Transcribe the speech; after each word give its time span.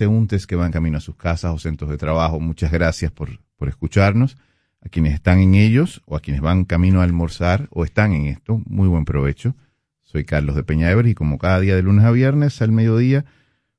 transeúntes 0.00 0.46
que 0.46 0.56
van 0.56 0.72
camino 0.72 0.96
a 0.96 1.00
sus 1.00 1.14
casas 1.14 1.52
o 1.52 1.58
centros 1.58 1.90
de 1.90 1.98
trabajo, 1.98 2.40
muchas 2.40 2.72
gracias 2.72 3.12
por, 3.12 3.38
por 3.56 3.68
escucharnos. 3.68 4.38
A 4.80 4.88
quienes 4.88 5.12
están 5.12 5.40
en 5.40 5.54
ellos 5.54 6.00
o 6.06 6.16
a 6.16 6.20
quienes 6.20 6.40
van 6.40 6.64
camino 6.64 7.00
a 7.00 7.04
almorzar 7.04 7.68
o 7.70 7.84
están 7.84 8.14
en 8.14 8.24
esto, 8.24 8.62
muy 8.64 8.88
buen 8.88 9.04
provecho. 9.04 9.54
Soy 10.02 10.24
Carlos 10.24 10.56
de 10.56 10.64
Peñaever 10.64 11.06
y 11.06 11.14
como 11.14 11.36
cada 11.36 11.60
día 11.60 11.76
de 11.76 11.82
lunes 11.82 12.06
a 12.06 12.12
viernes 12.12 12.62
al 12.62 12.72
mediodía, 12.72 13.26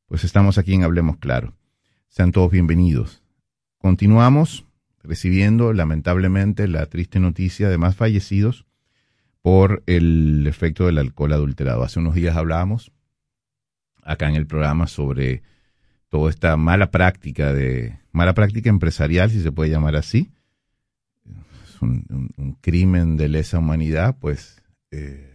pues 0.06 0.24
estamos 0.24 0.60
aquí 0.60 0.76
en 0.76 0.84
Hablemos 0.84 1.18
Claro. 1.18 1.56
Sean 2.08 2.32
todos 2.32 2.52
bienvenidos. 2.52 3.24
Continuamos 3.80 4.68
recibiendo 5.02 5.74
lamentablemente 5.74 6.68
la 6.68 6.86
triste 6.86 7.20
noticia 7.20 7.68
de 7.68 7.80
más 7.80 7.96
fallecidos 7.96 8.68
por 9.42 9.82
el 9.88 10.46
efecto 10.46 10.86
del 10.86 11.00
alcohol 11.00 11.34
adulterado. 11.34 11.82
Hace 11.82 11.98
unos 11.98 12.14
días 12.14 12.38
hablábamos 12.38 12.92
acá 14.04 14.30
en 14.30 14.36
el 14.36 14.46
programa 14.46 14.86
sobre 14.86 15.42
toda 16.12 16.30
esta 16.30 16.58
mala 16.58 16.92
práctica 16.92 17.54
de 17.54 17.98
mala 18.12 18.34
práctica 18.34 18.70
empresarial, 18.70 19.32
si 19.32 19.42
se 19.42 19.52
puede 19.52 19.72
llamar 19.72 19.96
así, 19.96 20.30
es 21.64 21.82
un, 21.82 22.58
crimen 22.60 23.16
de 23.16 23.30
lesa 23.30 23.60
humanidad, 23.60 24.18
pues 24.20 24.62
eh, 24.92 25.34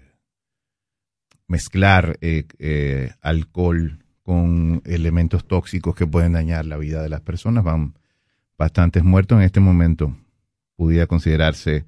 mezclar 1.48 2.18
eh, 2.20 2.44
eh, 2.58 3.12
alcohol 3.22 4.04
con 4.22 4.82
elementos 4.84 5.48
tóxicos 5.48 5.94
que 5.94 6.06
pueden 6.06 6.32
dañar 6.32 6.66
la 6.66 6.76
vida 6.76 7.02
de 7.02 7.08
las 7.08 7.22
personas. 7.22 7.64
Van 7.64 7.95
bastantes 8.58 9.02
muertos 9.02 9.38
en 9.38 9.45
este 9.45 9.60
momento. 9.60 10.14
Pudiera 10.76 11.06
considerarse 11.06 11.86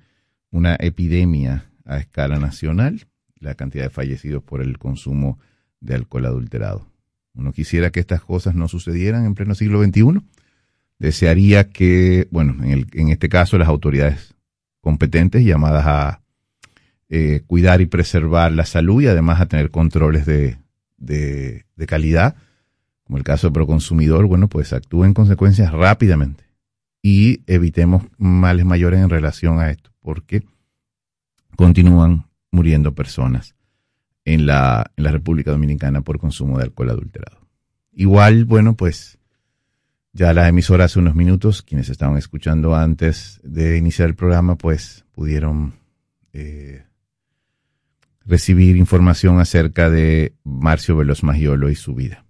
una 0.51 0.77
epidemia 0.80 1.70
a 1.84 1.98
escala 1.98 2.38
nacional 2.38 3.07
la 3.38 3.55
cantidad 3.55 3.84
de 3.84 3.91
fallecidos 3.91 4.43
por 4.43 4.62
el 4.62 4.79
consumo 4.79 5.38
de 5.80 5.95
alcohol 5.95 6.24
adulterado. 6.24 6.87
Uno 7.38 7.52
quisiera 7.52 7.91
que 7.91 8.01
estas 8.01 8.20
cosas 8.20 8.56
no 8.56 8.66
sucedieran 8.66 9.24
en 9.24 9.34
pleno 9.34 9.55
siglo 9.55 9.83
XXI. 9.83 10.20
Desearía 10.98 11.70
que, 11.70 12.27
bueno, 12.33 12.65
en, 12.65 12.70
el, 12.70 12.87
en 12.92 13.10
este 13.10 13.29
caso 13.29 13.57
las 13.57 13.68
autoridades 13.68 14.35
competentes 14.80 15.45
llamadas 15.45 15.87
a 15.87 16.21
eh, 17.09 17.43
cuidar 17.46 17.80
y 17.80 17.87
preservar 17.87 18.51
la 18.52 18.66
salud 18.66 19.01
y 19.01 19.07
además 19.07 19.40
a 19.40 19.46
tener 19.46 19.71
controles 19.71 20.26
de, 20.26 20.59
calidad, 21.87 22.35
como 23.04 23.18
el 23.18 23.24
caso 23.24 23.46
de 23.46 23.52
Proconsumidor, 23.52 24.26
bueno, 24.26 24.48
pues 24.48 24.73
actúen 24.73 25.15
consecuencias 25.15 25.73
rápidamente 25.73 26.45
y 27.01 27.41
evitemos 27.46 28.02
males 28.18 28.66
mayores 28.66 29.01
en 29.01 29.09
relación 29.09 29.60
a 29.60 29.70
esto, 29.70 29.91
porque 30.01 30.43
continúan 31.57 32.26
muriendo 32.51 32.95
personas 32.95 33.54
en 34.29 34.45
la, 34.45 34.93
en 34.98 35.04
la 35.04 35.10
República 35.10 35.51
Dominicana 35.51 36.02
por 36.02 36.18
consumo 36.18 36.59
de 36.59 36.65
alcohol 36.65 36.90
adulterado. 36.90 37.48
Igual, 37.93 38.45
bueno, 38.45 38.76
pues 38.76 39.18
ya 40.12 40.35
la 40.35 40.46
emisora 40.48 40.85
hace 40.85 40.98
unos 40.98 41.15
minutos, 41.15 41.62
quienes 41.62 41.88
estaban 41.88 42.18
escuchando 42.18 42.76
antes 42.76 43.40
de 43.43 43.79
iniciar 43.79 44.07
el 44.07 44.15
programa, 44.15 44.57
pues 44.57 45.07
pudieron 45.12 45.73
eh, 46.35 46.85
recibir 48.26 48.76
información 48.76 49.40
acerca 49.40 49.88
de 49.88 50.35
Marcio 50.45 50.95
Veloz 50.95 51.23
Magiolo 51.23 51.70
y 51.70 51.74
su 51.74 51.95
vida. 51.95 52.26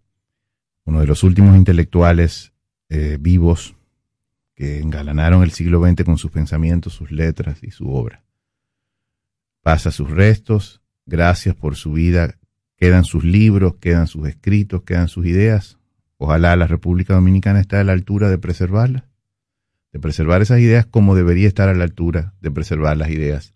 Uno 0.85 1.01
de 1.01 1.07
los 1.09 1.25
últimos 1.25 1.57
intelectuales 1.57 2.53
eh, 2.91 3.19
vivos 3.21 3.75
que 4.55 4.79
engalanaron 4.79 5.43
el 5.43 5.51
siglo 5.51 5.85
XX 5.85 6.05
con 6.05 6.17
sus 6.17 6.31
pensamientos, 6.31 6.93
sus 6.93 7.11
letras 7.11 7.59
y 7.65 7.73
su 7.73 7.91
obra. 7.91 8.23
Pasa 9.63 9.91
sus 9.91 10.09
restos 10.09 10.81
Gracias 11.09 11.57
por 11.57 11.75
su 11.75 11.93
vida. 11.93 12.37
Quedan 12.77 13.03
sus 13.03 13.25
libros, 13.25 13.75
quedan 13.81 14.07
sus 14.07 14.29
escritos, 14.29 14.83
quedan 14.83 15.09
sus 15.09 15.27
ideas. 15.27 15.79
Ojalá 16.17 16.55
la 16.55 16.69
República 16.69 17.15
Dominicana 17.15 17.61
esté 17.61 17.77
a 17.77 17.85
la 17.85 17.93
altura 17.93 18.31
de 18.31 18.39
preservarlas, 18.39 19.03
de 19.93 19.99
preservar 19.99 20.43
esas 20.43 20.61
ideas 20.61 20.87
como 20.87 21.17
debería 21.17 21.49
estar 21.49 21.69
a 21.69 21.75
la 21.75 21.85
altura 21.85 22.35
de 22.41 22.51
preservar 22.53 22.97
las 22.97 23.11
ideas 23.11 23.55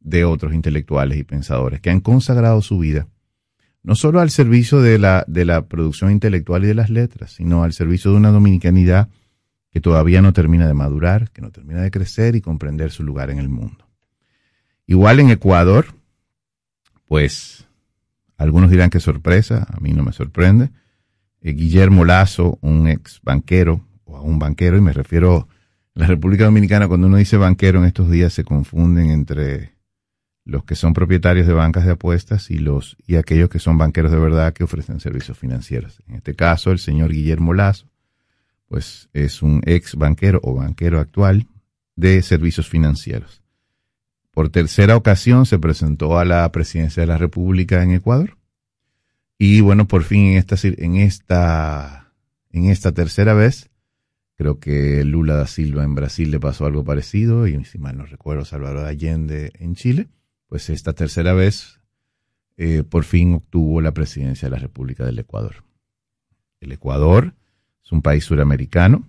de 0.00 0.24
otros 0.24 0.54
intelectuales 0.54 1.18
y 1.18 1.24
pensadores 1.24 1.80
que 1.80 1.90
han 1.90 2.00
consagrado 2.00 2.62
su 2.62 2.78
vida 2.78 3.08
no 3.82 3.94
solo 3.94 4.20
al 4.20 4.30
servicio 4.30 4.80
de 4.80 4.98
la, 4.98 5.24
de 5.26 5.44
la 5.44 5.66
producción 5.66 6.10
intelectual 6.10 6.64
y 6.64 6.68
de 6.68 6.74
las 6.74 6.90
letras, 6.90 7.32
sino 7.32 7.64
al 7.64 7.72
servicio 7.72 8.10
de 8.10 8.16
una 8.16 8.30
dominicanidad 8.30 9.08
que 9.70 9.80
todavía 9.80 10.22
no 10.22 10.32
termina 10.32 10.66
de 10.66 10.74
madurar, 10.74 11.30
que 11.30 11.42
no 11.42 11.50
termina 11.50 11.82
de 11.82 11.90
crecer 11.90 12.36
y 12.36 12.40
comprender 12.40 12.90
su 12.90 13.02
lugar 13.02 13.30
en 13.30 13.38
el 13.38 13.48
mundo. 13.48 13.88
Igual 14.86 15.20
en 15.20 15.30
Ecuador, 15.30 15.86
pues 17.12 17.66
algunos 18.38 18.70
dirán 18.70 18.88
que 18.88 18.98
sorpresa, 18.98 19.66
a 19.70 19.80
mí 19.80 19.92
no 19.92 20.02
me 20.02 20.14
sorprende. 20.14 20.70
Eh, 21.42 21.52
Guillermo 21.52 22.06
Lazo, 22.06 22.58
un 22.62 22.88
ex 22.88 23.20
banquero, 23.22 23.86
o 24.04 24.16
a 24.16 24.22
un 24.22 24.38
banquero, 24.38 24.78
y 24.78 24.80
me 24.80 24.94
refiero 24.94 25.46
a 25.94 26.00
la 26.00 26.06
República 26.06 26.44
Dominicana, 26.44 26.88
cuando 26.88 27.08
uno 27.08 27.18
dice 27.18 27.36
banquero 27.36 27.80
en 27.80 27.84
estos 27.84 28.10
días 28.10 28.32
se 28.32 28.44
confunden 28.44 29.10
entre 29.10 29.74
los 30.46 30.64
que 30.64 30.74
son 30.74 30.94
propietarios 30.94 31.46
de 31.46 31.52
bancas 31.52 31.84
de 31.84 31.90
apuestas 31.90 32.50
y 32.50 32.56
los 32.56 32.96
y 33.06 33.16
aquellos 33.16 33.50
que 33.50 33.58
son 33.58 33.76
banqueros 33.76 34.10
de 34.10 34.18
verdad 34.18 34.54
que 34.54 34.64
ofrecen 34.64 34.98
servicios 34.98 35.36
financieros. 35.36 36.02
En 36.08 36.14
este 36.14 36.34
caso, 36.34 36.70
el 36.70 36.78
señor 36.78 37.12
Guillermo 37.12 37.52
Lazo, 37.52 37.90
pues 38.68 39.10
es 39.12 39.42
un 39.42 39.60
ex 39.66 39.96
banquero 39.96 40.40
o 40.42 40.54
banquero 40.54 40.98
actual 40.98 41.46
de 41.94 42.22
servicios 42.22 42.70
financieros 42.70 43.41
por 44.32 44.48
tercera 44.48 44.96
ocasión 44.96 45.46
se 45.46 45.58
presentó 45.58 46.18
a 46.18 46.24
la 46.24 46.50
presidencia 46.50 47.02
de 47.02 47.06
la 47.06 47.18
República 47.18 47.82
en 47.82 47.92
Ecuador. 47.92 48.38
Y 49.38 49.60
bueno, 49.60 49.86
por 49.86 50.04
fin 50.04 50.32
en 50.32 50.38
esta, 50.38 50.56
en 50.62 50.96
esta, 50.96 52.12
en 52.50 52.64
esta 52.66 52.92
tercera 52.92 53.34
vez, 53.34 53.70
creo 54.36 54.58
que 54.58 55.04
Lula 55.04 55.34
da 55.34 55.46
Silva 55.46 55.84
en 55.84 55.94
Brasil 55.94 56.30
le 56.30 56.40
pasó 56.40 56.64
algo 56.64 56.84
parecido, 56.84 57.46
y 57.46 57.62
si 57.64 57.78
mal 57.78 57.98
no 57.98 58.06
recuerdo, 58.06 58.44
Salvador 58.44 58.86
Allende 58.86 59.52
en 59.58 59.74
Chile, 59.74 60.08
pues 60.46 60.70
esta 60.70 60.94
tercera 60.94 61.34
vez 61.34 61.80
eh, 62.56 62.84
por 62.84 63.04
fin 63.04 63.34
obtuvo 63.34 63.80
la 63.80 63.92
presidencia 63.92 64.46
de 64.46 64.52
la 64.52 64.58
República 64.58 65.04
del 65.04 65.18
Ecuador. 65.18 65.64
El 66.60 66.72
Ecuador 66.72 67.34
es 67.84 67.92
un 67.92 68.00
país 68.00 68.24
suramericano 68.24 69.08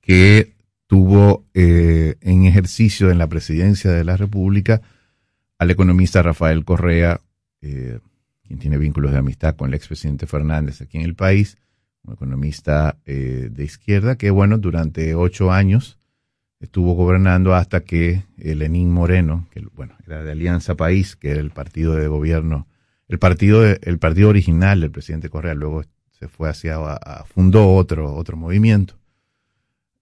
que 0.00 0.54
tuvo 0.90 1.46
eh, 1.54 2.16
en 2.20 2.46
ejercicio 2.46 3.12
en 3.12 3.18
la 3.18 3.28
presidencia 3.28 3.92
de 3.92 4.02
la 4.02 4.16
República 4.16 4.82
al 5.56 5.70
economista 5.70 6.20
Rafael 6.20 6.64
Correa, 6.64 7.20
eh, 7.62 8.00
quien 8.42 8.58
tiene 8.58 8.76
vínculos 8.76 9.12
de 9.12 9.18
amistad 9.18 9.54
con 9.54 9.68
el 9.68 9.74
expresidente 9.74 10.26
Fernández 10.26 10.82
aquí 10.82 10.98
en 10.98 11.04
el 11.04 11.14
país, 11.14 11.58
un 12.02 12.14
economista 12.14 12.98
eh, 13.06 13.50
de 13.52 13.62
izquierda 13.62 14.18
que, 14.18 14.30
bueno, 14.30 14.58
durante 14.58 15.14
ocho 15.14 15.52
años 15.52 16.00
estuvo 16.58 16.94
gobernando 16.94 17.54
hasta 17.54 17.84
que 17.84 18.24
Lenín 18.36 18.90
Moreno, 18.90 19.46
que, 19.52 19.64
bueno, 19.72 19.94
era 20.08 20.24
de 20.24 20.32
Alianza 20.32 20.74
País, 20.74 21.14
que 21.14 21.30
era 21.30 21.40
el 21.40 21.52
partido 21.52 21.94
de 21.94 22.08
gobierno, 22.08 22.66
el 23.06 23.20
partido, 23.20 23.64
el 23.64 23.98
partido 24.00 24.28
original 24.28 24.80
del 24.80 24.90
presidente 24.90 25.28
Correa, 25.28 25.54
luego 25.54 25.84
se 26.10 26.26
fue 26.26 26.48
hacia, 26.48 26.78
fundó 27.32 27.76
otro, 27.76 28.12
otro 28.12 28.36
movimiento 28.36 28.99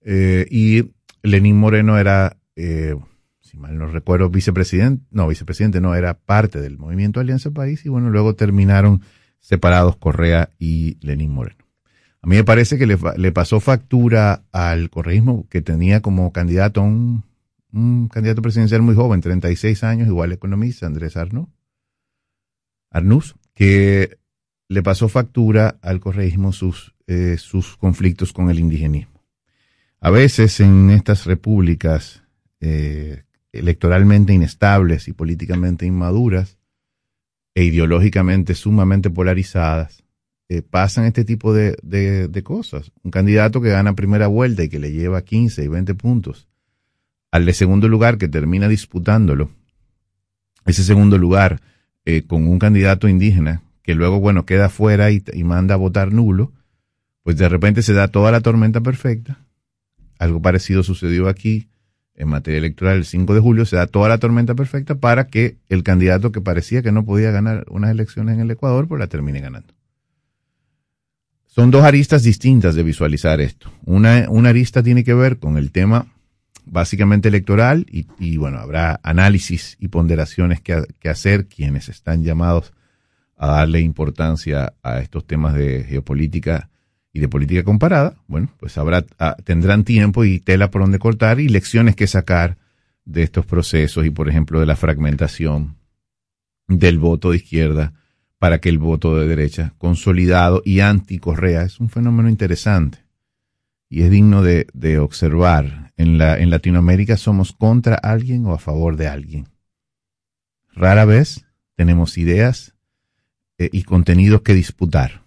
eh, 0.01 0.47
y 0.49 0.91
Lenín 1.23 1.57
Moreno 1.57 1.97
era, 1.97 2.37
eh, 2.55 2.95
si 3.39 3.57
mal 3.57 3.77
no 3.77 3.87
recuerdo, 3.87 4.29
vicepresidente, 4.29 5.05
no, 5.11 5.27
vicepresidente 5.27 5.81
no, 5.81 5.95
era 5.95 6.13
parte 6.13 6.61
del 6.61 6.77
movimiento 6.77 7.19
Alianza 7.19 7.51
País 7.51 7.85
y 7.85 7.89
bueno, 7.89 8.09
luego 8.09 8.35
terminaron 8.35 9.01
separados 9.39 9.97
Correa 9.97 10.49
y 10.59 10.97
Lenín 11.05 11.31
Moreno. 11.31 11.65
A 12.21 12.27
mí 12.27 12.35
me 12.35 12.43
parece 12.43 12.77
que 12.77 12.85
le, 12.85 13.31
pasó 13.31 13.59
factura 13.59 14.43
al 14.51 14.89
correísmo 14.89 15.47
que 15.49 15.61
tenía 15.61 16.01
como 16.01 16.33
candidato 16.33 16.81
un, 16.81 17.23
un 17.71 18.09
candidato 18.09 18.41
presidencial 18.41 18.81
muy 18.81 18.95
joven, 18.95 19.21
36 19.21 19.83
años, 19.85 20.07
igual 20.07 20.33
economista, 20.33 20.85
Andrés 20.85 21.15
Arnú, 21.15 21.49
Arnús, 22.89 23.35
que 23.53 24.17
le 24.67 24.83
pasó 24.83 25.07
factura 25.07 25.77
al 25.81 25.99
correísmo 25.99 26.51
sus, 26.51 26.95
eh, 27.07 27.37
sus 27.37 27.77
conflictos 27.77 28.33
con 28.33 28.49
el 28.49 28.59
indigenismo. 28.59 29.18
A 30.01 30.11
veces 30.11 30.59
en 30.61 30.89
estas 30.91 31.25
repúblicas 31.25 32.23
eh, 32.61 33.23
electoralmente 33.51 34.33
inestables 34.33 35.07
y 35.09 35.13
políticamente 35.13 35.85
inmaduras 35.85 36.57
e 37.53 37.65
ideológicamente 37.65 38.55
sumamente 38.55 39.09
polarizadas, 39.09 40.03
eh, 40.47 40.61
pasan 40.61 41.05
este 41.05 41.25
tipo 41.25 41.53
de, 41.53 42.41
cosas. 42.43 42.91
Un 43.03 43.11
candidato 43.11 43.61
que 43.61 43.69
gana 43.69 43.93
primera 43.93 44.27
vuelta 44.27 44.63
y 44.63 44.69
que 44.69 44.79
le 44.79 44.93
lleva 44.93 45.23
15 45.23 45.65
y 45.65 45.67
20 45.67 45.95
puntos 45.95 46.47
al 47.31 47.45
de 47.45 47.53
segundo 47.53 47.87
lugar 47.87 48.17
que 48.17 48.27
termina 48.27 48.67
disputándolo, 48.67 49.51
ese 50.65 50.83
segundo 50.83 51.17
lugar 51.17 51.61
eh, 52.05 52.23
con 52.25 52.47
un 52.47 52.57
candidato 52.57 53.07
indígena 53.07 53.61
que 53.83 53.93
luego, 53.93 54.19
bueno, 54.19 54.45
queda 54.45 54.69
fuera 54.69 55.11
y, 55.11 55.23
y 55.33 55.43
manda 55.43 55.75
a 55.75 55.77
votar 55.77 56.11
nulo, 56.11 56.53
pues 57.23 57.37
de 57.37 57.49
repente 57.49 57.83
se 57.83 57.93
da 57.93 58.07
toda 58.07 58.31
la 58.31 58.41
tormenta 58.41 58.81
perfecta 58.81 59.45
algo 60.19 60.41
parecido 60.41 60.83
sucedió 60.83 61.27
aquí 61.27 61.69
en 62.13 62.27
materia 62.27 62.59
electoral 62.59 62.97
el 62.97 63.05
5 63.05 63.33
de 63.33 63.39
julio. 63.39 63.65
Se 63.65 63.77
da 63.77 63.87
toda 63.87 64.09
la 64.09 64.19
tormenta 64.19 64.53
perfecta 64.53 64.95
para 64.95 65.27
que 65.27 65.57
el 65.69 65.83
candidato 65.83 66.31
que 66.31 66.41
parecía 66.41 66.83
que 66.83 66.91
no 66.91 67.05
podía 67.05 67.31
ganar 67.31 67.65
unas 67.69 67.89
elecciones 67.89 68.35
en 68.35 68.41
el 68.41 68.51
Ecuador, 68.51 68.87
pues 68.87 68.99
la 68.99 69.07
termine 69.07 69.39
ganando. 69.39 69.73
son 71.47 71.71
dos 71.71 71.83
aristas 71.83 72.21
distintas 72.21 72.75
de 72.75 72.83
visualizar 72.83 73.41
esto. 73.41 73.71
Una, 73.85 74.27
una 74.29 74.49
arista 74.49 74.83
tiene 74.83 75.03
que 75.03 75.15
ver 75.15 75.39
con 75.39 75.57
el 75.57 75.71
tema 75.71 76.05
básicamente 76.69 77.27
electoral 77.27 77.85
y, 77.89 78.37
bueno, 78.37 78.59
habrá 78.59 78.99
análisis 79.03 79.75
y 79.79 79.87
ponderaciones 79.87 80.61
que, 80.61 80.85
hacer 81.09 81.47
quienes 81.47 81.89
están 81.89 82.23
llamados 82.23 82.73
a 83.35 83.47
darle 83.47 83.81
importancia 83.81 84.73
a 84.83 84.99
estos 84.99 85.25
temas 85.25 85.55
de 85.55 85.83
geopolítica 85.83 86.69
de 87.19 87.27
política 87.27 87.63
comparada. 87.63 88.15
Bueno, 88.27 88.49
pues 88.59 88.77
habrá, 88.77 89.05
ah, 89.19 89.35
tendrán 89.43 89.83
tiempo 89.83 90.23
y 90.23 90.39
tela 90.39 90.71
por 90.71 90.81
donde 90.81 90.99
cortar 90.99 91.39
y 91.39 91.49
lecciones 91.49 91.95
que 91.95 92.07
sacar 92.07 92.57
de 93.05 93.23
estos 93.23 93.45
procesos 93.45 94.05
y, 94.05 94.09
por 94.09 94.29
ejemplo, 94.29 94.59
de 94.59 94.65
la 94.65 94.75
fragmentación 94.75 95.77
del 96.67 96.99
voto 96.99 97.31
de 97.31 97.37
izquierda 97.37 97.93
para 98.37 98.59
que 98.59 98.69
el 98.69 98.77
voto 98.77 99.17
de 99.17 99.27
derecha, 99.27 99.73
consolidado 99.77 100.61
y 100.63 100.79
anti-Correa, 100.79 101.63
es 101.63 101.79
un 101.79 101.89
fenómeno 101.89 102.29
interesante 102.29 102.99
y 103.89 104.03
es 104.03 104.11
digno 104.11 104.43
de, 104.43 104.99
observar. 104.99 105.89
En, 105.97 106.17
la, 106.17 106.37
en 106.37 106.49
Latinoamérica 106.49 107.17
somos 107.17 107.51
contra 107.51 107.95
alguien 107.95 108.45
o 108.45 108.53
a 108.53 108.57
favor 108.57 108.95
de 108.95 109.09
alguien. 109.09 109.49
Rara 110.73 111.03
vez 111.03 111.45
tenemos 111.75 112.17
ideas 112.17 112.73
eh, 113.57 113.69
y 113.73 113.83
contenidos 113.83 114.41
que 114.41 114.53
disputar. 114.53 115.18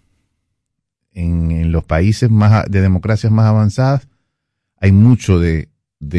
En, 1.13 1.71
los 1.71 1.83
países 1.83 2.29
más, 2.29 2.69
de 2.69 2.81
democracias 2.81 3.31
más 3.31 3.45
avanzadas 3.45 4.07
hay 4.79 4.91
mucho 4.91 5.39
de, 5.39 5.69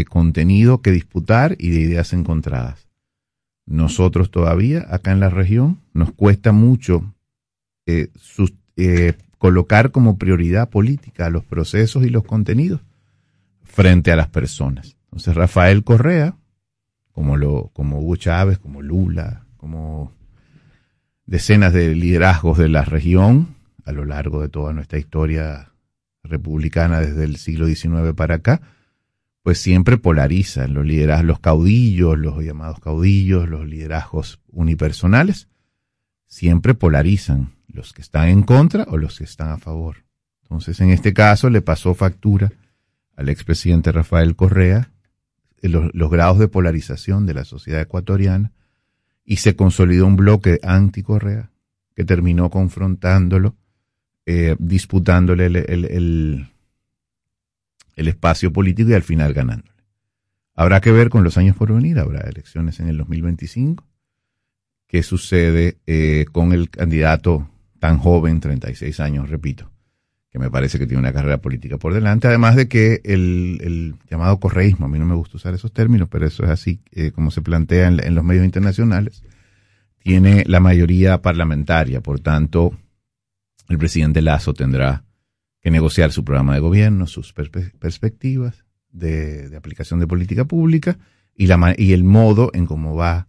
contenido 0.08 0.80
que 0.80 0.90
disputar 0.90 1.56
y 1.58 1.70
de 1.70 1.80
ideas 1.80 2.12
encontradas. 2.12 2.88
Nosotros 3.66 4.30
todavía, 4.30 4.86
acá 4.88 5.12
en 5.12 5.20
la 5.20 5.30
región, 5.30 5.80
nos 5.92 6.12
cuesta 6.12 6.52
mucho 6.52 7.14
eh, 7.86 8.08
eh, 8.76 9.14
colocar 9.38 9.90
como 9.90 10.16
prioridad 10.16 10.70
política 10.70 11.28
los 11.30 11.44
procesos 11.44 12.04
y 12.04 12.08
los 12.08 12.24
contenidos 12.24 12.80
frente 13.62 14.12
a 14.12 14.16
las 14.16 14.28
personas. 14.28 14.96
Entonces, 15.04 15.34
Rafael 15.34 15.84
Correa, 15.84 16.36
como, 17.12 17.36
lo, 17.36 17.70
como 17.74 18.00
Hugo 18.00 18.16
Chávez, 18.16 18.58
como 18.58 18.82
Lula, 18.82 19.44
como 19.56 20.12
decenas 21.26 21.72
de 21.72 21.94
liderazgos 21.94 22.58
de 22.58 22.68
la 22.68 22.84
región 22.84 23.53
a 23.84 23.92
lo 23.92 24.04
largo 24.04 24.42
de 24.42 24.48
toda 24.48 24.72
nuestra 24.72 24.98
historia 24.98 25.72
republicana 26.22 27.00
desde 27.00 27.24
el 27.24 27.36
siglo 27.36 27.66
XIX 27.66 28.14
para 28.16 28.36
acá, 28.36 28.62
pues 29.42 29.58
siempre 29.58 29.98
polarizan 29.98 30.72
los 30.72 30.86
liderazgos, 30.86 31.26
los 31.26 31.40
caudillos, 31.40 32.18
los 32.18 32.42
llamados 32.42 32.80
caudillos, 32.80 33.48
los 33.48 33.66
liderazgos 33.66 34.40
unipersonales, 34.50 35.48
siempre 36.26 36.74
polarizan 36.74 37.52
los 37.68 37.92
que 37.92 38.00
están 38.00 38.28
en 38.28 38.42
contra 38.42 38.84
o 38.88 38.96
los 38.96 39.18
que 39.18 39.24
están 39.24 39.50
a 39.50 39.58
favor. 39.58 40.04
Entonces, 40.42 40.80
en 40.80 40.90
este 40.90 41.12
caso 41.12 41.50
le 41.50 41.60
pasó 41.60 41.94
factura 41.94 42.52
al 43.16 43.28
expresidente 43.28 43.92
Rafael 43.92 44.34
Correa 44.34 44.90
eh, 45.60 45.68
los, 45.68 45.94
los 45.94 46.10
grados 46.10 46.38
de 46.38 46.48
polarización 46.48 47.26
de 47.26 47.34
la 47.34 47.44
sociedad 47.44 47.82
ecuatoriana 47.82 48.52
y 49.24 49.36
se 49.36 49.56
consolidó 49.56 50.06
un 50.06 50.16
bloque 50.16 50.58
anti-Correa 50.62 51.50
que 51.94 52.04
terminó 52.04 52.50
confrontándolo, 52.50 53.56
eh, 54.26 54.56
disputándole 54.58 55.46
el, 55.46 56.48
el 57.96 58.08
espacio 58.08 58.52
político 58.52 58.90
y 58.90 58.94
al 58.94 59.02
final 59.02 59.32
ganándole. 59.32 59.74
Habrá 60.54 60.80
que 60.80 60.92
ver 60.92 61.10
con 61.10 61.24
los 61.24 61.36
años 61.36 61.56
por 61.56 61.72
venir, 61.72 61.98
habrá 61.98 62.20
elecciones 62.20 62.78
en 62.80 62.88
el 62.88 62.98
2025. 62.98 63.84
¿Qué 64.86 65.02
sucede 65.02 65.78
eh, 65.86 66.26
con 66.30 66.52
el 66.52 66.70
candidato 66.70 67.48
tan 67.80 67.98
joven, 67.98 68.40
36 68.40 69.00
años, 69.00 69.28
repito, 69.28 69.70
que 70.30 70.38
me 70.38 70.50
parece 70.50 70.78
que 70.78 70.86
tiene 70.86 71.00
una 71.00 71.12
carrera 71.12 71.38
política 71.38 71.76
por 71.76 71.92
delante, 71.92 72.28
además 72.28 72.56
de 72.56 72.68
que 72.68 73.00
el, 73.04 73.96
llamado 74.08 74.38
correísmo, 74.38 74.86
a 74.86 74.88
mí 74.88 74.98
no 74.98 75.04
me 75.04 75.16
gusta 75.16 75.36
usar 75.36 75.52
esos 75.52 75.72
términos, 75.72 76.08
pero 76.08 76.26
eso 76.26 76.44
es 76.44 76.50
así 76.50 76.80
eh, 76.92 77.10
como 77.10 77.30
se 77.30 77.42
plantea 77.42 77.88
en, 77.88 78.14
los 78.14 78.24
medios 78.24 78.44
internacionales, 78.44 79.22
tiene 79.98 80.44
la 80.46 80.60
mayoría 80.60 81.20
parlamentaria, 81.20 82.00
por 82.00 82.20
tanto, 82.20 82.78
el 83.68 83.78
presidente 83.78 84.22
Lazo 84.22 84.54
tendrá 84.54 85.04
que 85.60 85.70
negociar 85.70 86.12
su 86.12 86.24
programa 86.24 86.54
de 86.54 86.60
gobierno, 86.60 87.06
sus 87.06 87.32
perspectivas 87.32 88.64
de, 88.90 89.54
aplicación 89.56 90.00
de 90.00 90.06
política 90.06 90.44
pública 90.44 90.98
y, 91.34 91.46
la, 91.46 91.74
y 91.76 91.92
el 91.92 92.04
modo 92.04 92.50
en 92.52 92.66
cómo 92.66 92.94
va 92.94 93.28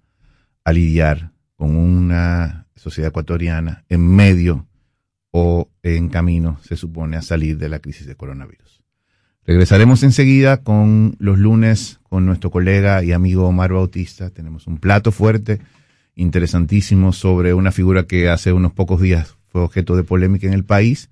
a 0.64 0.74
lidiar 0.74 1.32
con 1.56 1.76
una 1.76 2.68
sociedad 2.76 3.10
ecuatoriana 3.10 3.86
en 3.88 4.06
medio 4.06 4.68
o 5.32 5.70
en 5.84 6.10
camino, 6.10 6.60
se 6.62 6.76
supone, 6.76 7.18
a 7.18 7.22
salir 7.22 7.58
de 7.58 7.70
la 7.70 7.80
crisis 7.80 8.06
de 8.06 8.16
coronavirus. 8.16 8.84
Regresaremos 9.46 10.02
enseguida 10.04 10.64
con 10.64 11.16
los 11.20 11.38
lunes 11.38 12.00
con 12.10 12.26
nuestro 12.26 12.50
colega 12.50 13.04
y 13.04 13.12
amigo 13.12 13.48
Omar 13.48 13.74
Bautista. 13.74 14.30
Tenemos 14.32 14.66
un 14.66 14.80
plato 14.80 15.12
fuerte, 15.12 15.60
interesantísimo, 16.16 17.14
sobre 17.14 17.54
una 17.54 17.72
figura 17.72 18.08
que 18.08 18.30
hace 18.30 18.54
unos 18.54 18.74
pocos 18.74 19.02
días 19.02 19.38
fue 19.56 19.64
objeto 19.64 19.96
de 19.96 20.04
polémica 20.04 20.48
en 20.48 20.54
el 20.54 20.66
país 20.66 21.10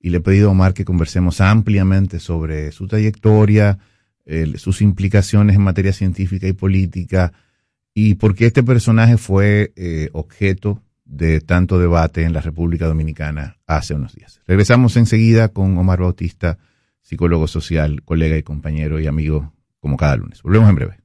y 0.00 0.10
le 0.10 0.16
he 0.16 0.20
pedido 0.20 0.48
a 0.48 0.50
Omar 0.50 0.74
que 0.74 0.84
conversemos 0.84 1.40
ampliamente 1.40 2.18
sobre 2.18 2.72
su 2.72 2.88
trayectoria, 2.88 3.78
sus 4.56 4.82
implicaciones 4.82 5.54
en 5.54 5.62
materia 5.62 5.92
científica 5.92 6.48
y 6.48 6.54
política 6.54 7.32
y 7.94 8.16
por 8.16 8.34
qué 8.34 8.46
este 8.46 8.64
personaje 8.64 9.16
fue 9.16 9.72
eh, 9.76 10.08
objeto 10.12 10.82
de 11.04 11.40
tanto 11.40 11.78
debate 11.78 12.24
en 12.24 12.32
la 12.32 12.40
República 12.40 12.86
Dominicana 12.86 13.58
hace 13.64 13.94
unos 13.94 14.12
días. 14.16 14.40
Regresamos 14.44 14.96
enseguida 14.96 15.50
con 15.50 15.78
Omar 15.78 16.00
Bautista, 16.00 16.58
psicólogo 17.00 17.46
social, 17.46 18.02
colega 18.02 18.36
y 18.36 18.42
compañero 18.42 18.98
y 18.98 19.06
amigo 19.06 19.52
como 19.78 19.96
cada 19.96 20.16
lunes. 20.16 20.42
Volvemos 20.42 20.68
en 20.68 20.74
breve. 20.74 20.98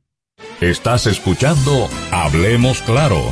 Estás 0.59 1.06
escuchando 1.06 1.88
Hablemos 2.12 2.81
Claro 2.81 3.31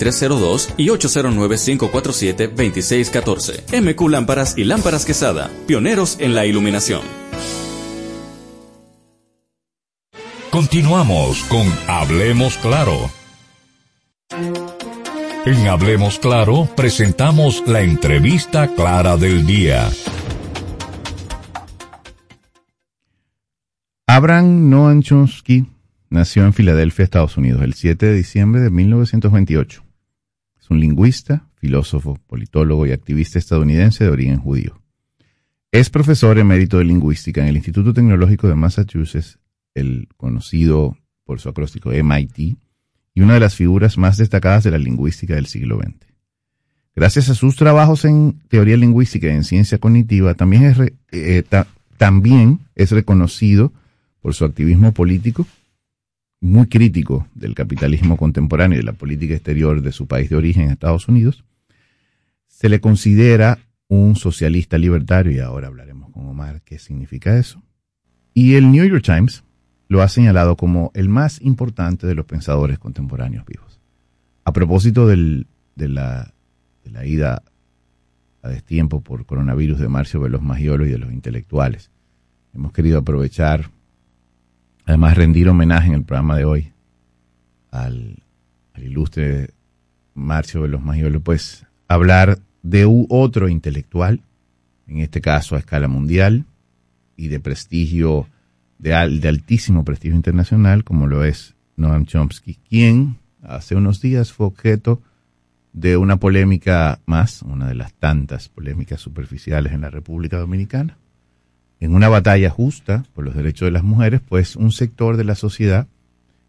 2302 0.01 0.73
y 0.77 0.87
809-547-2614. 0.87 3.81
MQ 3.81 4.09
Lámparas 4.09 4.57
y 4.57 4.63
Lámparas 4.63 5.05
Quesada, 5.05 5.51
pioneros 5.67 6.17
en 6.19 6.33
la 6.33 6.47
iluminación. 6.47 7.01
Continuamos 10.49 11.43
con 11.43 11.67
Hablemos 11.87 12.57
Claro. 12.57 13.11
En 15.45 15.67
Hablemos 15.67 16.17
Claro 16.19 16.67
presentamos 16.75 17.63
la 17.67 17.81
entrevista 17.81 18.67
clara 18.67 19.17
del 19.17 19.45
día. 19.45 19.89
Abraham 24.07 24.69
Noam 24.69 25.01
Chomsky 25.01 25.65
nació 26.09 26.43
en 26.43 26.53
Filadelfia, 26.53 27.03
Estados 27.03 27.37
Unidos, 27.37 27.61
el 27.61 27.73
7 27.73 28.07
de 28.07 28.13
diciembre 28.13 28.61
de 28.61 28.69
1928 28.69 29.83
un 30.71 30.79
lingüista, 30.79 31.47
filósofo, 31.57 32.17
politólogo 32.27 32.87
y 32.87 32.91
activista 32.91 33.37
estadounidense 33.37 34.05
de 34.05 34.09
origen 34.09 34.37
judío. 34.37 34.81
Es 35.71 35.89
profesor 35.89 36.39
emérito 36.39 36.77
de 36.77 36.85
lingüística 36.85 37.41
en 37.41 37.49
el 37.49 37.57
Instituto 37.57 37.93
Tecnológico 37.93 38.47
de 38.47 38.55
Massachusetts, 38.55 39.37
el 39.75 40.07
conocido 40.15 40.97
por 41.25 41.41
su 41.41 41.49
acróstico 41.49 41.91
MIT, 41.91 42.57
y 43.13 43.21
una 43.21 43.33
de 43.33 43.41
las 43.41 43.55
figuras 43.55 43.97
más 43.97 44.15
destacadas 44.15 44.63
de 44.63 44.71
la 44.71 44.77
lingüística 44.77 45.35
del 45.35 45.45
siglo 45.45 45.77
XX. 45.77 46.07
Gracias 46.95 47.29
a 47.29 47.35
sus 47.35 47.57
trabajos 47.57 48.05
en 48.05 48.41
teoría 48.47 48.77
lingüística 48.77 49.27
y 49.27 49.31
en 49.31 49.43
ciencia 49.43 49.77
cognitiva, 49.77 50.33
también 50.35 50.63
es, 50.63 50.77
eh, 51.11 51.43
también 51.97 52.59
es 52.75 52.91
reconocido 52.91 53.73
por 54.21 54.33
su 54.33 54.45
activismo 54.45 54.93
político 54.93 55.45
muy 56.41 56.67
crítico 56.67 57.27
del 57.35 57.53
capitalismo 57.53 58.17
contemporáneo 58.17 58.77
y 58.77 58.81
de 58.81 58.85
la 58.85 58.93
política 58.93 59.35
exterior 59.35 59.81
de 59.81 59.91
su 59.91 60.07
país 60.07 60.29
de 60.29 60.35
origen, 60.35 60.69
Estados 60.69 61.07
Unidos, 61.07 61.45
se 62.47 62.67
le 62.67 62.81
considera 62.81 63.59
un 63.87 64.15
socialista 64.15 64.77
libertario, 64.77 65.31
y 65.31 65.39
ahora 65.39 65.67
hablaremos 65.67 66.11
con 66.11 66.27
Omar 66.27 66.61
qué 66.63 66.79
significa 66.79 67.37
eso. 67.37 67.61
Y 68.33 68.55
el 68.55 68.71
New 68.71 68.83
York 68.85 69.03
Times 69.03 69.43
lo 69.87 70.01
ha 70.01 70.07
señalado 70.07 70.55
como 70.55 70.91
el 70.95 71.09
más 71.09 71.41
importante 71.41 72.07
de 72.07 72.15
los 72.15 72.25
pensadores 72.25 72.79
contemporáneos 72.79 73.45
vivos. 73.45 73.79
A 74.43 74.53
propósito 74.53 75.05
de, 75.07 75.45
la, 75.75 76.33
de 76.83 76.91
la 76.91 77.05
ida 77.05 77.43
a 78.41 78.49
destiempo 78.49 79.01
por 79.01 79.25
coronavirus 79.25 79.79
de 79.79 79.89
Marcio 79.89 80.21
Veloz 80.21 80.41
Magiolo 80.41 80.85
y 80.85 80.89
de 80.89 80.97
los 80.97 81.11
intelectuales, 81.11 81.91
hemos 82.53 82.71
querido 82.71 82.99
aprovechar 82.99 83.69
Además, 84.85 85.15
rendir 85.15 85.47
homenaje 85.49 85.87
en 85.87 85.95
el 85.95 86.03
programa 86.03 86.37
de 86.37 86.45
hoy 86.45 86.71
al, 87.71 88.17
ilustre 88.77 89.51
Marcio 90.13 90.63
de 90.63 90.67
los 90.67 90.81
Magiolos, 90.81 91.21
pues 91.21 91.65
hablar 91.87 92.39
de 92.63 92.85
otro 93.09 93.47
intelectual, 93.47 94.21
en 94.87 94.99
este 94.99 95.21
caso 95.21 95.55
a 95.55 95.59
escala 95.59 95.87
mundial 95.87 96.45
y 97.15 97.27
de 97.27 97.39
prestigio, 97.39 98.27
de, 98.79 98.89
de 99.19 99.27
altísimo 99.27 99.85
prestigio 99.85 100.15
internacional, 100.15 100.83
como 100.83 101.07
lo 101.07 101.23
es 101.23 101.55
Noam 101.77 102.05
Chomsky, 102.05 102.55
quien 102.67 103.17
hace 103.43 103.75
unos 103.75 104.01
días 104.01 104.31
fue 104.31 104.47
objeto 104.47 105.01
de 105.73 105.97
una 105.97 106.17
polémica 106.17 106.99
más, 107.05 107.41
una 107.43 107.67
de 107.67 107.75
las 107.75 107.93
tantas 107.93 108.49
polémicas 108.49 108.99
superficiales 108.99 109.73
en 109.73 109.81
la 109.81 109.89
República 109.89 110.37
Dominicana, 110.37 110.97
en 111.81 111.95
una 111.95 112.09
batalla 112.09 112.49
justa 112.51 113.03
por 113.13 113.25
los 113.25 113.35
derechos 113.35 113.65
de 113.65 113.71
las 113.71 113.83
mujeres, 113.83 114.21
pues 114.21 114.55
un 114.55 114.71
sector 114.71 115.17
de 115.17 115.23
la 115.23 115.33
sociedad 115.33 115.87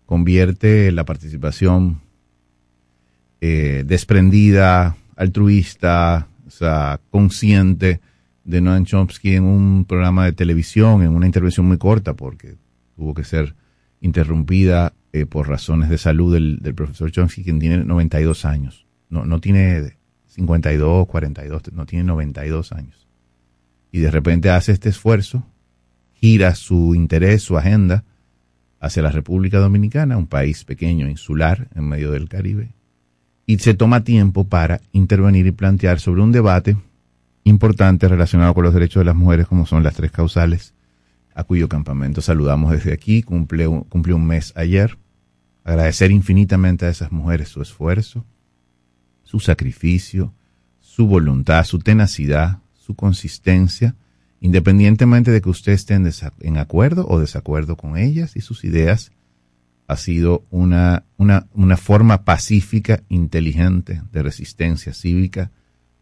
convierte 0.04 0.92
la 0.92 1.04
participación 1.04 2.02
eh, 3.40 3.82
desprendida, 3.86 4.94
altruista, 5.16 6.28
o 6.46 6.50
sea, 6.50 7.00
consciente 7.10 8.00
de 8.44 8.60
Noam 8.60 8.84
Chomsky 8.84 9.36
en 9.36 9.44
un 9.44 9.86
programa 9.86 10.26
de 10.26 10.32
televisión, 10.32 11.02
en 11.02 11.08
una 11.08 11.26
intervención 11.26 11.66
muy 11.66 11.78
corta, 11.78 12.12
porque 12.12 12.56
tuvo 12.94 13.14
que 13.14 13.24
ser 13.24 13.54
interrumpida 14.02 14.92
eh, 15.14 15.24
por 15.24 15.48
razones 15.48 15.88
de 15.88 15.96
salud 15.96 16.34
del, 16.34 16.74
profesor 16.74 17.10
Chomsky, 17.10 17.42
quien 17.42 17.58
tiene 17.58 17.78
92 17.78 18.44
años. 18.44 18.86
No, 19.08 19.24
no 19.24 19.40
tiene 19.40 19.94
52, 20.26 21.06
42, 21.06 21.72
no 21.72 21.86
tiene 21.86 22.04
92 22.04 22.72
años 22.72 23.01
y 23.92 24.00
de 24.00 24.10
repente 24.10 24.50
hace 24.50 24.72
este 24.72 24.88
esfuerzo, 24.88 25.46
gira 26.14 26.54
su 26.54 26.94
interés, 26.94 27.42
su 27.42 27.56
agenda 27.56 28.04
hacia 28.80 29.02
la 29.02 29.10
República 29.10 29.58
Dominicana, 29.58 30.16
un 30.16 30.26
país 30.26 30.64
pequeño, 30.64 31.08
insular, 31.08 31.68
en 31.74 31.88
medio 31.88 32.10
del 32.10 32.28
Caribe, 32.28 32.74
y 33.46 33.58
se 33.58 33.74
toma 33.74 34.02
tiempo 34.02 34.48
para 34.48 34.80
intervenir 34.92 35.46
y 35.46 35.52
plantear 35.52 36.00
sobre 36.00 36.22
un 36.22 36.32
debate 36.32 36.76
importante 37.44 38.08
relacionado 38.08 38.54
con 38.54 38.64
los 38.64 38.74
derechos 38.74 39.02
de 39.02 39.04
las 39.04 39.14
mujeres, 39.14 39.46
como 39.46 39.66
son 39.66 39.82
las 39.82 39.94
tres 39.94 40.10
causales, 40.10 40.74
a 41.34 41.44
cuyo 41.44 41.68
campamento 41.68 42.20
saludamos 42.22 42.72
desde 42.72 42.92
aquí, 42.92 43.22
cumple 43.22 43.66
un, 43.66 43.86
un 43.90 44.26
mes 44.26 44.52
ayer. 44.56 44.98
Agradecer 45.64 46.10
infinitamente 46.10 46.86
a 46.86 46.88
esas 46.88 47.12
mujeres 47.12 47.48
su 47.48 47.62
esfuerzo, 47.62 48.24
su 49.22 49.38
sacrificio, 49.38 50.34
su 50.80 51.06
voluntad, 51.06 51.64
su 51.64 51.78
tenacidad, 51.78 52.58
su 52.82 52.96
consistencia, 52.96 53.94
independientemente 54.40 55.30
de 55.30 55.40
que 55.40 55.48
usted 55.48 55.72
esté 55.72 55.94
en, 55.94 56.58
acuerdo 56.58 57.06
o 57.08 57.20
desacuerdo 57.20 57.76
con 57.76 57.96
ellas 57.96 58.34
y 58.34 58.40
sus 58.40 58.64
ideas, 58.64 59.12
ha 59.86 59.96
sido 59.96 60.44
una, 60.50 61.04
una, 61.16 61.46
una 61.54 61.76
forma 61.76 62.24
pacífica, 62.24 63.02
inteligente 63.08 64.02
de 64.10 64.22
resistencia 64.22 64.92
cívica. 64.94 65.52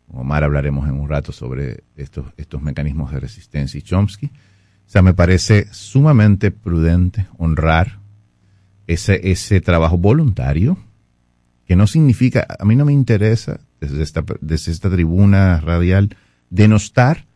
Omar 0.09 0.43
hablaremos 0.43 0.89
en 0.89 0.95
un 0.95 1.09
rato 1.09 1.33
sobre 1.33 1.85
estos, 1.97 2.27
estos 2.39 2.63
mecanismos 2.63 3.13
de 3.13 3.21
resistencia 3.21 3.77
y 3.77 3.83
Chomsky. 3.83 4.27
O 4.27 4.91
sea, 4.91 5.03
me 5.03 5.13
parece 5.13 5.67
sumamente 5.71 6.51
prudente 6.51 7.27
honrar 7.37 8.01
ese, 8.87 9.31
ese 9.31 9.61
trabajo 9.61 9.99
voluntario, 9.99 10.79
que 11.67 11.77
no 11.77 11.87
significa, 11.87 12.47
a 12.59 12.65
mí 12.65 12.75
no 12.75 12.87
me 12.87 12.93
interesa 12.93 13.61
desde 13.81 14.03
esta, 14.03 14.25
desde 14.41 14.73
esta 14.73 14.91
tribuna 14.91 15.61
radial 15.61 16.17
denostar 16.51 17.27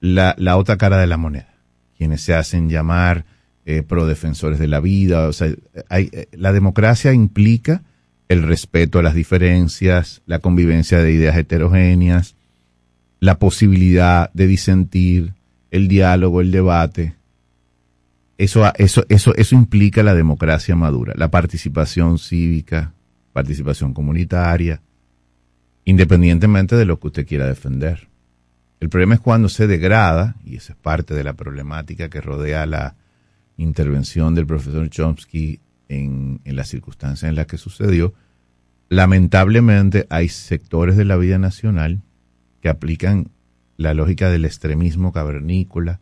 la, 0.00 0.34
la 0.38 0.56
otra 0.56 0.76
cara 0.76 0.98
de 0.98 1.06
la 1.06 1.16
moneda, 1.16 1.54
quienes 1.96 2.22
se 2.22 2.34
hacen 2.34 2.68
llamar 2.70 3.26
eh, 3.70 3.82
prodefensores 3.82 4.58
de 4.58 4.66
la 4.66 4.80
vida. 4.80 5.28
O 5.28 5.32
sea, 5.34 5.48
eh, 5.90 6.28
la 6.32 6.54
democracia 6.54 7.12
implica 7.12 7.82
el 8.28 8.42
respeto 8.42 8.98
a 8.98 9.02
las 9.02 9.14
diferencias, 9.14 10.22
la 10.24 10.38
convivencia 10.38 11.02
de 11.02 11.12
ideas 11.12 11.36
heterogéneas, 11.36 12.34
la 13.20 13.38
posibilidad 13.38 14.32
de 14.32 14.46
disentir, 14.46 15.34
el 15.70 15.86
diálogo, 15.88 16.40
el 16.40 16.50
debate. 16.50 17.16
Eso, 18.38 18.72
eso, 18.76 19.04
eso, 19.10 19.34
eso 19.34 19.54
implica 19.54 20.02
la 20.02 20.14
democracia 20.14 20.74
madura, 20.74 21.12
la 21.16 21.30
participación 21.30 22.18
cívica, 22.18 22.94
participación 23.34 23.92
comunitaria, 23.92 24.80
independientemente 25.84 26.74
de 26.74 26.84
lo 26.86 26.98
que 26.98 27.08
usted 27.08 27.26
quiera 27.26 27.46
defender. 27.46 28.08
El 28.80 28.88
problema 28.88 29.14
es 29.14 29.20
cuando 29.20 29.48
se 29.48 29.66
degrada, 29.66 30.36
y 30.44 30.56
esa 30.56 30.72
es 30.72 30.78
parte 30.78 31.14
de 31.14 31.24
la 31.24 31.34
problemática 31.34 32.08
que 32.08 32.20
rodea 32.20 32.66
la 32.66 32.96
intervención 33.56 34.34
del 34.34 34.46
profesor 34.46 34.88
Chomsky 34.88 35.60
en, 35.88 36.40
en 36.44 36.56
las 36.56 36.68
circunstancias 36.68 37.28
en 37.28 37.34
las 37.34 37.46
que 37.46 37.58
sucedió. 37.58 38.14
Lamentablemente 38.88 40.06
hay 40.10 40.28
sectores 40.28 40.96
de 40.96 41.04
la 41.04 41.16
vida 41.16 41.38
nacional 41.38 42.02
que 42.60 42.68
aplican 42.68 43.30
la 43.76 43.94
lógica 43.94 44.30
del 44.30 44.44
extremismo 44.44 45.12
cavernícola, 45.12 46.00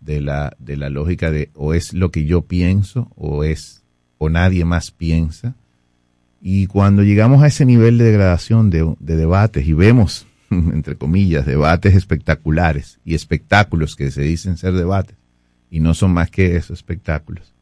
de 0.00 0.20
la, 0.20 0.90
lógica 0.90 1.30
de 1.30 1.50
o 1.54 1.74
es 1.74 1.94
lo 1.94 2.10
que 2.10 2.24
yo 2.24 2.42
pienso 2.42 3.10
o 3.14 3.44
es 3.44 3.84
o 4.18 4.28
nadie 4.28 4.64
más 4.64 4.90
piensa. 4.90 5.54
Y 6.40 6.66
cuando 6.66 7.02
llegamos 7.04 7.42
a 7.42 7.46
ese 7.46 7.64
nivel 7.64 7.98
de 7.98 8.04
degradación 8.04 8.70
de, 8.70 8.94
de 8.98 9.16
debates 9.16 9.66
y 9.66 9.72
vemos 9.72 10.26
entre 10.72 10.96
comillas, 10.96 11.46
debates 11.46 11.94
espectaculares 11.94 13.00
y 13.04 13.14
espectáculos 13.14 13.96
que 13.96 14.10
se 14.10 14.22
dicen 14.22 14.56
ser 14.56 14.74
debates 14.74 15.16
y 15.70 15.80
no 15.80 15.94
son 15.94 16.12
más 16.12 16.30
que 16.30 16.56
esos 16.56 16.78
espectáculos. 16.78 17.54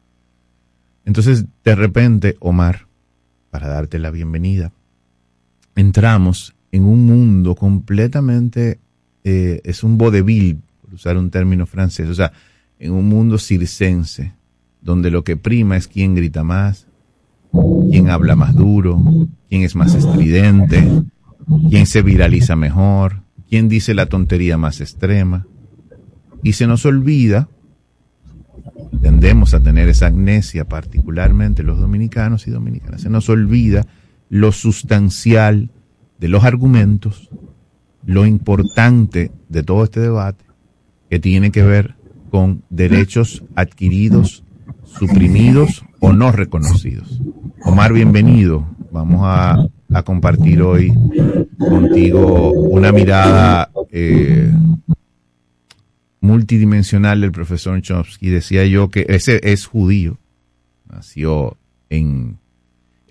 Entonces, 1.05 1.45
de 1.63 1.75
repente, 1.75 2.35
Omar, 2.39 2.87
para 3.49 3.67
darte 3.67 3.99
la 3.99 4.11
bienvenida, 4.11 4.71
entramos 5.75 6.53
en 6.71 6.83
un 6.83 7.05
mundo 7.05 7.55
completamente, 7.55 8.79
eh, 9.23 9.61
es 9.63 9.83
un 9.83 9.97
vodevil, 9.97 10.61
por 10.81 10.93
usar 10.93 11.17
un 11.17 11.29
término 11.29 11.65
francés, 11.65 12.09
o 12.09 12.13
sea, 12.13 12.33
en 12.79 12.91
un 12.91 13.07
mundo 13.07 13.37
circense, 13.37 14.33
donde 14.81 15.11
lo 15.11 15.23
que 15.23 15.37
prima 15.37 15.77
es 15.77 15.87
quién 15.87 16.15
grita 16.15 16.43
más, 16.43 16.87
quién 17.89 18.09
habla 18.09 18.35
más 18.35 18.55
duro, 18.55 19.01
quién 19.49 19.63
es 19.63 19.75
más 19.75 19.95
estridente, 19.95 21.03
quién 21.69 21.85
se 21.85 22.01
viraliza 22.01 22.55
mejor, 22.55 23.23
quién 23.49 23.69
dice 23.69 23.93
la 23.93 24.07
tontería 24.07 24.57
más 24.57 24.81
extrema. 24.81 25.45
Y 26.43 26.53
se 26.53 26.67
nos 26.67 26.85
olvida, 26.85 27.49
tendemos 29.01 29.53
a 29.53 29.61
tener 29.61 29.89
esa 29.89 30.07
amnesia, 30.07 30.67
particularmente 30.67 31.63
los 31.63 31.79
dominicanos 31.79 32.47
y 32.47 32.51
dominicanas, 32.51 33.01
se 33.01 33.09
nos 33.09 33.29
olvida 33.29 33.85
lo 34.29 34.51
sustancial 34.51 35.69
de 36.19 36.27
los 36.27 36.43
argumentos, 36.43 37.29
lo 38.05 38.25
importante 38.25 39.31
de 39.49 39.63
todo 39.63 39.83
este 39.83 39.99
debate, 39.99 40.45
que 41.09 41.19
tiene 41.19 41.51
que 41.51 41.63
ver 41.63 41.95
con 42.29 42.63
derechos 42.69 43.43
adquiridos, 43.55 44.43
suprimidos 44.85 45.83
o 45.99 46.13
no 46.13 46.31
reconocidos. 46.31 47.21
Omar, 47.63 47.93
bienvenido. 47.93 48.65
Vamos 48.91 49.21
a 49.23 49.67
a 49.93 50.03
compartir 50.03 50.61
hoy 50.61 50.93
contigo 51.57 52.51
una 52.51 52.91
mirada 52.91 53.71
eh, 53.91 54.51
multidimensional 56.19 57.21
del 57.21 57.31
profesor 57.31 57.81
Chomsky. 57.81 58.29
Decía 58.29 58.65
yo 58.65 58.89
que 58.89 59.05
ese 59.09 59.39
es 59.43 59.65
judío, 59.65 60.17
nació 60.87 61.57
en, 61.89 62.39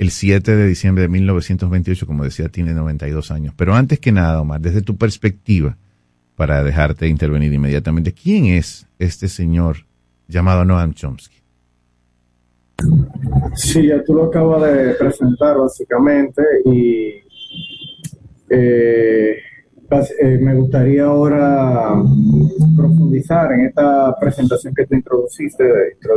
el 0.00 0.10
7 0.10 0.56
de 0.56 0.66
diciembre 0.66 1.02
de 1.02 1.08
1928, 1.08 2.06
como 2.06 2.24
decía, 2.24 2.48
tiene 2.48 2.72
92 2.72 3.30
años. 3.30 3.52
Pero 3.54 3.74
antes 3.74 4.00
que 4.00 4.12
nada, 4.12 4.40
Omar, 4.40 4.58
desde 4.58 4.80
tu 4.80 4.96
perspectiva, 4.96 5.76
para 6.36 6.64
dejarte 6.64 7.06
intervenir 7.06 7.52
inmediatamente, 7.52 8.14
¿quién 8.14 8.46
es 8.46 8.86
este 8.98 9.28
señor 9.28 9.84
llamado 10.26 10.64
Noam 10.64 10.94
Chomsky? 10.94 11.39
Sí, 13.54 13.86
ya 13.86 14.02
tú 14.04 14.14
lo 14.14 14.24
acabas 14.24 14.62
de 14.72 14.94
presentar 14.94 15.58
básicamente 15.58 16.42
y 16.64 17.20
eh, 18.48 19.36
eh, 20.20 20.38
me 20.40 20.54
gustaría 20.54 21.04
ahora 21.04 21.94
profundizar 22.76 23.52
en 23.52 23.66
esta 23.66 24.16
presentación 24.18 24.74
que 24.74 24.86
tú 24.86 24.94
introduciste, 24.94 25.64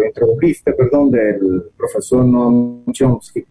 introdujiste, 0.08 0.74
perdón, 0.74 1.12
del 1.12 1.64
profesor 1.78 2.26
Noam 2.26 2.86
Chomsky, 2.92 3.44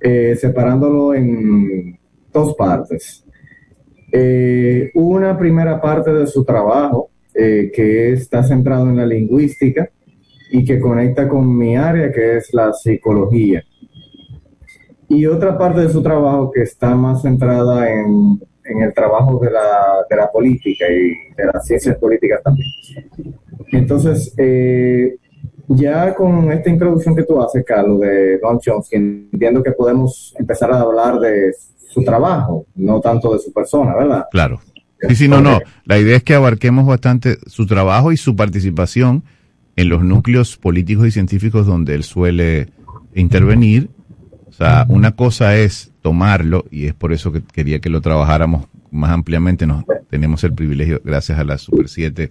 eh, 0.00 0.36
separándolo 0.36 1.14
en 1.14 1.98
dos 2.32 2.54
partes. 2.54 3.22
una 4.94 5.36
primera 5.38 5.80
parte 5.80 6.12
de 6.12 6.26
su 6.26 6.44
trabajo, 6.44 7.10
que 7.34 8.12
está 8.12 8.42
centrado 8.42 8.88
en 8.88 8.96
la 8.96 9.04
lingüística, 9.04 9.90
y 10.50 10.64
que 10.64 10.80
conecta 10.80 11.28
con 11.28 11.56
mi 11.56 11.76
área, 11.76 12.12
que 12.12 12.36
es 12.36 12.52
la 12.52 12.72
psicología. 12.72 13.64
Y 15.08 15.26
otra 15.26 15.56
parte 15.56 15.80
de 15.80 15.88
su 15.90 16.02
trabajo 16.02 16.50
que 16.50 16.62
está 16.62 16.94
más 16.94 17.22
centrada 17.22 17.90
en, 17.90 18.40
en 18.64 18.82
el 18.82 18.92
trabajo 18.92 19.38
de 19.38 19.50
la, 19.50 20.04
de 20.08 20.16
la, 20.16 20.30
política 20.30 20.86
y 20.88 21.34
de 21.36 21.46
las 21.52 21.64
ciencias 21.66 21.96
políticas 21.96 22.42
también. 22.42 22.68
Entonces, 23.72 24.34
eh, 24.36 25.16
ya 25.68 26.14
con 26.14 26.50
esta 26.52 26.70
introducción 26.70 27.14
que 27.14 27.24
tú 27.24 27.40
haces, 27.40 27.64
Carlos, 27.64 28.00
de 28.00 28.38
Don 28.38 28.58
Chomsky, 28.58 28.96
entiendo 28.96 29.62
que 29.62 29.72
podemos 29.72 30.34
empezar 30.38 30.72
a 30.72 30.80
hablar 30.80 31.18
de 31.20 31.52
su 31.88 32.02
trabajo, 32.04 32.66
no 32.74 33.00
tanto 33.00 33.32
de 33.32 33.38
su 33.38 33.52
persona, 33.52 33.94
¿verdad? 33.94 34.26
Claro. 34.30 34.60
Sí, 35.08 35.14
sí, 35.14 35.28
no, 35.28 35.40
no. 35.40 35.60
La 35.84 35.98
idea 35.98 36.16
es 36.16 36.22
que 36.22 36.34
abarquemos 36.34 36.86
bastante 36.86 37.36
su 37.46 37.66
trabajo 37.66 38.12
y 38.12 38.16
su 38.16 38.34
participación 38.34 39.24
en 39.76 39.88
los 39.90 40.02
núcleos 40.02 40.56
políticos 40.56 41.06
y 41.06 41.10
científicos 41.10 41.66
donde 41.66 41.94
él 41.94 42.02
suele 42.02 42.68
intervenir. 43.14 43.90
O 44.48 44.52
sea, 44.52 44.86
una 44.88 45.12
cosa 45.12 45.56
es 45.56 45.92
tomarlo, 46.00 46.64
y 46.70 46.86
es 46.86 46.94
por 46.94 47.12
eso 47.12 47.30
que 47.30 47.42
quería 47.42 47.78
que 47.78 47.90
lo 47.90 48.00
trabajáramos 48.00 48.66
más 48.90 49.10
ampliamente. 49.10 49.66
Nos, 49.66 49.84
tenemos 50.08 50.42
el 50.44 50.54
privilegio, 50.54 51.00
gracias 51.04 51.38
a 51.38 51.44
la 51.44 51.58
Super 51.58 51.88
7, 51.88 52.30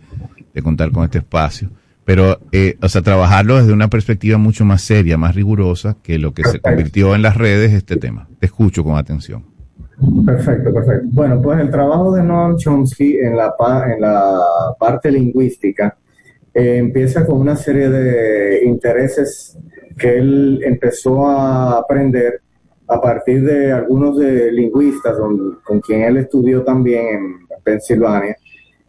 de 0.53 0.61
contar 0.61 0.91
con 0.91 1.03
este 1.03 1.19
espacio. 1.19 1.69
Pero, 2.03 2.39
eh, 2.51 2.77
o 2.81 2.89
sea, 2.89 3.01
trabajarlo 3.01 3.57
desde 3.57 3.73
una 3.73 3.89
perspectiva 3.89 4.37
mucho 4.37 4.63
más 4.63 4.81
seria, 4.81 5.17
más 5.17 5.35
rigurosa 5.35 5.97
que 6.01 6.19
lo 6.19 6.33
que 6.33 6.43
se 6.43 6.59
convirtió 6.59 7.15
en 7.15 7.21
las 7.21 7.35
redes 7.35 7.73
este 7.73 7.97
tema. 7.97 8.27
Te 8.39 8.45
escucho 8.47 8.83
con 8.83 8.97
atención. 8.97 9.43
Perfecto, 10.25 10.73
perfecto. 10.73 11.07
Bueno, 11.11 11.41
pues 11.41 11.59
el 11.59 11.71
trabajo 11.71 12.13
de 12.13 12.23
Noam 12.23 12.57
Chomsky 12.57 13.17
en 13.17 13.37
la, 13.37 13.53
en 13.87 14.01
la 14.01 14.39
parte 14.79 15.11
lingüística 15.11 15.97
eh, 16.57 16.77
empieza 16.77 17.25
con 17.25 17.41
una 17.41 17.57
serie 17.57 17.89
de 17.89 18.63
intereses 18.63 19.57
que 19.97 20.17
él 20.17 20.61
empezó 20.63 21.27
a 21.27 21.79
aprender 21.79 22.39
a 22.87 23.01
partir 23.01 23.43
de 23.43 23.73
algunos 23.73 24.17
de 24.17 24.53
lingüistas 24.53 25.17
con 25.65 25.81
quien 25.81 26.03
él 26.03 26.15
estudió 26.15 26.63
también 26.63 27.07
en 27.07 27.61
Pensilvania, 27.61 28.37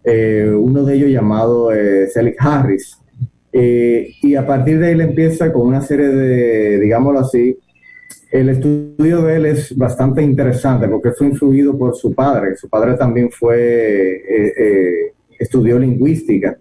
eh, 0.04 0.48
uno 0.56 0.84
de 0.84 0.94
ellos 0.94 1.10
llamado 1.10 1.72
eh, 1.72 2.06
Selig 2.06 2.36
Harris. 2.38 2.98
y 3.52 4.34
a 4.36 4.46
partir 4.46 4.78
de 4.78 4.92
él 4.92 5.00
empieza 5.00 5.52
con 5.52 5.66
una 5.66 5.80
serie 5.80 6.08
de, 6.08 6.78
digámoslo 6.78 7.18
así, 7.18 7.58
el 8.30 8.48
estudio 8.50 9.22
de 9.22 9.36
él 9.36 9.46
es 9.46 9.76
bastante 9.76 10.22
interesante 10.22 10.86
porque 10.86 11.10
fue 11.10 11.26
influido 11.26 11.76
por 11.76 11.96
su 11.96 12.14
padre. 12.14 12.54
Su 12.56 12.68
padre 12.68 12.94
también 12.94 13.28
fue, 13.30 14.22
estudió 15.38 15.78
lingüística. 15.80 16.58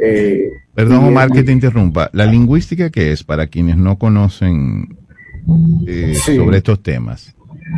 Eh, 0.00 0.50
Perdón, 0.74 1.04
Omar, 1.04 1.30
que 1.30 1.42
te 1.42 1.52
interrumpa. 1.52 2.08
¿La 2.12 2.26
lingüística 2.26 2.90
qué 2.90 3.12
es 3.12 3.22
para 3.22 3.48
quienes 3.48 3.76
no 3.76 3.98
conocen 3.98 4.96
eh, 5.86 6.14
sobre 6.14 6.58
estos 6.58 6.82
temas? 6.82 7.34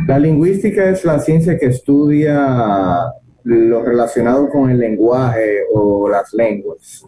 La 0.07 0.17
lingüística 0.17 0.89
es 0.89 1.03
la 1.03 1.19
ciencia 1.19 1.57
que 1.57 1.67
estudia 1.67 3.11
lo 3.43 3.83
relacionado 3.83 4.49
con 4.49 4.69
el 4.69 4.79
lenguaje 4.79 5.63
o 5.73 6.07
las 6.09 6.33
lenguas. 6.33 7.05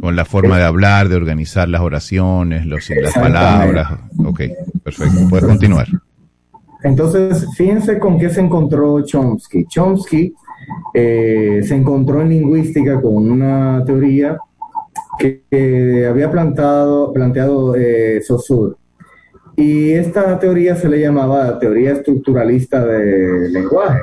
Con 0.00 0.16
la 0.16 0.24
forma 0.24 0.58
de 0.58 0.64
hablar, 0.64 1.08
de 1.08 1.14
organizar 1.14 1.68
las 1.68 1.82
oraciones, 1.82 2.66
los, 2.66 2.90
las 2.90 3.14
palabras. 3.14 3.92
Ok, 4.24 4.40
perfecto. 4.82 5.28
Puedes 5.30 5.46
continuar. 5.46 5.86
Entonces, 6.82 7.46
fíjense 7.56 7.98
con 8.00 8.18
qué 8.18 8.28
se 8.28 8.40
encontró 8.40 9.04
Chomsky. 9.04 9.66
Chomsky 9.66 10.34
eh, 10.94 11.60
se 11.62 11.74
encontró 11.74 12.20
en 12.20 12.28
lingüística 12.28 13.00
con 13.00 13.30
una 13.30 13.82
teoría 13.84 14.38
que, 15.18 16.06
había 16.08 16.30
plantado, 16.30 17.12
planteado 17.12 17.74
eh, 17.76 18.20
Saussure. 18.22 18.76
Y 19.56 19.92
esta 19.92 20.38
teoría 20.38 20.74
se 20.76 20.88
le 20.88 21.00
llamaba 21.00 21.58
teoría 21.58 21.92
estructuralista 21.92 22.84
del 22.84 23.52
lenguaje, 23.52 24.00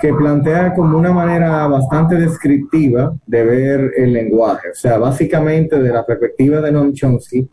que 0.00 0.12
plantea 0.12 0.74
como 0.74 0.96
una 0.96 1.12
manera 1.12 1.66
bastante 1.66 2.16
descriptiva 2.16 3.14
de 3.26 3.44
ver 3.44 3.92
el 3.96 4.12
lenguaje. 4.12 4.70
O 4.70 4.74
sea, 4.74 4.98
básicamente 4.98 5.78
de 5.78 5.90
la 5.90 6.04
perspectiva 6.04 6.60
de 6.60 6.72
Noam 6.72 6.92
Chomsky, 6.92 7.48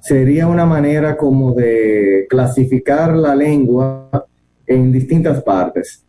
sería 0.00 0.46
una 0.46 0.66
manera 0.66 1.16
como 1.16 1.52
de 1.52 2.26
clasificar 2.28 3.16
la 3.16 3.34
lengua 3.34 4.26
en 4.66 4.92
distintas 4.92 5.42
partes. 5.42 6.05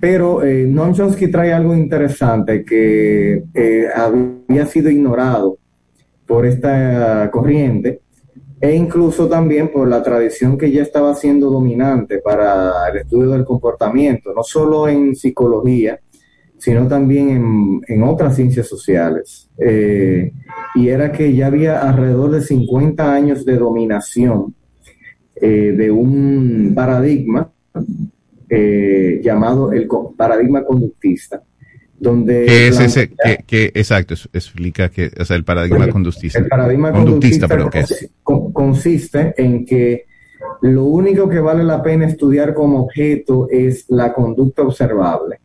Pero 0.00 0.42
eh, 0.42 0.66
Noam 0.66 0.92
Chomsky 0.94 1.28
trae 1.28 1.52
algo 1.52 1.74
interesante 1.74 2.64
que 2.64 3.44
eh, 3.54 3.86
había 3.94 4.66
sido 4.66 4.90
ignorado 4.90 5.58
por 6.26 6.46
esta 6.46 7.30
corriente 7.30 8.00
e 8.60 8.74
incluso 8.74 9.28
también 9.28 9.70
por 9.72 9.88
la 9.88 10.02
tradición 10.02 10.56
que 10.56 10.70
ya 10.70 10.82
estaba 10.82 11.14
siendo 11.14 11.50
dominante 11.50 12.18
para 12.18 12.88
el 12.90 12.98
estudio 12.98 13.30
del 13.30 13.44
comportamiento, 13.44 14.32
no 14.34 14.42
solo 14.42 14.88
en 14.88 15.16
psicología, 15.16 15.98
sino 16.58 16.86
también 16.86 17.82
en, 17.86 18.02
otras 18.04 18.36
ciencias 18.36 18.68
sociales. 18.68 19.50
Eh, 19.58 20.32
y 20.76 20.88
era 20.88 21.10
que 21.10 21.34
ya 21.34 21.48
había 21.48 21.80
alrededor 21.80 22.30
de 22.30 22.40
50 22.40 23.12
años 23.12 23.44
de 23.44 23.56
dominación 23.56 24.54
de 25.40 25.90
un 25.90 26.72
paradigma 26.72 27.50
eh, 28.54 29.18
llamado 29.22 29.72
el 29.72 29.88
paradigma 30.14 30.62
conductista. 30.62 31.42
Donde 31.98 32.44
¿Qué 32.44 32.68
es 32.68 32.80
ese? 32.80 33.12
Que, 33.46 33.72
exacto, 33.74 34.14
explica 34.32 34.90
que 34.90 35.10
es 35.16 35.30
el 35.30 35.42
paradigma 35.42 35.88
conductista. 35.88 36.38
El 36.38 36.48
paradigma 36.48 36.92
conductista, 36.92 37.48
pero 37.48 37.70
¿qué 37.70 37.84
consiste 38.22 39.32
en 39.38 39.64
que 39.64 40.04
lo 40.60 40.84
único 40.84 41.30
que 41.30 41.40
vale 41.40 41.64
la 41.64 41.82
pena 41.82 42.06
estudiar 42.06 42.52
como 42.52 42.82
objeto 42.82 43.48
es 43.50 43.86
la 43.88 44.12
conducta 44.12 44.62
observable. 44.62 45.40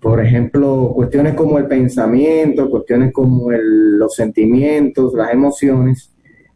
Por 0.00 0.20
ejemplo, 0.20 0.92
cuestiones 0.94 1.34
como 1.34 1.58
el 1.58 1.66
pensamiento, 1.66 2.70
cuestiones 2.70 3.12
como 3.12 3.52
los 3.52 4.14
sentimientos, 4.14 5.14
las 5.14 5.32
emociones, 5.32 6.09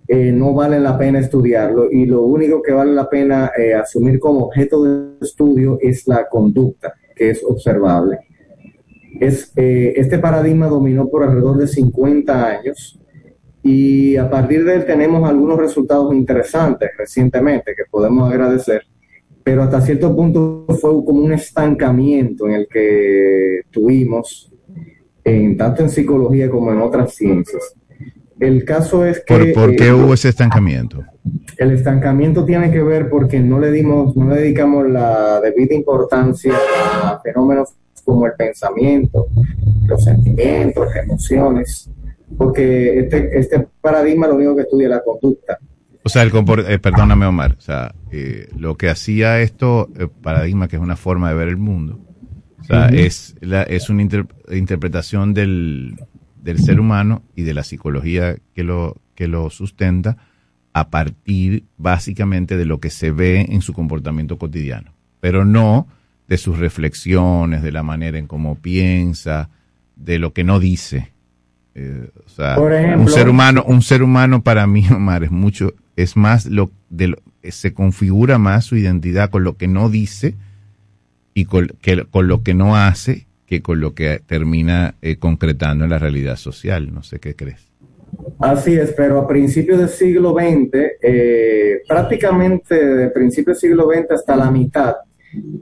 eh, 0.07 0.33
no 0.33 0.53
vale 0.53 0.79
la 0.81 0.99
pena 0.99 1.19
estudiarlo 1.19 1.91
y 1.91 2.05
lo 2.05 2.25
único 2.25 2.61
que 2.61 2.73
vale 2.73 2.93
la 2.93 3.09
pena 3.09 3.53
eh, 3.57 3.73
asumir 3.73 4.19
como 4.19 4.45
objeto 4.45 4.83
de 4.83 5.17
estudio 5.23 5.79
es 5.81 6.07
la 6.07 6.29
conducta, 6.29 6.93
que 7.17 7.31
es 7.31 7.43
observable. 7.43 8.19
Es, 9.19 9.51
eh, 9.57 9.95
este 9.97 10.19
paradigma 10.19 10.67
dominó 10.67 11.09
por 11.09 11.23
alrededor 11.23 11.57
de 11.57 11.69
50 11.69 12.47
años 12.47 13.01
y 13.63 14.17
a 14.17 14.29
partir 14.29 14.65
de 14.65 14.75
él 14.75 14.85
tenemos 14.85 15.27
algunos 15.27 15.59
resultados 15.59 16.13
interesantes 16.13 16.91
recientemente 16.99 17.75
que 17.75 17.85
podemos 17.91 18.31
agradecer, 18.31 18.83
pero 19.43 19.63
hasta 19.63 19.81
cierto 19.81 20.15
punto 20.15 20.67
fue 20.81 20.91
como 21.03 21.25
un 21.25 21.33
estancamiento 21.33 22.47
en 22.47 22.53
el 22.53 22.69
que 22.69 23.63
tuvimos, 23.71 24.53
tanto 25.57 25.83
en 25.83 25.89
psicología 25.89 26.51
como 26.51 26.73
en 26.73 26.83
otras 26.83 27.15
ciencias. 27.15 27.75
El 28.41 28.65
caso 28.65 29.05
es 29.05 29.23
que... 29.25 29.53
¿Por, 29.55 29.77
qué 29.77 29.89
eh, 29.89 29.93
hubo 29.93 30.15
ese 30.15 30.29
estancamiento? 30.29 31.03
El 31.57 31.73
estancamiento 31.73 32.45
tiene 32.45 32.71
que 32.71 32.83
ver 32.83 33.09
porque 33.09 33.41
no 33.41 33.59
le 33.59 33.71
dimos, 33.71 34.17
no 34.17 34.29
le 34.29 34.41
dedicamos 34.41 34.89
la 34.89 35.41
debida 35.41 35.75
importancia 35.75 36.55
a 37.03 37.21
fenómenos 37.23 37.71
como 38.05 38.27
el 38.27 38.33
pensamiento, 38.33 39.29
los 39.87 40.05
sentimientos, 40.05 40.87
las 40.87 41.05
emociones, 41.05 41.91
porque 42.37 43.01
este, 43.01 43.39
este 43.39 43.67
paradigma 43.81 44.27
lo 44.27 44.35
único 44.35 44.57
que 44.57 44.63
estudia 44.63 44.89
es 44.89 44.91
la 44.91 45.03
conducta. 45.03 45.59
O 46.03 46.09
sea, 46.11 46.23
el 46.23 46.33
eh, 46.69 46.79
perdóname 46.79 47.25
Omar, 47.25 47.57
o 47.57 47.61
sea, 47.63 47.95
eh, 48.11 48.49
lo 48.59 48.77
que 48.77 48.91
hacía 48.91 49.41
esto, 49.41 49.89
paradigma 50.23 50.69
que 50.69 50.77
es 50.77 50.83
una 50.83 50.97
forma 50.97 51.31
de 51.31 51.35
ver 51.37 51.49
el 51.49 51.57
mundo, 51.57 51.99
o 52.61 52.65
sea, 52.65 52.89
es, 52.89 53.37
la, 53.41 53.63
es 53.63 53.89
una 53.89 54.03
interpretación 54.03 55.33
del, 55.33 55.97
del 56.45 56.59
ser 56.59 56.79
humano 56.79 57.23
y 57.35 57.43
de 57.43 57.55
la 57.55 57.65
psicología 57.65 58.37
que 58.55 58.63
lo, 58.65 58.99
que 59.15 59.29
lo 59.29 59.49
sustenta 59.49 60.19
a 60.75 60.91
partir 60.91 61.65
básicamente 61.79 62.59
de 62.59 62.67
lo 62.67 62.81
que 62.81 62.91
se 62.91 63.11
ve 63.11 63.47
en 63.49 63.63
su 63.63 63.73
comportamiento 63.73 64.37
cotidiano, 64.37 64.93
pero 65.21 65.47
no 65.47 65.89
de 66.29 66.37
sus 66.37 66.59
reflexiones, 66.59 67.63
de 67.63 67.73
la 67.73 67.83
manera 67.83 68.19
en 68.19 68.27
cómo 68.27 68.57
piensa, 68.57 69.49
de 69.97 70.19
lo 70.19 70.33
que 70.35 70.45
no 70.45 70.61
dice. 70.61 71.13
Eh, 71.75 72.11
o 72.27 72.29
sea, 72.29 72.59
un 72.59 73.09
ser 73.09 73.29
humano, 73.29 73.65
un 73.67 73.81
ser 73.81 74.03
humano 74.03 74.43
para 74.43 74.67
mí, 74.67 74.87
Omar, 74.95 75.25
es 75.25 75.31
mucho, 75.31 75.73
es 75.97 76.15
más 76.17 76.45
lo 76.47 76.71
de 76.91 77.09
lo, 77.09 77.19
se 77.43 77.73
configura 77.73 78.37
más 78.39 78.67
su 78.67 78.77
identidad 78.77 79.31
con 79.31 79.45
lo 79.45 79.57
que 79.57 79.67
no 79.67 79.89
dice 79.89 80.35
y 81.33 81.47
con, 81.47 81.69
que, 81.81 82.05
con 82.05 82.29
lo 82.29 82.43
que 82.43 82.53
no 82.53 82.77
hace 82.77 83.27
que 83.55 83.63
con 83.63 83.81
lo 83.81 83.95
que 83.95 84.21
termina 84.27 84.97
eh, 85.01 85.17
concretando 85.17 85.85
en 85.85 85.91
la 85.91 85.99
realidad 85.99 86.37
social. 86.37 86.93
No 86.93 87.03
sé 87.03 87.21
qué 87.21 87.37
crees. 87.37 87.71
Así 88.39 88.75
es, 88.75 88.93
pero 88.93 89.19
a 89.19 89.29
principios 89.29 89.79
del 89.79 89.89
siglo 89.89 90.35
XX, 90.35 90.71
eh, 91.03 91.81
prácticamente 91.87 92.75
de 92.75 93.11
principios 93.11 93.61
del 93.61 93.71
siglo 93.71 93.89
XX 93.93 94.11
hasta 94.11 94.37
la 94.37 94.51
mitad, 94.51 94.95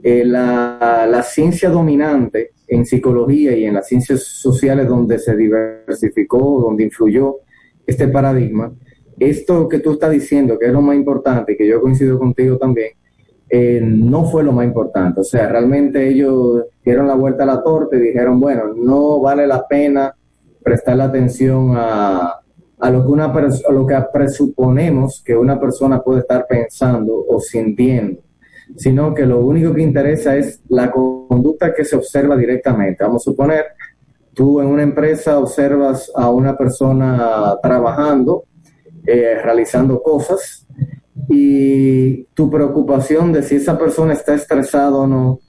eh, 0.03 0.23
la, 0.25 1.07
la, 1.09 1.23
ciencia 1.23 1.69
dominante 1.69 2.51
en 2.67 2.85
psicología 2.85 3.55
y 3.55 3.65
en 3.65 3.73
las 3.73 3.87
ciencias 3.87 4.23
sociales 4.23 4.87
donde 4.87 5.17
se 5.17 5.35
diversificó, 5.35 6.61
donde 6.61 6.83
influyó 6.83 7.37
este 7.87 8.07
paradigma, 8.07 8.71
esto 9.19 9.67
que 9.67 9.79
tú 9.79 9.93
estás 9.93 10.11
diciendo, 10.11 10.59
que 10.59 10.67
es 10.67 10.71
lo 10.73 10.81
más 10.81 10.95
importante, 10.95 11.57
que 11.57 11.67
yo 11.67 11.81
coincido 11.81 12.19
contigo 12.19 12.57
también, 12.57 12.91
eh, 13.49 13.81
no 13.83 14.25
fue 14.25 14.43
lo 14.43 14.51
más 14.51 14.65
importante. 14.65 15.21
O 15.21 15.23
sea, 15.23 15.47
realmente 15.49 16.07
ellos 16.07 16.63
dieron 16.83 17.07
la 17.07 17.15
vuelta 17.15 17.43
a 17.43 17.47
la 17.47 17.63
torta 17.63 17.95
y 17.95 17.99
dijeron, 17.99 18.39
bueno, 18.39 18.73
no 18.75 19.19
vale 19.19 19.47
la 19.47 19.67
pena 19.67 20.13
prestar 20.63 20.97
la 20.97 21.05
atención 21.05 21.73
a, 21.75 22.33
a 22.79 22.89
lo 22.89 23.03
que 23.03 23.11
una 23.11 23.33
lo 23.69 23.87
que 23.87 23.97
presuponemos 24.11 25.21
que 25.25 25.35
una 25.35 25.59
persona 25.59 26.01
puede 26.01 26.19
estar 26.19 26.45
pensando 26.47 27.25
o 27.27 27.39
sintiendo, 27.39 28.21
sino 28.75 29.13
que 29.13 29.25
lo 29.25 29.45
único 29.45 29.73
que 29.73 29.81
interesa 29.81 30.35
es 30.35 30.61
la 30.67 30.91
conducta 30.91 31.73
que 31.73 31.85
se 31.85 31.95
observa 31.95 32.35
directamente. 32.35 33.03
Vamos 33.03 33.23
a 33.23 33.31
suponer, 33.31 33.65
tú 34.33 34.59
en 34.59 34.67
una 34.67 34.83
empresa 34.83 35.39
observas 35.39 36.11
a 36.13 36.29
una 36.29 36.57
persona 36.57 37.55
trabajando, 37.61 38.43
eh, 39.05 39.37
realizando 39.41 40.01
cosas, 40.01 40.67
y 41.29 42.25
tu 42.33 42.49
preocupación 42.49 43.31
de 43.31 43.43
si 43.43 43.55
esa 43.55 43.77
persona 43.77 44.13
está 44.13 44.33
estresada 44.33 44.95
o 44.95 45.07
no 45.07 45.39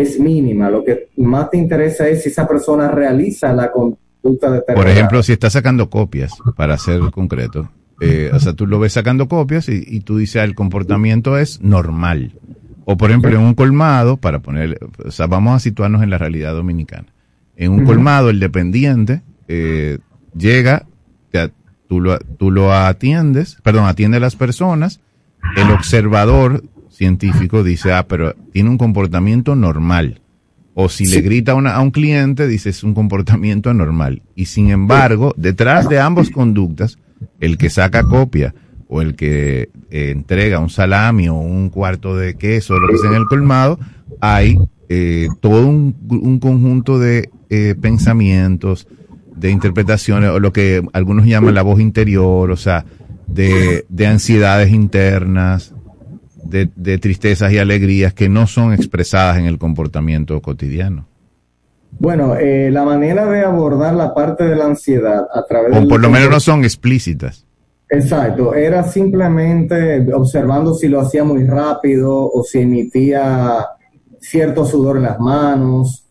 es 0.00 0.18
mínima. 0.18 0.70
Lo 0.70 0.84
que 0.84 1.08
más 1.16 1.50
te 1.50 1.56
interesa 1.56 2.08
es 2.08 2.22
si 2.22 2.28
esa 2.28 2.46
persona 2.46 2.90
realiza 2.90 3.52
la 3.52 3.70
conducta 3.70 4.50
determinada. 4.50 4.74
Por 4.74 4.88
ejemplo, 4.88 5.22
si 5.22 5.32
está 5.32 5.50
sacando 5.50 5.90
copias, 5.90 6.32
para 6.56 6.78
ser 6.78 7.00
concreto. 7.10 7.70
Eh, 8.00 8.30
o 8.32 8.38
sea, 8.38 8.52
tú 8.52 8.66
lo 8.66 8.78
ves 8.78 8.92
sacando 8.92 9.28
copias 9.28 9.68
y, 9.68 10.00
tú 10.00 10.18
dices, 10.18 10.42
ah, 10.42 10.44
el 10.44 10.54
comportamiento 10.54 11.36
es 11.36 11.60
normal. 11.60 12.32
O 12.84 12.96
por 12.96 13.10
ejemplo, 13.10 13.30
en 13.30 13.40
un 13.40 13.54
colmado, 13.54 14.16
para 14.16 14.38
poner, 14.38 14.78
o 15.04 15.10
sea, 15.10 15.26
vamos 15.26 15.56
a 15.56 15.58
situarnos 15.58 16.02
en 16.02 16.10
la 16.10 16.18
realidad 16.18 16.54
dominicana. 16.54 17.06
En 17.56 17.72
un 17.72 17.84
colmado, 17.84 18.30
el 18.30 18.38
dependiente 18.38 19.22
eh, 19.48 19.98
llega, 20.36 20.86
tú, 21.88 22.00
lo, 22.00 22.18
tú 22.18 22.50
lo 22.50 22.72
atiendes, 22.72 23.58
perdón, 23.62 23.86
atiende 23.86 24.18
a 24.18 24.20
las 24.20 24.36
personas, 24.36 25.00
el 25.56 25.70
observador 25.72 26.62
científico 26.98 27.62
dice, 27.62 27.92
ah, 27.92 28.06
pero 28.08 28.34
tiene 28.52 28.70
un 28.70 28.76
comportamiento 28.76 29.54
normal. 29.54 30.20
O 30.74 30.88
si 30.88 31.06
le 31.06 31.20
grita 31.22 31.52
a 31.52 31.80
un 31.80 31.90
cliente, 31.90 32.46
dice, 32.46 32.70
es 32.70 32.84
un 32.84 32.94
comportamiento 32.94 33.70
anormal. 33.70 34.22
Y 34.34 34.44
sin 34.44 34.70
embargo, 34.70 35.34
detrás 35.36 35.88
de 35.88 35.98
ambas 35.98 36.30
conductas, 36.30 36.98
el 37.40 37.56
que 37.56 37.70
saca 37.70 38.02
copia 38.02 38.54
o 38.88 39.00
el 39.02 39.16
que 39.16 39.70
eh, 39.90 40.10
entrega 40.10 40.60
un 40.60 40.70
salami 40.70 41.28
o 41.28 41.34
un 41.34 41.70
cuarto 41.70 42.16
de 42.16 42.34
queso 42.34 42.74
o 42.74 42.78
lo 42.78 42.88
que 42.88 42.98
sea 42.98 43.10
en 43.10 43.16
el 43.16 43.26
colmado, 43.26 43.78
hay 44.20 44.56
eh, 44.88 45.28
todo 45.40 45.66
un, 45.66 46.38
conjunto 46.40 46.98
de 46.98 47.30
eh, 47.50 47.74
pensamientos, 47.80 48.86
de 49.34 49.50
interpretaciones, 49.50 50.30
o 50.30 50.40
lo 50.40 50.52
que 50.52 50.82
algunos 50.92 51.26
llaman 51.26 51.54
la 51.54 51.62
voz 51.62 51.80
interior, 51.80 52.50
o 52.50 52.56
sea, 52.56 52.84
de, 53.26 53.84
de 53.88 54.06
ansiedades 54.06 54.72
internas, 54.72 55.74
de, 56.48 56.68
de, 56.74 56.98
tristezas 56.98 57.52
y 57.52 57.58
alegrías 57.58 58.14
que 58.14 58.28
no 58.28 58.46
son 58.46 58.72
expresadas 58.72 59.38
en 59.38 59.46
el 59.46 59.58
comportamiento 59.58 60.40
cotidiano. 60.40 61.06
Bueno, 61.98 62.36
eh, 62.36 62.70
la 62.70 62.84
manera 62.84 63.26
de 63.26 63.44
abordar 63.44 63.94
la 63.94 64.14
parte 64.14 64.44
de 64.44 64.56
la 64.56 64.66
ansiedad 64.66 65.26
a 65.32 65.44
través 65.44 65.76
o 65.76 65.88
por 65.88 66.00
lo 66.00 66.10
menos 66.10 66.30
no 66.30 66.40
son 66.40 66.64
explícitas. 66.64 67.46
Exacto, 67.90 68.54
era 68.54 68.82
simplemente 68.84 70.06
observando 70.12 70.74
si 70.74 70.88
lo 70.88 71.00
hacía 71.00 71.24
muy 71.24 71.44
rápido 71.44 72.30
o 72.30 72.42
si 72.42 72.60
emitía 72.60 73.66
cierto 74.20 74.66
sudor 74.66 74.98
en 74.98 75.04
las 75.04 75.18
manos, 75.18 76.06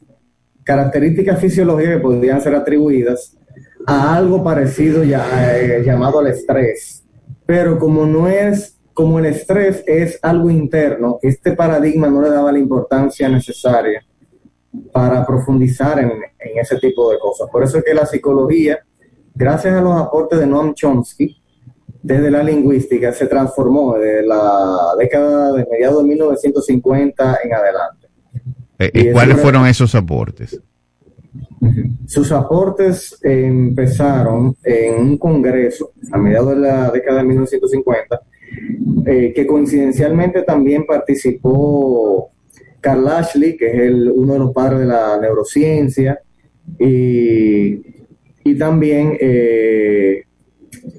características 0.63 1.39
fisiológicas 1.39 1.95
que 1.95 2.01
podrían 2.01 2.41
ser 2.41 2.55
atribuidas 2.55 3.37
a 3.85 4.15
algo 4.15 4.43
parecido 4.43 5.03
ya, 5.03 5.55
eh, 5.55 5.83
llamado 5.85 6.19
al 6.19 6.27
estrés 6.27 7.03
pero 7.47 7.79
como 7.79 8.05
no 8.05 8.27
es, 8.27 8.76
como 8.97 9.19
el 9.19 9.27
estrés 9.27 9.83
es 9.85 10.17
algo 10.23 10.49
interno, 10.49 11.19
este 11.21 11.51
paradigma 11.51 12.09
no 12.09 12.19
le 12.19 12.31
daba 12.31 12.51
la 12.51 12.57
importancia 12.57 13.29
necesaria 13.29 14.03
para 14.91 15.23
profundizar 15.23 15.99
en, 15.99 16.13
ese 16.55 16.79
tipo 16.79 17.11
de 17.11 17.19
cosas. 17.19 17.47
Por 17.51 17.63
eso 17.63 17.77
es 17.77 17.83
que 17.83 17.93
la 17.93 18.07
psicología, 18.07 18.79
gracias 19.35 19.75
a 19.75 19.81
los 19.81 20.01
aportes 20.01 20.39
de 20.39 20.47
Noam 20.47 20.73
Chomsky, 20.73 21.39
desde 22.01 22.31
la 22.31 22.41
lingüística 22.41 23.13
se 23.13 23.27
transformó 23.27 23.99
de 23.99 24.25
la 24.25 24.95
década 24.97 25.53
de 25.53 25.67
mediados 25.69 26.01
de 26.01 26.09
1950 26.09 27.37
en 27.43 27.53
adelante. 27.53 28.07
Eh, 28.79 28.91
¿Y, 28.91 29.11
cuáles 29.11 29.39
fueron 29.39 29.67
esos 29.67 29.93
aportes? 29.93 30.59
Sus 32.07 32.31
aportes 32.31 33.19
empezaron 33.21 34.57
en 34.63 34.95
un 34.95 35.17
congreso 35.19 35.91
a 36.11 36.17
mediados 36.17 36.49
de 36.49 36.61
la 36.61 36.89
década 36.89 37.19
de 37.19 37.25
1950, 37.25 38.21
eh, 39.05 39.33
que 39.33 39.47
coincidencialmente 39.47 40.43
también 40.43 40.85
participó 40.85 42.31
Carl 42.81 43.07
Ashley, 43.07 43.55
que 43.55 43.67
es 43.67 43.81
el, 43.81 44.11
uno 44.11 44.33
de 44.33 44.39
los 44.39 44.53
padres 44.53 44.79
de 44.79 44.85
la 44.85 45.19
neurociencia, 45.19 46.19
y, 46.79 47.95
también 48.57 49.15
eh, 49.19 50.23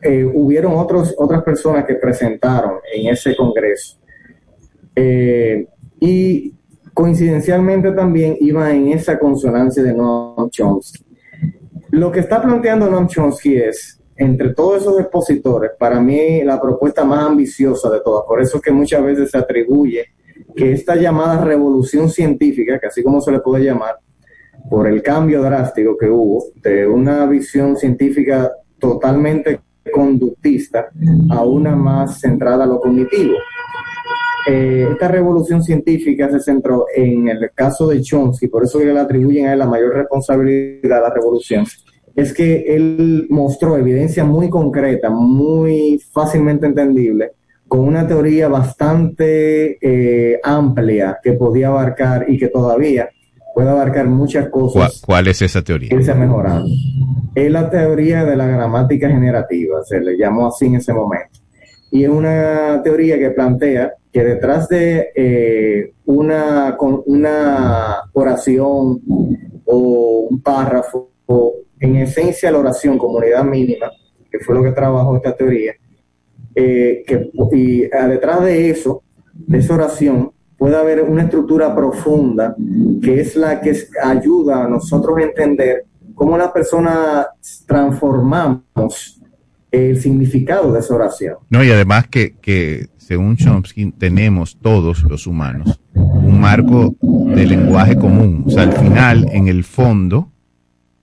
eh, 0.03 0.25
hubieron 0.25 0.75
otros, 0.75 1.14
otras 1.18 1.42
personas 1.42 1.85
que 1.87 1.94
presentaron 1.94 2.75
en 2.94 3.09
ese 3.09 3.35
congreso. 3.35 3.99
y 6.01 6.55
coincidencialmente 6.94 7.92
también 7.92 8.37
iba 8.40 8.71
en 8.73 8.88
esa 8.88 9.18
consonancia 9.18 9.83
de 9.83 9.94
Noam 9.94 10.51
Chomsky. 10.51 11.05
Lo 11.90 12.12
que 12.12 12.21
está 12.21 12.42
planteando 12.42 12.90
Noam 12.90 13.09
Chomsky 13.09 13.57
es, 13.57 13.97
entre 14.18 14.52
todos 14.52 14.83
esos 14.83 15.00
expositores, 15.00 15.70
para 15.78 16.00
mí 16.00 16.42
la 16.42 16.61
propuesta 16.61 17.04
más 17.04 17.24
ambiciosa 17.24 17.88
de 17.88 18.00
todas. 18.00 18.24
Por 18.26 18.42
eso 18.42 18.57
es 18.57 18.62
que 18.62 18.72
muchas 18.72 19.02
veces 19.02 19.31
se 19.31 19.38
atribuye 19.38 20.07
que 20.57 20.72
esta 20.72 20.96
llamada 20.96 21.44
revolución 21.44 22.11
científica, 22.11 22.78
que 22.81 22.88
así 22.88 23.02
como 23.02 23.20
se 23.20 23.31
le 23.31 23.38
puede 23.38 23.64
llamar, 23.64 23.96
por 24.68 24.88
el 24.88 25.02
cambio 25.02 25.40
drástico 25.42 25.96
que 25.96 26.09
hubo 26.09 26.44
de 26.57 26.87
una 26.87 27.26
visión 27.26 27.76
científica 27.76 28.50
totalmente 28.78 29.61
conductista 29.92 30.90
a 31.31 31.44
una 31.44 31.74
más 31.76 32.20
centrada 32.20 32.64
a 32.64 32.66
lo 32.66 32.81
cognitivo. 32.81 33.37
Eh, 34.46 34.88
esta 34.92 35.09
revolución 35.09 35.62
científica 35.62 36.31
se 36.31 36.40
centró 36.40 36.87
en 36.94 37.28
el 37.28 37.50
caso 37.54 37.87
de 37.87 38.00
Chomsky, 38.00 38.48
por 38.48 38.64
eso 38.64 38.81
le 38.81 38.98
atribuyen 38.98 39.46
a 39.46 39.52
él 39.52 39.59
la 39.59 39.66
mayor 39.66 39.94
responsabilidad 39.94 40.96
de 40.96 41.02
la 41.02 41.11
revolución, 41.11 41.64
es 42.18 42.35
que 42.35 42.74
él 42.74 43.28
mostró 43.31 43.76
evidencia 43.76 44.24
muy 44.24 44.50
concreta, 44.50 45.09
muy 45.09 46.02
fácilmente 46.11 46.66
entendible, 46.66 47.31
con 47.68 47.78
una 47.78 48.09
teoría 48.09 48.48
bastante 48.48 49.78
eh, 49.81 50.40
amplia 50.42 51.20
que 51.22 51.35
podía 51.35 51.68
abarcar 51.68 52.28
y 52.28 52.37
que 52.37 52.48
todavía 52.48 53.09
puede 53.54 53.68
abarcar 53.70 54.09
muchas 54.09 54.48
cosas. 54.48 55.00
¿Cuál, 55.07 55.28
es 55.28 55.42
esa 55.42 55.62
teoría? 55.62 55.90
Que 55.90 56.02
se 56.02 56.11
ha 56.11 56.16
mejorado. 56.16 56.66
Es 57.37 57.52
la 57.52 57.70
teoría 57.70 58.24
de 58.24 58.35
la 58.35 58.48
gramática 58.48 59.09
generativa, 59.09 59.85
se 59.85 60.00
le 60.00 60.18
llamó 60.18 60.48
así 60.48 60.66
en 60.66 60.74
ese 60.74 60.92
momento. 60.92 61.38
Y 61.92 62.02
es 62.02 62.11
una 62.11 62.83
teoría 62.83 63.16
que 63.16 63.31
plantea 63.31 63.92
que 64.12 64.24
detrás 64.24 64.68
de 64.68 65.11
eh, 65.14 65.92
una, 66.07 66.76
una 67.07 67.98
oración 68.12 69.02
o 69.66 70.26
un 70.28 70.42
párrafo, 70.42 71.12
o 71.26 71.54
en 71.81 71.97
esencia 71.97 72.51
la 72.51 72.59
oración 72.59 72.99
como 72.99 73.19
unidad 73.19 73.45
mínima, 73.45 73.91
que 74.31 74.41
fue 74.41 74.55
lo 74.55 74.62
que 74.62 74.73
trabajó 74.73 75.17
esta 75.17 75.35
teoría, 75.35 75.73
eh, 76.55 77.05
que, 77.07 77.31
y 77.53 77.81
detrás 77.83 78.43
de 78.45 78.71
eso, 78.71 79.03
de 79.33 79.59
esa 79.59 79.75
oración, 79.75 80.33
puede 80.57 80.77
haber 80.77 81.03
una 81.03 81.23
estructura 81.23 81.75
profunda 81.75 82.57
que 83.03 83.21
es 83.21 83.37
la 83.37 83.61
que 83.61 83.77
ayuda 84.03 84.64
a 84.64 84.69
nosotros 84.69 85.17
a 85.19 85.23
entender 85.23 85.85
cómo 86.14 86.37
las 86.37 86.51
personas 86.51 87.27
transformamos 87.67 89.21
el 89.71 90.01
significado 90.01 90.73
de 90.73 90.81
esa 90.81 90.95
oración. 90.95 91.37
No, 91.49 91.62
y 91.62 91.71
además 91.71 92.09
que, 92.09 92.35
que 92.41 92.88
según 92.97 93.37
Chomsky 93.37 93.93
tenemos 93.93 94.59
todos 94.61 95.05
los 95.05 95.27
humanos 95.27 95.81
un 95.95 96.41
marco 96.41 96.95
de 97.01 97.47
lenguaje 97.47 97.97
común. 97.97 98.45
O 98.47 98.51
sea, 98.51 98.64
al 98.64 98.73
final, 98.73 99.29
en 99.33 99.49
el 99.49 99.64
fondo, 99.64 100.31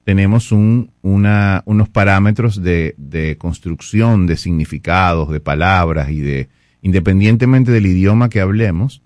tenemos 0.06 0.52
unos 0.52 1.89
parámetros 1.89 2.62
de, 2.62 3.36
construcción 3.39 4.28
de 4.28 4.38
significados, 4.38 5.32
de 5.32 5.39
palabras 5.39 6.12
y 6.12 6.22
de, 6.22 6.48
independientemente 6.84 7.72
del 7.72 7.88
idioma 7.88 8.30
que 8.30 8.39
hablemos, 8.39 9.02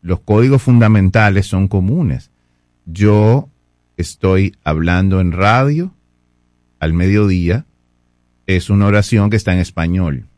los 0.00 0.20
códigos 0.20 0.62
fundamentales 0.62 1.46
son 1.46 1.68
comunes. 1.68 2.30
Yo 2.86 3.50
estoy 3.98 4.56
hablando 4.64 5.20
en 5.20 5.32
radio 5.32 5.92
al 6.80 6.94
mediodía, 6.94 7.66
es 8.46 8.70
una 8.70 8.86
oración 8.86 9.28
que 9.28 9.36
está 9.36 9.52
en 9.52 9.58
español. 9.58 10.28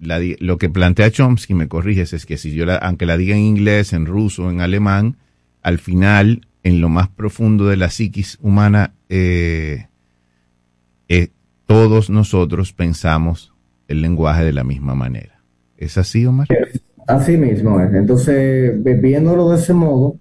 lo 0.00 0.58
que 0.58 0.70
plantea 0.70 1.12
Chomsky, 1.12 1.54
me 1.54 1.68
corriges, 1.68 2.12
es 2.14 2.26
que 2.26 2.36
si 2.36 2.52
yo, 2.52 2.64
aunque 2.82 3.06
la 3.06 3.16
diga 3.16 3.36
en 3.36 3.42
inglés, 3.42 3.92
en 3.92 4.06
ruso, 4.06 4.50
en 4.50 4.60
alemán, 4.60 5.18
al 5.62 5.78
final, 5.78 6.48
en 6.64 6.80
lo 6.80 6.88
más 6.88 7.08
profundo 7.08 7.66
de 7.66 7.76
la 7.76 7.90
psiquis 7.90 8.36
humana, 8.40 8.94
eh, 9.12 9.88
eh, 11.08 11.30
todos 11.66 12.10
nosotros 12.10 12.72
pensamos 12.72 13.52
el 13.88 14.02
lenguaje 14.02 14.44
de 14.44 14.52
la 14.52 14.62
misma 14.62 14.94
manera. 14.94 15.42
¿Es 15.76 15.98
así, 15.98 16.24
Omar? 16.24 16.46
Así 17.08 17.36
mismo 17.36 17.80
es. 17.80 17.92
Entonces, 17.92 18.72
viéndolo 19.02 19.50
de 19.50 19.56
ese 19.56 19.74
modo, 19.74 20.16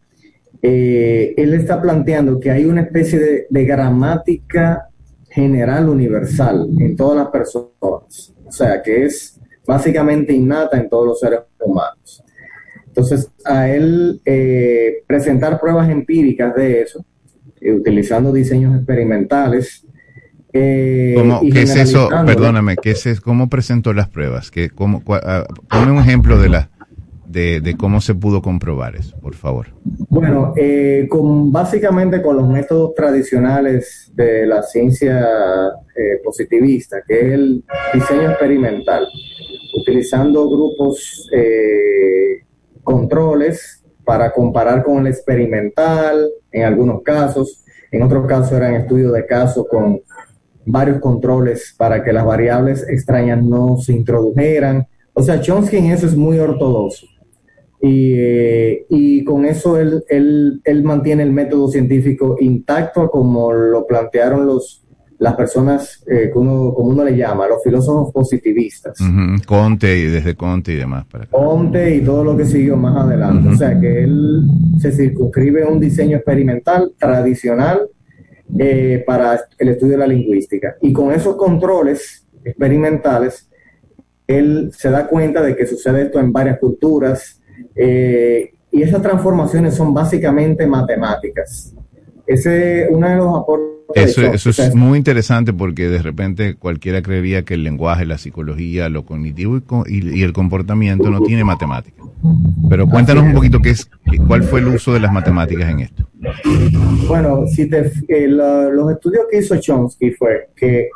eh, 0.63 1.35
él 1.37 1.53
está 1.53 1.79
planteando 1.79 2.39
que 2.39 2.49
hay 2.49 2.65
una 2.65 2.81
especie 2.81 3.47
de, 3.47 3.65
gramática 3.65 4.89
general 5.29 5.87
universal 5.87 6.67
en 6.79 6.95
todas 6.95 7.17
las 7.17 7.27
personas, 7.27 8.33
o 8.43 8.51
sea, 8.51 8.81
que 8.81 9.05
es 9.05 9.39
básicamente 9.67 10.33
innata 10.33 10.79
en 10.79 10.89
todos 10.89 11.05
los 11.05 11.19
seres 11.19 11.41
humanos. 11.59 12.23
Entonces, 12.87 13.31
a 13.45 13.69
él 13.69 14.19
presentar 15.05 15.59
pruebas 15.59 15.87
empíricas 15.89 16.55
de 16.55 16.81
eso, 16.81 17.05
utilizando 17.61 18.31
diseños 18.31 18.75
experimentales. 18.75 19.85
¿Cómo, 20.51 21.41
¿Qué 21.41 21.61
es 21.61 21.75
eso? 21.75 22.09
Perdóname, 22.25 22.75
¿qué 22.81 22.91
es, 22.91 23.21
¿cómo 23.21 23.49
presentó 23.49 23.93
las 23.93 24.09
pruebas? 24.09 24.49
¿Qué, 24.49 24.69
cómo, 24.69 25.03
ah, 25.09 25.45
ponme 25.69 25.91
un 25.91 25.99
ejemplo 25.99 26.39
de 26.39 26.49
la 26.49 26.69
de, 27.29 27.75
cómo 27.77 28.01
se 28.01 28.15
pudo 28.15 28.41
comprobar 28.41 28.95
eso, 28.95 29.15
por 29.19 29.35
favor. 29.35 29.67
Bueno, 30.09 30.53
eh, 30.57 31.07
con, 31.09 31.51
básicamente 31.51 32.21
con 32.21 32.37
los 32.37 32.47
métodos 32.47 32.95
tradicionales 32.95 34.11
de 34.15 34.47
la 34.47 34.63
ciencia 34.63 35.19
eh, 35.95 36.19
positivista, 36.23 37.03
que 37.07 37.19
es 37.19 37.33
el 37.33 37.63
diseño 37.93 38.31
experimental, 38.31 39.07
utilizando 39.79 40.49
grupos 40.49 41.29
eh, 41.31 42.43
controles 42.83 43.78
para 44.09 44.31
comparar 44.31 44.83
con 44.83 44.97
el 44.97 45.13
experimental 45.13 46.27
en 46.51 46.63
algunos 46.63 47.03
casos, 47.03 47.63
en 47.91 48.01
otros 48.01 48.25
casos 48.25 48.53
eran 48.53 48.73
estudios 48.73 49.13
de 49.13 49.23
casos 49.27 49.67
con 49.69 50.01
varios 50.65 50.99
controles 50.99 51.75
para 51.77 52.03
que 52.03 52.11
las 52.11 52.25
variables 52.25 52.89
extrañas 52.89 53.43
no 53.43 53.77
se 53.77 53.93
introdujeran. 53.93 54.87
O 55.13 55.21
sea, 55.21 55.39
Chomsky 55.39 55.77
en 55.77 55.91
eso 55.91 56.07
es 56.07 56.15
muy 56.15 56.39
ortodoxo. 56.39 57.05
Y, 57.83 58.15
y 58.89 59.23
con 59.23 59.45
eso 59.45 59.77
él, 59.77 60.03
él, 60.09 60.59
él, 60.63 60.83
mantiene 60.83 61.21
el 61.21 61.31
método 61.31 61.67
científico 61.67 62.35
intacto 62.39 63.11
como 63.11 63.53
lo 63.53 63.85
plantearon 63.85 64.47
los, 64.47 64.87
las 65.19 65.35
personas, 65.35 66.01
eh, 66.07 66.31
como 66.33 66.71
uno 66.71 67.03
le 67.03 67.15
llama, 67.15 67.47
los 67.47 67.61
filósofos 67.61 68.11
positivistas. 68.13 68.97
Conte 69.45 69.97
y 69.97 70.05
desde 70.05 70.35
Conte 70.35 70.71
y 70.71 70.75
demás. 70.77 71.05
Para 71.05 71.25
Conte 71.27 71.95
y 71.95 72.01
todo 72.01 72.23
lo 72.23 72.37
que 72.37 72.45
siguió 72.45 72.77
más 72.77 72.95
adelante. 73.05 73.49
O 73.49 73.55
sea 73.55 73.79
que 73.79 74.03
él 74.03 74.43
se 74.79 74.91
circunscribe 74.91 75.63
a 75.63 75.67
un 75.67 75.79
diseño 75.79 76.17
experimental 76.17 76.93
tradicional 76.97 77.81
eh, 78.57 79.03
para 79.05 79.39
el 79.57 79.69
estudio 79.69 79.93
de 79.93 79.97
la 79.99 80.07
lingüística. 80.07 80.77
Y 80.81 80.93
con 80.93 81.11
esos 81.11 81.35
controles 81.35 82.25
experimentales, 82.43 83.49
él 84.25 84.71
se 84.75 84.89
da 84.89 85.05
cuenta 85.07 85.41
de 85.41 85.55
que 85.55 85.67
sucede 85.67 86.03
esto 86.03 86.19
en 86.19 86.31
varias 86.31 86.59
culturas, 86.59 87.41
eh, 87.75 88.53
y 88.71 88.83
esas 88.83 89.01
transformaciones 89.01 89.73
son 89.75 89.93
básicamente 89.93 90.65
matemáticas. 90.65 91.73
Ese 92.25 92.83
es 92.83 92.89
uno 92.89 93.09
de 93.09 93.15
los 93.15 93.37
aportes. 93.37 93.78
Eso, 93.95 94.21
eso 94.21 94.49
es 94.49 94.75
muy 94.75 94.97
interesante 94.97 95.51
porque 95.51 95.89
de 95.89 95.99
repente 95.99 96.55
cualquiera 96.55 97.01
creería 97.01 97.43
que 97.43 97.55
el 97.55 97.63
lenguaje, 97.63 98.05
la 98.05 98.17
psicología, 98.17 98.87
lo 98.87 99.03
cognitivo 99.03 99.61
y, 99.87 100.21
el 100.21 100.33
comportamiento 100.33 101.09
no 101.09 101.21
tiene 101.21 101.43
matemáticas. 101.43 102.05
Pero 102.69 102.87
cuéntanos 102.87 103.23
un 103.23 103.33
poquito 103.33 103.59
qué 103.59 103.71
es, 103.71 103.89
cuál 104.27 104.43
fue 104.43 104.59
el 104.59 104.67
uso 104.67 104.93
de 104.93 104.99
las 104.99 105.11
matemáticas 105.11 105.69
en 105.69 105.79
esto. 105.79 106.07
Bueno, 107.07 107.47
si 107.47 107.67
te, 107.67 107.91
eh, 108.07 108.27
los 108.27 108.91
estudios 108.91 109.25
que 109.31 109.39
hizo 109.39 109.57
Chomsky 109.57 110.11
fue 110.11 110.49
que 110.55 110.89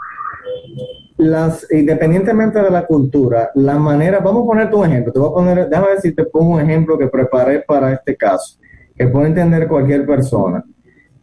las, 1.17 1.65
independientemente 1.71 2.61
de 2.61 2.69
la 2.69 2.85
cultura, 2.85 3.49
la 3.55 3.79
manera, 3.79 4.19
vamos 4.19 4.43
a 4.43 4.47
ponerte 4.47 4.75
un 4.75 4.85
ejemplo, 4.85 5.13
te 5.13 5.19
voy 5.19 5.29
a 5.29 5.33
poner, 5.33 5.69
déjame 5.69 5.87
ver 5.89 6.01
si 6.01 6.11
te 6.11 6.25
pongo 6.25 6.55
un 6.55 6.61
ejemplo 6.61 6.97
que 6.97 7.07
preparé 7.07 7.61
para 7.61 7.93
este 7.93 8.15
caso, 8.15 8.57
que 8.95 9.07
puede 9.07 9.27
entender 9.27 9.67
cualquier 9.67 10.05
persona. 10.05 10.63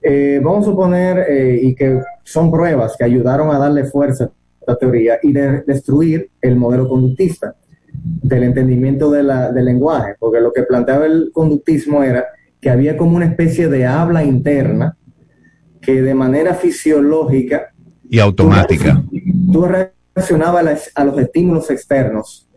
Eh, 0.03 0.41
vamos 0.43 0.67
a 0.67 0.71
suponer, 0.71 1.27
eh, 1.29 1.59
y 1.63 1.75
que 1.75 2.01
son 2.25 2.51
pruebas 2.51 2.97
que 2.97 3.05
ayudaron 3.05 3.55
a 3.55 3.59
darle 3.59 3.85
fuerza 3.85 4.25
a 4.25 4.31
esta 4.61 4.77
teoría 4.77 5.19
y 5.23 5.33
de 5.33 5.63
destruir 5.63 6.31
el 6.41 6.57
modelo 6.57 6.89
conductista 6.89 7.55
del 7.93 8.45
entendimiento 8.45 9.11
de 9.11 9.23
la, 9.23 9.53
del 9.53 9.67
lenguaje, 9.67 10.15
porque 10.19 10.41
lo 10.41 10.53
que 10.53 10.63
planteaba 10.63 11.07
el 11.07 11.31
conductismo 11.33 12.03
era 12.03 12.25
que 12.61 12.71
había 12.71 12.97
como 12.97 13.17
una 13.17 13.27
especie 13.27 13.69
de 13.69 13.87
habla 13.87 14.25
interna 14.25 14.97
que 15.81 16.03
de 16.03 16.15
manera 16.15 16.55
fisiológica 16.55 17.73
y 18.09 18.19
automática. 18.19 19.03
tú 19.53 19.67
reaccionabas 19.67 20.91
a 20.95 21.05
los 21.05 21.19
estímulos 21.19 21.71
externos 21.71 22.49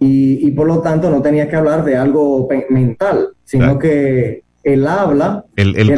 y, 0.00 0.50
por 0.52 0.68
lo 0.68 0.80
tanto 0.80 1.10
no 1.10 1.20
tenías 1.22 1.48
que 1.48 1.56
hablar 1.56 1.84
de 1.84 1.96
algo 1.96 2.48
mental, 2.70 3.30
sino 3.44 3.78
que 3.78 4.44
el 4.62 4.86
habla... 4.86 5.44
El, 5.56 5.76
el, 5.76 5.90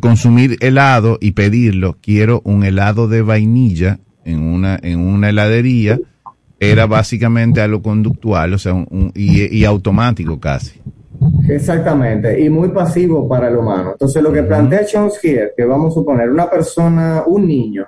consumir 0.00 0.56
helado 0.60 1.18
y 1.20 1.32
pedirlo, 1.32 1.96
quiero 2.00 2.40
un 2.44 2.64
helado 2.64 3.08
de 3.08 3.22
vainilla 3.22 3.98
en 4.24 4.42
una, 4.42 4.78
en 4.82 5.00
una 5.00 5.30
heladería, 5.30 5.98
era 6.60 6.86
básicamente 6.86 7.60
algo 7.60 7.82
conductual, 7.82 8.54
o 8.54 8.58
sea, 8.58 8.72
y, 9.14 9.64
automático 9.64 10.38
casi. 10.38 10.80
Exactamente, 11.48 12.40
y 12.40 12.48
muy 12.48 12.68
pasivo 12.68 13.28
para 13.28 13.48
el 13.48 13.56
humano. 13.56 13.92
Entonces, 13.92 14.22
lo 14.22 14.32
que 14.32 14.44
plantea 14.44 14.84
Chomsky 14.84 15.30
es 15.30 15.50
que 15.56 15.64
vamos 15.64 15.92
a 15.92 15.94
suponer 15.94 16.30
una 16.30 16.48
persona, 16.48 17.24
un 17.26 17.46
niño, 17.46 17.86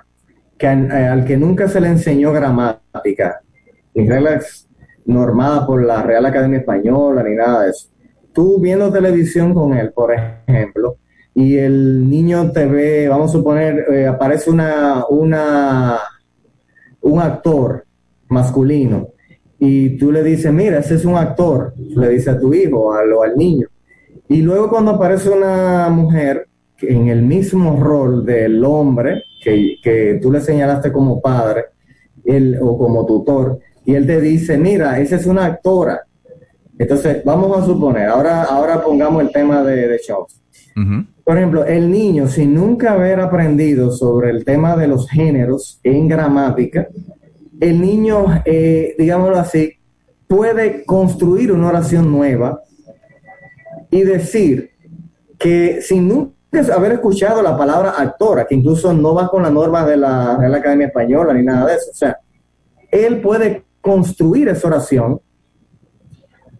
que 0.57 0.67
eh, 0.67 1.07
al 1.07 1.23
que 1.23 1.37
nunca 1.37 1.69
se 1.69 1.79
le 1.79 1.87
enseñó 1.87 2.33
gramática, 2.33 3.39
ni 3.93 4.07
reglas 4.07 4.67
normadas 5.05 5.65
por 5.65 5.83
la 5.85 6.03
Real 6.03 6.25
Academia 6.25 6.59
Española, 6.59 7.23
ni 7.23 7.35
nada 7.35 7.63
de 7.63 7.69
eso. 7.69 7.87
Tú 8.33 8.59
viendo 8.59 8.91
televisión 8.91 9.53
con 9.53 9.77
él, 9.77 9.91
por 9.93 10.13
ejemplo, 10.13 10.97
y 11.35 11.57
el 11.57 12.09
niño 12.09 12.49
te 12.51 12.65
ve, 12.65 13.09
vamos 13.09 13.29
a 13.29 13.33
suponer, 13.33 13.85
eh, 13.91 14.07
aparece 14.07 14.49
una, 14.49 15.03
una, 15.09 15.99
un 17.01 17.19
actor 17.19 17.85
masculino, 18.29 19.09
y 19.59 19.97
tú 19.97 20.13
le 20.13 20.23
dices, 20.23 20.51
mira, 20.53 20.79
ese 20.79 20.95
es 20.95 21.03
un 21.03 21.15
actor, 21.15 21.73
le 21.77 22.09
dice 22.09 22.29
a 22.29 22.39
tu 22.39 22.53
hijo 22.53 22.93
al, 22.93 23.11
o 23.11 23.23
al 23.23 23.35
niño. 23.35 23.67
Y 24.29 24.41
luego 24.41 24.69
cuando 24.69 24.91
aparece 24.91 25.29
una 25.29 25.89
mujer 25.89 26.47
en 26.81 27.09
el 27.09 27.21
mismo 27.21 27.81
rol 27.81 28.25
del 28.25 28.63
hombre, 28.63 29.23
que, 29.43 30.19
tú 30.21 30.31
le 30.31 30.39
señalaste 30.39 30.91
como 30.91 31.21
padre 31.21 31.65
él, 32.23 32.57
o 32.61 32.77
como 32.77 33.05
tutor, 33.05 33.59
y 33.85 33.93
él 33.93 34.07
te 34.07 34.19
dice, 34.21 34.57
mira, 34.57 34.99
esa 34.99 35.17
es 35.17 35.25
una 35.25 35.45
actora. 35.45 36.01
Entonces, 36.77 37.23
vamos 37.23 37.57
a 37.57 37.65
suponer, 37.65 38.07
ahora, 38.07 38.43
ahora 38.43 38.81
pongamos 38.83 39.21
el 39.21 39.31
tema 39.31 39.63
de, 39.63 39.87
de 39.87 39.97
shows. 39.97 40.41
Por 41.25 41.37
ejemplo, 41.37 41.65
el 41.65 41.89
niño, 41.89 42.27
sin 42.27 42.53
nunca 42.53 42.93
haber 42.93 43.19
aprendido 43.19 43.91
sobre 43.91 44.29
el 44.29 44.45
tema 44.45 44.77
de 44.77 44.87
los 44.87 45.09
géneros 45.09 45.79
en 45.83 46.07
gramática, 46.07 46.87
el 47.59 47.81
niño, 47.81 48.43
eh, 48.45 48.95
digámoslo 48.97 49.37
así, 49.37 49.73
puede 50.27 50.85
construir 50.85 51.51
una 51.51 51.69
oración 51.69 52.11
nueva 52.11 52.61
y 53.89 54.01
decir 54.01 54.69
que 55.39 55.81
sin 55.81 56.07
nunca 56.07 56.35
haber 56.73 56.93
escuchado 56.93 57.41
la 57.41 57.57
palabra 57.57 57.95
actora, 57.97 58.45
que 58.45 58.55
incluso 58.55 58.93
no 58.93 59.15
va 59.15 59.27
con 59.27 59.41
la 59.41 59.49
norma 59.49 59.83
de 59.83 59.97
la 59.97 60.37
Real 60.37 60.53
Academia 60.53 60.87
Española 60.87 61.33
ni 61.33 61.43
nada 61.43 61.65
de 61.65 61.75
eso. 61.75 61.89
O 61.91 61.95
sea, 61.95 62.19
él 62.91 63.19
puede 63.21 63.63
construir 63.81 64.47
esa 64.49 64.67
oración. 64.67 65.19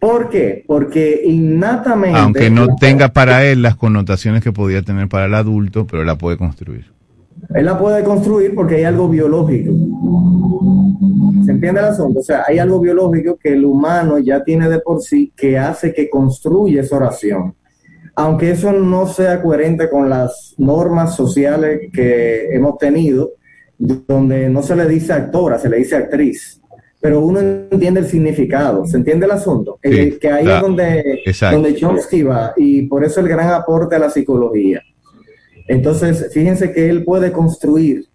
¿Por 0.00 0.28
qué? 0.28 0.64
Porque 0.66 1.22
innatamente... 1.24 2.18
Aunque 2.18 2.50
no 2.50 2.76
tenga 2.76 3.08
para 3.08 3.44
él 3.44 3.62
las 3.62 3.76
connotaciones 3.76 4.42
que 4.42 4.52
podía 4.52 4.82
tener 4.82 5.08
para 5.08 5.26
el 5.26 5.34
adulto, 5.34 5.86
pero 5.86 6.04
la 6.04 6.16
puede 6.16 6.36
construir. 6.36 6.86
Él 7.54 7.64
la 7.64 7.78
puede 7.78 8.02
construir 8.02 8.54
porque 8.54 8.76
hay 8.76 8.84
algo 8.84 9.08
biológico. 9.08 9.72
¿entiende 11.48 11.80
el 11.80 11.86
asunto? 11.86 12.20
O 12.20 12.22
sea, 12.22 12.44
hay 12.46 12.58
algo 12.58 12.80
biológico 12.80 13.36
que 13.36 13.52
el 13.52 13.64
humano 13.64 14.18
ya 14.18 14.42
tiene 14.42 14.68
de 14.68 14.80
por 14.80 15.00
sí 15.00 15.32
que 15.36 15.58
hace 15.58 15.92
que 15.92 16.08
construya 16.08 16.82
esa 16.82 16.96
oración. 16.96 17.54
Aunque 18.14 18.50
eso 18.50 18.72
no 18.72 19.06
sea 19.06 19.42
coherente 19.42 19.90
con 19.90 20.08
las 20.08 20.54
normas 20.58 21.14
sociales 21.14 21.90
que 21.92 22.48
hemos 22.54 22.78
tenido, 22.78 23.32
donde 23.78 24.48
no 24.48 24.62
se 24.62 24.74
le 24.74 24.88
dice 24.88 25.12
actora, 25.12 25.58
se 25.58 25.68
le 25.68 25.78
dice 25.78 25.96
actriz 25.96 26.60
pero 27.06 27.20
uno 27.20 27.38
entiende 27.38 28.00
el 28.00 28.06
significado, 28.08 28.84
¿se 28.84 28.96
entiende 28.96 29.26
el 29.26 29.30
asunto? 29.30 29.78
que 29.80 30.28
ahí 30.28 30.44
es 30.44 30.60
donde, 30.60 31.22
donde 31.52 31.76
Chomsky 31.76 32.24
va 32.24 32.52
y 32.56 32.82
por 32.88 33.04
eso 33.04 33.20
el 33.20 33.28
gran 33.28 33.48
aporte 33.48 33.94
a 33.94 34.00
la 34.00 34.10
psicología. 34.10 34.82
Entonces, 35.68 36.32
fíjense 36.34 36.72
que 36.72 36.90
él 36.90 37.04
puede 37.04 37.30
construir 37.30 38.08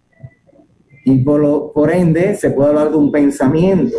y 1.06 1.16
por, 1.24 1.72
por 1.72 1.90
ende 1.90 2.34
se 2.34 2.50
puede 2.50 2.68
hablar 2.68 2.90
de 2.90 2.98
un 2.98 3.10
pensamiento 3.10 3.96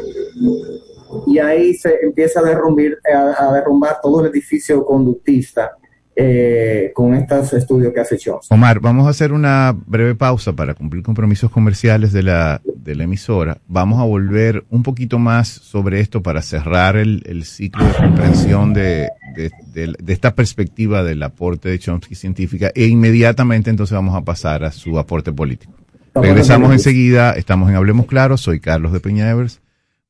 y 1.26 1.40
ahí 1.40 1.74
se 1.74 1.96
empieza 2.04 2.42
a 2.42 2.44
derrumbar, 2.44 3.00
a 3.40 3.52
derrumbar 3.52 3.98
todo 4.00 4.22
el 4.22 4.28
edificio 4.28 4.86
conductista 4.86 5.72
eh, 6.16 6.92
con 6.94 7.16
estos 7.16 7.54
estudios 7.54 7.94
que 7.94 8.00
hace 8.00 8.18
Chomsky. 8.18 8.54
Omar, 8.54 8.80
vamos 8.80 9.08
a 9.08 9.10
hacer 9.10 9.34
una 9.34 9.76
breve 9.86 10.16
pausa 10.16 10.54
para 10.54 10.74
cumplir 10.74 11.04
compromisos 11.04 11.50
comerciales 11.50 12.14
de 12.14 12.24
la, 12.24 12.62
de 12.64 12.96
la 12.96 13.06
emisora. 13.06 13.58
Vamos 13.68 14.00
a 14.00 14.04
volver 14.04 14.64
un 14.70 14.84
poquito 14.84 15.18
más 15.18 15.48
sobre 15.48 16.00
esto 16.00 16.22
para 16.22 16.42
cerrar 16.42 16.98
el, 16.98 17.24
el 17.26 17.46
ciclo 17.46 17.86
de 17.86 17.94
comprensión 17.94 18.74
de, 18.74 19.10
de, 19.36 19.52
de, 19.74 20.14
esta 20.14 20.36
perspectiva 20.36 21.04
del 21.04 21.24
aporte 21.24 21.70
de 21.70 21.80
Chomsky 21.80 22.16
científica 22.16 22.72
e 22.76 22.86
inmediatamente 22.86 23.70
entonces 23.70 23.96
vamos 23.96 24.16
a 24.16 24.22
pasar 24.22 24.64
a 24.64 24.72
su 24.72 25.00
aporte 25.00 25.32
político. 25.32 25.74
Regresamos 26.16 26.72
enseguida, 26.72 27.32
estamos 27.34 27.70
en 27.70 27.76
Hablemos 27.76 28.06
Claro, 28.06 28.38
soy 28.38 28.60
Carlos 28.60 28.92
de 28.92 29.00
Peña 29.00 29.30
Evers. 29.30 29.62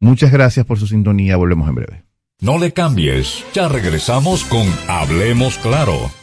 Muchas 0.01 0.33
gracias 0.33 0.65
por 0.65 0.77
su 0.77 0.87
sintonía, 0.87 1.37
volvemos 1.37 1.69
en 1.69 1.75
breve. 1.75 2.02
No 2.43 2.57
le 2.57 2.73
cambies, 2.73 3.45
ya 3.53 3.69
regresamos 3.69 4.43
con 4.43 4.67
Hablemos 4.89 5.57
Claro. 5.59 6.22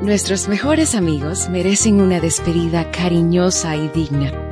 Nuestros 0.02 0.48
mejores 0.48 0.94
amigos 0.94 1.48
merecen 1.48 2.00
una 2.00 2.20
despedida 2.20 2.90
cariñosa 2.90 3.76
y 3.76 3.88
digna. 3.88 4.51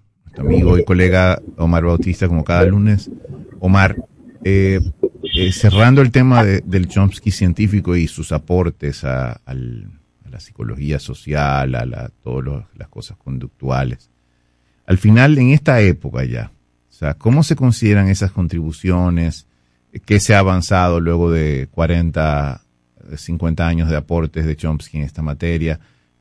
amigo 0.37 0.77
y 0.77 0.83
colega 0.83 1.41
Omar 1.57 1.83
Bautista, 1.85 2.27
como 2.27 2.43
cada 2.43 2.63
lunes. 2.65 3.09
Omar, 3.59 3.95
eh, 4.43 4.79
eh, 5.35 5.51
cerrando 5.51 6.01
el 6.01 6.11
tema 6.11 6.43
del 6.43 6.87
Chomsky 6.87 7.31
científico 7.31 7.95
y 7.95 8.07
sus 8.07 8.31
aportes 8.31 9.03
a, 9.03 9.41
la 9.45 10.39
psicología 10.39 10.99
social, 10.99 11.75
a 11.75 12.09
todas 12.23 12.65
las 12.75 12.87
cosas 12.87 13.17
conductuales. 13.17 14.09
Al 14.85 14.97
final, 14.97 15.37
en 15.37 15.51
esta 15.51 15.81
época 15.81 16.23
ya, 16.25 16.51
o 16.89 16.93
sea, 16.93 17.13
¿cómo 17.13 17.43
se 17.43 17.55
consideran 17.55 18.09
esas 18.09 18.31
contribuciones? 18.31 19.47
¿Qué 20.05 20.19
se 20.19 20.35
ha 20.35 20.39
avanzado 20.39 20.99
luego 20.99 21.31
de 21.31 21.67
40, 21.71 22.61
50 23.15 23.67
años 23.67 23.89
de 23.89 23.97
aportes 23.97 24.45
de 24.45 24.55
Chomsky 24.55 24.97
en 24.97 25.03
esta 25.03 25.21
materia? 25.21 25.79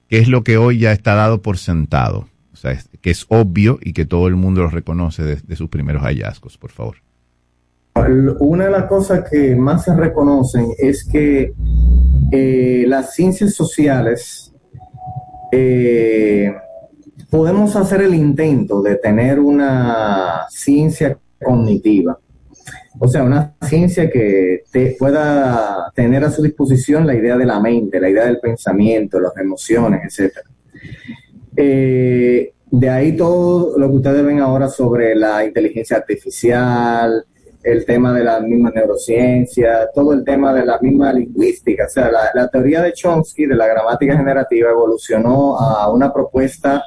¿Qué 0.08 0.18
es 0.18 0.28
lo 0.28 0.42
que 0.42 0.56
hoy 0.56 0.78
ya 0.78 0.92
está 0.92 1.14
dado 1.14 1.40
por 1.40 1.56
sentado? 1.56 2.28
Sea, 2.60 2.76
que 3.00 3.10
es 3.10 3.24
obvio 3.30 3.78
y 3.80 3.94
que 3.94 4.04
todo 4.04 4.28
el 4.28 4.36
mundo 4.36 4.60
lo 4.60 4.68
reconoce 4.68 5.22
de, 5.22 5.56
sus 5.56 5.70
primeros 5.70 6.02
hallazgos, 6.02 6.58
por 6.58 6.70
favor. 6.70 6.96
Una 8.38 8.66
de 8.66 8.70
las 8.70 8.84
cosas 8.84 9.24
que 9.30 9.56
más 9.56 9.84
se 9.84 9.94
reconocen 9.94 10.66
es 10.76 11.02
que 11.04 11.54
eh, 12.30 12.84
las 12.86 13.14
ciencias 13.14 13.54
sociales 13.54 14.52
eh, 15.50 16.54
podemos 17.30 17.74
hacer 17.76 18.02
el 18.02 18.14
intento 18.14 18.82
de 18.82 18.96
tener 18.96 19.40
una 19.40 20.44
ciencia 20.50 21.16
cognitiva, 21.42 22.18
o 22.98 23.08
sea, 23.08 23.22
una 23.22 23.54
ciencia 23.62 24.10
que 24.10 24.64
pueda 24.98 25.90
tener 25.94 26.24
a 26.24 26.30
su 26.30 26.42
disposición 26.42 27.06
la 27.06 27.14
idea 27.14 27.38
de 27.38 27.46
la 27.46 27.58
mente, 27.58 27.98
la 27.98 28.10
idea 28.10 28.26
del 28.26 28.38
pensamiento, 28.38 29.18
las 29.18 29.34
emociones, 29.38 30.02
etcétera. 30.04 30.50
Eh, 31.56 32.52
de 32.70 32.88
ahí 32.88 33.16
todo 33.16 33.76
lo 33.78 33.88
que 33.88 33.96
ustedes 33.96 34.24
ven 34.24 34.40
ahora 34.40 34.68
sobre 34.68 35.14
la 35.14 35.44
inteligencia 35.44 35.96
artificial, 35.96 37.24
el 37.62 37.84
tema 37.84 38.12
de 38.12 38.24
la 38.24 38.40
misma 38.40 38.70
neurociencia, 38.70 39.90
todo 39.94 40.12
el 40.12 40.24
tema 40.24 40.54
de 40.54 40.64
la 40.64 40.78
misma 40.80 41.12
lingüística. 41.12 41.86
O 41.86 41.88
sea, 41.88 42.10
la, 42.34 42.48
teoría 42.48 42.82
de 42.82 42.92
Chomsky 42.92 43.46
de 43.46 43.54
la 43.54 43.66
gramática 43.66 44.16
generativa 44.16 44.70
evolucionó 44.70 45.58
a 45.58 45.92
una 45.92 46.12
propuesta 46.12 46.84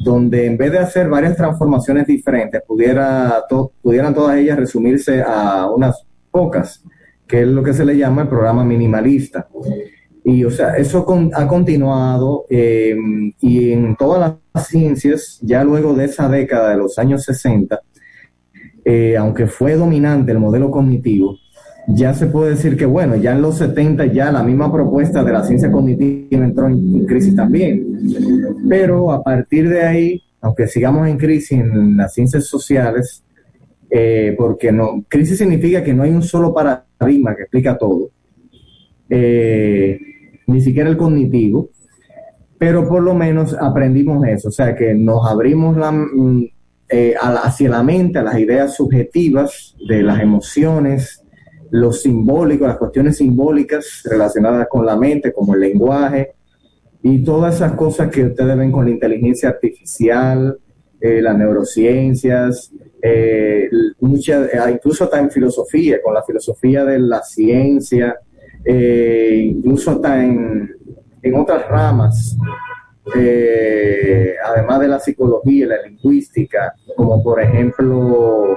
donde 0.00 0.46
en 0.46 0.56
vez 0.56 0.72
de 0.72 0.78
hacer 0.78 1.08
varias 1.08 1.36
transformaciones 1.36 2.06
diferentes, 2.06 2.62
pudiera 2.66 3.44
pudieran 3.82 4.14
todas 4.14 4.36
ellas 4.36 4.58
resumirse 4.58 5.22
a 5.22 5.68
unas 5.70 6.04
pocas, 6.30 6.82
que 7.26 7.42
es 7.42 7.48
lo 7.48 7.62
que 7.62 7.74
se 7.74 7.84
le 7.84 7.96
llama 7.96 8.22
el 8.22 8.28
programa 8.28 8.64
minimalista. 8.64 9.48
Y, 10.28 10.44
o 10.44 10.50
sea, 10.50 10.76
eso 10.76 11.06
ha 11.32 11.48
continuado 11.48 12.44
em, 12.50 13.32
y 13.40 13.72
en 13.72 13.96
todas 13.96 14.34
las 14.52 14.68
ciencias, 14.68 15.38
ya 15.40 15.64
luego 15.64 15.94
de 15.94 16.04
esa 16.04 16.28
década 16.28 16.68
de 16.68 16.76
los 16.76 16.98
años 16.98 17.24
60, 17.24 17.80
eh, 18.84 19.16
aunque 19.16 19.46
fue 19.46 19.74
dominante 19.74 20.32
el 20.32 20.38
modelo 20.38 20.70
cognitivo, 20.70 21.38
ya 21.86 22.12
se 22.12 22.26
puede 22.26 22.50
decir 22.50 22.76
que, 22.76 22.84
bueno, 22.84 23.16
ya 23.16 23.32
en 23.32 23.40
los 23.40 23.56
70 23.56 24.04
ya 24.12 24.30
la 24.30 24.42
misma 24.42 24.70
propuesta 24.70 25.24
de 25.24 25.32
la 25.32 25.44
ciencia 25.44 25.72
cognitiva 25.72 26.44
entró 26.44 26.66
en, 26.66 27.06
crisis 27.06 27.34
también. 27.34 27.86
Pero 28.68 29.10
a 29.12 29.22
partir 29.24 29.66
de 29.70 29.80
ahí, 29.80 30.22
aunque 30.42 30.66
sigamos 30.66 31.08
en 31.08 31.16
crisis 31.16 31.52
en 31.52 31.96
las 31.96 32.12
ciencias 32.12 32.44
sociales, 32.44 33.24
eh, 33.88 34.34
porque 34.36 34.72
no, 34.72 35.02
crisis 35.08 35.38
significa 35.38 35.82
que 35.82 35.94
no 35.94 36.02
hay 36.02 36.10
un 36.10 36.22
solo 36.22 36.52
paradigma 36.52 37.34
que 37.34 37.44
explica 37.44 37.78
todo. 37.78 38.10
Eh, 39.08 39.98
ni 40.48 40.60
siquiera 40.60 40.88
el 40.88 40.96
cognitivo, 40.96 41.70
pero 42.58 42.88
por 42.88 43.02
lo 43.02 43.14
menos 43.14 43.54
aprendimos 43.54 44.26
eso, 44.26 44.48
o 44.48 44.52
sea 44.52 44.74
que 44.74 44.94
nos 44.94 45.30
abrimos 45.30 45.76
la, 45.76 45.92
mm, 45.92 46.46
eh, 46.88 47.14
hacia 47.20 47.68
la 47.68 47.82
mente, 47.82 48.18
a 48.18 48.22
las 48.22 48.38
ideas 48.38 48.74
subjetivas 48.74 49.76
de 49.86 50.02
las 50.02 50.20
emociones, 50.20 51.22
lo 51.70 51.92
simbólico, 51.92 52.66
las 52.66 52.78
cuestiones 52.78 53.18
simbólicas 53.18 54.02
relacionadas 54.04 54.66
con 54.68 54.86
la 54.86 54.96
mente, 54.96 55.32
como 55.32 55.54
el 55.54 55.60
lenguaje, 55.60 56.32
y 57.02 57.22
todas 57.22 57.56
esas 57.56 57.72
cosas 57.74 58.10
que 58.10 58.24
ustedes 58.24 58.56
ven 58.56 58.72
con 58.72 58.86
la 58.86 58.90
inteligencia 58.90 59.50
artificial, 59.50 60.58
eh, 60.98 61.20
las 61.20 61.36
neurociencias, 61.36 62.72
eh, 63.02 63.68
incluso 64.00 65.04
hasta 65.04 65.20
en 65.20 65.30
filosofía, 65.30 66.00
con 66.02 66.14
la 66.14 66.22
filosofía 66.22 66.84
de 66.84 66.98
la 66.98 67.22
ciencia, 67.22 68.16
eh, 68.64 69.52
incluso 69.54 69.92
hasta 69.92 70.22
en, 70.24 70.74
otras 71.34 71.68
ramas, 71.68 72.36
eh, 73.14 74.34
además 74.44 74.80
de 74.80 74.88
la 74.88 74.98
psicología, 74.98 75.66
la 75.66 75.82
lingüística, 75.82 76.74
como 76.96 77.22
por 77.22 77.40
ejemplo, 77.40 78.56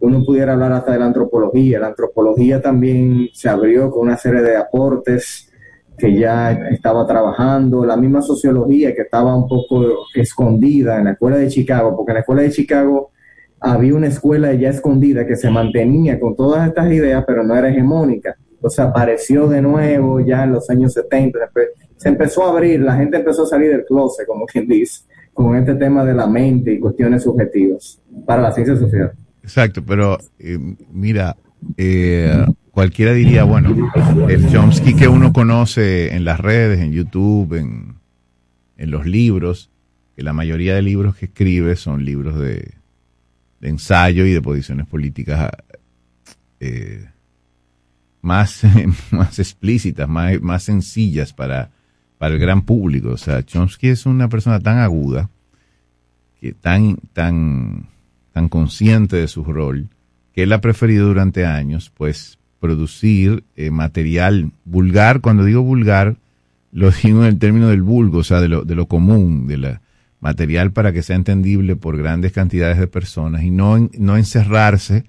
uno 0.00 0.24
pudiera 0.24 0.52
hablar 0.52 0.72
hasta 0.72 0.92
de 0.92 0.98
la 0.98 1.06
antropología. 1.06 1.78
La 1.78 1.88
antropología 1.88 2.60
también 2.60 3.28
se 3.32 3.48
abrió 3.48 3.90
con 3.90 4.08
una 4.08 4.18
serie 4.18 4.42
de 4.42 4.56
aportes 4.56 5.50
que 5.96 6.18
ya 6.18 6.52
estaba 6.70 7.06
trabajando, 7.06 7.84
la 7.84 7.96
misma 7.96 8.20
sociología 8.20 8.94
que 8.94 9.02
estaba 9.02 9.36
un 9.36 9.46
poco 9.46 10.06
escondida 10.14 10.98
en 10.98 11.04
la 11.04 11.12
escuela 11.12 11.36
de 11.36 11.48
Chicago, 11.48 11.94
porque 11.96 12.10
en 12.10 12.14
la 12.14 12.20
escuela 12.20 12.42
de 12.42 12.50
Chicago 12.50 13.10
había 13.60 13.94
una 13.94 14.08
escuela 14.08 14.52
ya 14.54 14.70
escondida 14.70 15.24
que 15.26 15.36
se 15.36 15.48
mantenía 15.50 16.18
con 16.18 16.34
todas 16.34 16.66
estas 16.66 16.90
ideas, 16.92 17.22
pero 17.24 17.44
no 17.44 17.54
era 17.54 17.68
hegemónica. 17.68 18.36
Entonces 18.62 18.78
apareció 18.78 19.48
de 19.48 19.60
nuevo 19.60 20.20
ya 20.20 20.44
en 20.44 20.52
los 20.52 20.70
años 20.70 20.92
70, 20.92 21.36
se 21.96 22.08
empezó 22.08 22.44
a 22.44 22.50
abrir, 22.50 22.78
la 22.78 22.94
gente 22.94 23.16
empezó 23.16 23.42
a 23.42 23.46
salir 23.46 23.72
del 23.72 23.84
closet, 23.84 24.24
como 24.24 24.46
quien 24.46 24.68
dice, 24.68 25.02
con 25.34 25.56
este 25.56 25.74
tema 25.74 26.04
de 26.04 26.14
la 26.14 26.28
mente 26.28 26.72
y 26.72 26.78
cuestiones 26.78 27.24
subjetivas 27.24 28.00
para 28.24 28.40
la 28.40 28.52
ciencia 28.52 28.76
social. 28.76 29.10
Exacto, 29.42 29.82
pero 29.84 30.16
eh, 30.38 30.60
mira, 30.92 31.36
eh, 31.76 32.46
cualquiera 32.70 33.12
diría, 33.14 33.42
bueno, 33.42 33.74
el 34.28 34.48
Chomsky 34.48 34.94
que 34.94 35.08
uno 35.08 35.32
conoce 35.32 36.14
en 36.14 36.24
las 36.24 36.38
redes, 36.38 36.78
en 36.78 36.92
YouTube, 36.92 37.54
en, 37.54 37.96
en 38.76 38.90
los 38.92 39.06
libros, 39.06 39.72
que 40.14 40.22
la 40.22 40.32
mayoría 40.32 40.76
de 40.76 40.82
libros 40.82 41.16
que 41.16 41.26
escribe 41.26 41.74
son 41.74 42.04
libros 42.04 42.38
de, 42.38 42.74
de 43.58 43.68
ensayo 43.68 44.24
y 44.24 44.32
de 44.32 44.40
posiciones 44.40 44.86
políticas 44.86 45.50
eh, 46.60 47.08
más, 48.22 48.62
más 49.10 49.38
explícitas, 49.38 50.08
más, 50.08 50.40
más 50.40 50.62
sencillas 50.62 51.32
para, 51.32 51.70
para 52.18 52.34
el 52.34 52.40
gran 52.40 52.62
público. 52.62 53.10
O 53.10 53.16
sea, 53.16 53.42
Chomsky 53.42 53.88
es 53.88 54.06
una 54.06 54.28
persona 54.28 54.60
tan 54.60 54.78
aguda, 54.78 55.28
que 56.40 56.52
tan, 56.52 56.96
tan, 57.12 57.88
tan 58.32 58.48
consciente 58.48 59.16
de 59.16 59.28
su 59.28 59.44
rol, 59.44 59.88
que 60.32 60.44
él 60.44 60.52
ha 60.52 60.60
preferido 60.60 61.06
durante 61.06 61.44
años, 61.44 61.92
pues, 61.94 62.38
producir 62.58 63.44
eh, 63.56 63.70
material 63.70 64.52
vulgar. 64.64 65.20
Cuando 65.20 65.44
digo 65.44 65.62
vulgar, 65.62 66.16
lo 66.70 66.90
digo 66.90 67.20
en 67.20 67.26
el 67.26 67.38
término 67.38 67.68
del 67.68 67.82
vulgo, 67.82 68.18
o 68.18 68.24
sea, 68.24 68.40
de 68.40 68.48
lo, 68.48 68.64
de 68.64 68.74
lo 68.74 68.86
común, 68.86 69.46
de 69.46 69.58
la, 69.58 69.82
material 70.22 70.70
para 70.70 70.92
que 70.92 71.02
sea 71.02 71.16
entendible 71.16 71.74
por 71.74 71.98
grandes 71.98 72.32
cantidades 72.32 72.78
de 72.78 72.86
personas 72.86 73.42
y 73.42 73.50
no, 73.50 73.90
no 73.98 74.16
encerrarse 74.16 75.04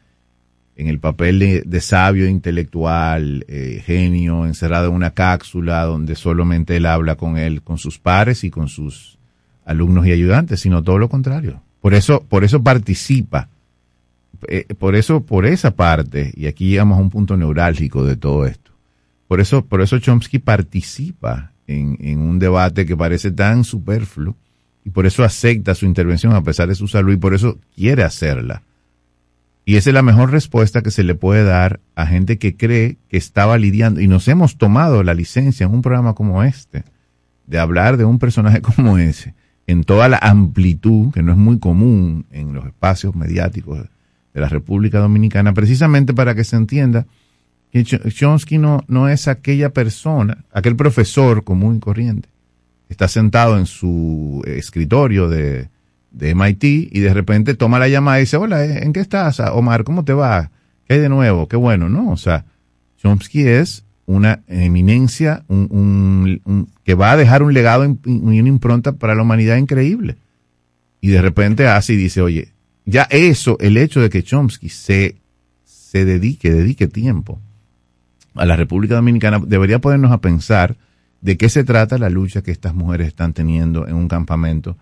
en 0.75 0.87
el 0.87 0.99
papel 0.99 1.63
de, 1.65 1.81
sabio, 1.81 2.27
intelectual, 2.27 3.45
eh, 3.47 3.81
genio, 3.85 4.45
encerrado 4.45 4.89
en 4.89 4.95
una 4.95 5.11
cápsula 5.11 5.83
donde 5.83 6.15
solamente 6.15 6.75
él 6.77 6.85
habla 6.85 7.15
con 7.15 7.37
él, 7.37 7.61
con 7.61 7.77
sus 7.77 7.99
pares 7.99 8.43
y 8.43 8.49
con 8.49 8.67
sus 8.67 9.19
alumnos 9.65 10.07
y 10.07 10.11
ayudantes, 10.11 10.61
sino 10.61 10.81
todo 10.81 10.97
lo 10.97 11.09
contrario. 11.09 11.61
Por 11.79 11.93
eso, 11.93 12.23
por 12.27 12.43
eso 12.43 12.63
participa, 12.63 13.49
eh, 14.47 14.65
por 14.77 14.95
eso, 14.95 15.21
por 15.21 15.45
esa 15.45 15.71
parte, 15.71 16.33
y 16.35 16.47
aquí 16.47 16.69
llegamos 16.69 16.97
a 16.97 17.01
un 17.01 17.09
punto 17.09 17.37
neurálgico 17.37 18.03
de 18.05 18.17
todo 18.17 18.45
esto. 18.47 18.71
Por 19.27 19.41
eso, 19.41 19.65
por 19.65 19.81
eso 19.81 19.99
Chomsky 19.99 20.39
participa 20.39 21.51
en, 21.67 21.97
en 22.01 22.19
un 22.19 22.39
debate 22.39 22.85
que 22.85 22.97
parece 22.97 23.31
tan 23.31 23.63
superfluo, 23.63 24.35
y 24.85 24.89
por 24.89 25.05
eso 25.05 25.23
acepta 25.23 25.75
su 25.75 25.85
intervención 25.85 26.33
a 26.33 26.43
pesar 26.43 26.67
de 26.67 26.75
su 26.75 26.87
salud 26.87 27.13
y 27.13 27.17
por 27.17 27.33
eso 27.33 27.57
quiere 27.75 28.03
hacerla. 28.03 28.63
Y 29.65 29.77
esa 29.77 29.89
es 29.89 29.93
la 29.93 30.01
mejor 30.01 30.31
respuesta 30.31 30.81
que 30.81 30.91
se 30.91 31.03
le 31.03 31.15
puede 31.15 31.43
dar 31.43 31.79
a 31.95 32.05
gente 32.05 32.37
que 32.37 32.57
cree 32.57 32.97
que 33.07 33.17
estaba 33.17 33.57
lidiando. 33.57 34.01
Y 34.01 34.07
nos 34.07 34.27
hemos 34.27 34.57
tomado 34.57 35.03
la 35.03 35.13
licencia 35.13 35.65
en 35.65 35.73
un 35.73 35.81
programa 35.81 36.13
como 36.13 36.43
este 36.43 36.83
de 37.47 37.59
hablar 37.59 37.97
de 37.97 38.05
un 38.05 38.19
personaje 38.19 38.61
como 38.61 38.97
ese 38.97 39.35
en 39.65 39.85
toda 39.85 40.09
la 40.09 40.17
amplitud, 40.17 41.13
que 41.13 41.23
no 41.23 41.31
es 41.31 41.37
muy 41.37 41.57
común 41.59 42.25
en 42.31 42.53
los 42.53 42.65
espacios 42.65 43.15
mediáticos 43.15 43.79
de 44.33 44.41
la 44.41 44.49
República 44.49 44.99
Dominicana, 44.99 45.53
precisamente 45.53 46.13
para 46.13 46.35
que 46.35 46.43
se 46.43 46.57
entienda 46.57 47.05
que 47.71 47.83
Chomsky 47.83 48.57
no, 48.57 48.83
no 48.87 49.07
es 49.07 49.29
aquella 49.29 49.69
persona, 49.69 50.43
aquel 50.51 50.75
profesor 50.75 51.45
común 51.45 51.77
y 51.77 51.79
corriente 51.79 52.29
está 52.93 53.07
sentado 53.07 53.57
en 53.57 53.65
su 53.65 54.41
escritorio 54.45 55.27
de, 55.27 55.69
de 56.13 56.35
MIT 56.35 56.63
y 56.63 56.99
de 56.99 57.13
repente 57.13 57.55
toma 57.55 57.79
la 57.79 57.89
llamada 57.89 58.19
y 58.19 58.21
dice, 58.21 58.37
hola, 58.37 58.63
¿eh? 58.63 58.83
¿en 58.83 58.93
qué 58.93 59.01
estás? 59.01 59.39
Omar, 59.39 59.83
¿cómo 59.83 60.05
te 60.05 60.13
va? 60.13 60.51
¿Qué 60.87 60.95
hay 60.95 60.99
de 60.99 61.09
nuevo? 61.09 61.47
Qué 61.47 61.57
bueno, 61.57 61.89
¿no? 61.89 62.11
O 62.11 62.17
sea, 62.17 62.45
Chomsky 62.97 63.47
es 63.47 63.83
una 64.05 64.43
eminencia 64.47 65.43
un, 65.47 66.69
que 66.83 66.93
va 66.93 67.11
a 67.11 67.17
dejar 67.17 67.41
un 67.41 67.53
legado 67.53 67.85
y 68.05 68.39
una 68.39 68.49
impronta 68.49 68.93
para 68.93 69.15
la 69.15 69.23
humanidad 69.23 69.57
increíble. 69.57 70.17
Y 71.01 71.09
de 71.09 71.21
repente 71.21 71.67
hace 71.67 71.93
y 71.93 71.97
dice, 71.97 72.21
oye, 72.21 72.53
ya 72.85 73.03
eso, 73.09 73.57
el 73.59 73.77
hecho 73.77 73.99
de 73.99 74.09
que 74.09 74.23
Chomsky 74.23 74.69
se, 74.69 75.17
se 75.63 76.05
dedique, 76.05 76.51
dedique 76.51 76.87
tiempo 76.87 77.39
a 78.35 78.45
la 78.45 78.55
República 78.55 78.95
Dominicana, 78.95 79.39
debería 79.45 79.79
ponernos 79.79 80.11
a 80.11 80.21
pensar 80.21 80.75
de 81.21 81.37
qué 81.37 81.49
se 81.49 81.63
trata 81.63 81.97
la 81.97 82.09
lucha 82.09 82.41
que 82.41 82.51
estas 82.51 82.75
mujeres 82.75 83.07
están 83.07 83.33
teniendo 83.33 83.87
en 83.87 83.95
un 83.95 84.07
campamento 84.07 84.77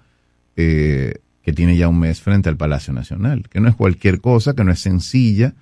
que 0.55 1.53
tiene 1.55 1.77
ya 1.77 1.87
un 1.87 1.99
mes 1.99 2.21
frente 2.21 2.49
al 2.49 2.57
Palacio 2.57 2.93
Nacional, 2.93 3.47
que 3.49 3.59
no 3.59 3.69
es 3.69 3.75
cualquier 3.75 4.21
cosa, 4.21 4.53
que 4.53 4.63
no 4.63 4.71
es 4.71 4.79
sencilla 4.79 5.53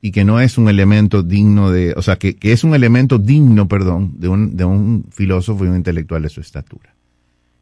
y 0.00 0.12
que 0.12 0.24
no 0.24 0.40
es 0.40 0.58
un 0.58 0.68
elemento 0.68 1.22
digno 1.22 1.70
de, 1.70 1.92
o 1.96 2.02
sea, 2.02 2.16
que, 2.16 2.36
es 2.40 2.64
un 2.64 2.74
elemento 2.74 3.18
digno, 3.18 3.68
perdón, 3.68 4.14
de 4.18 4.28
un, 4.28 4.56
de 4.56 4.64
un 4.64 5.06
filósofo 5.10 5.64
y 5.64 5.68
un 5.68 5.76
intelectual 5.76 6.22
de 6.22 6.28
su 6.28 6.40
estatura. 6.40 6.94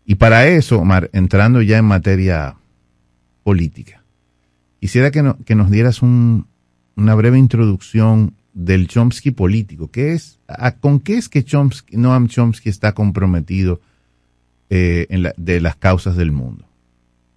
Y 0.05 0.17
para 0.17 0.47
eso, 0.47 0.79
Omar, 0.79 1.11
entrando 1.13 1.63
ya 1.63 1.79
en 1.79 1.87
materia 1.87 2.57
política, 3.43 4.05
quisiera 4.81 5.11
que, 5.11 5.35
que 5.45 5.55
nos 5.55 5.71
dieras 5.71 6.03
un, 6.03 6.47
una 6.95 7.15
breve 7.15 7.39
introducción 7.39 8.35
del 8.53 8.89
Chomsky 8.89 9.31
político. 9.31 9.91
¿Qué 9.91 10.13
es, 10.13 10.39
¿Con 10.81 11.01
qué 11.01 11.17
es 11.17 11.29
que 11.29 11.45
Chomsky, 11.45 11.97
Noam 11.97 12.29
Chomsky 12.29 12.69
está 12.69 12.93
comprometido 12.93 13.81
eh, 14.71 15.07
en 15.11 15.29
de 15.37 15.61
las 15.61 15.77
causas 15.77 16.17
del 16.17 16.33
mundo? 16.33 16.65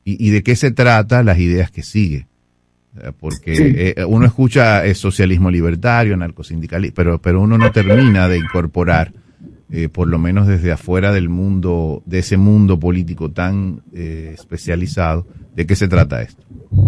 ¿Y, 0.03 0.31
de 0.31 0.41
qué 0.41 0.55
se 0.55 0.71
trata 0.71 1.21
las 1.21 1.37
ideas 1.37 1.69
que 1.69 1.83
sigue? 1.83 2.25
Porque 3.19 3.93
eh, 3.95 4.05
uno 4.05 4.25
escucha 4.25 4.83
eh, 4.83 4.95
socialismo 4.95 5.51
libertario, 5.51 6.15
anarcosindicalismo, 6.15 6.95
pero, 6.95 7.21
pero 7.21 7.41
uno 7.41 7.59
no 7.59 7.71
termina 7.71 8.27
de 8.27 8.39
incorporar, 8.39 9.13
por 9.91 10.07
lo 10.07 10.17
menos 10.17 10.47
desde 10.47 10.71
afuera 10.71 11.11
del 11.11 11.29
mundo, 11.29 12.01
de 12.07 12.19
ese 12.19 12.37
mundo 12.37 12.79
político 12.79 13.29
tan 13.29 13.83
especializado, 13.93 15.27
¿de 15.55 15.67
qué 15.67 15.75
se 15.75 15.87
trata 15.87 16.23
esto? 16.23 16.43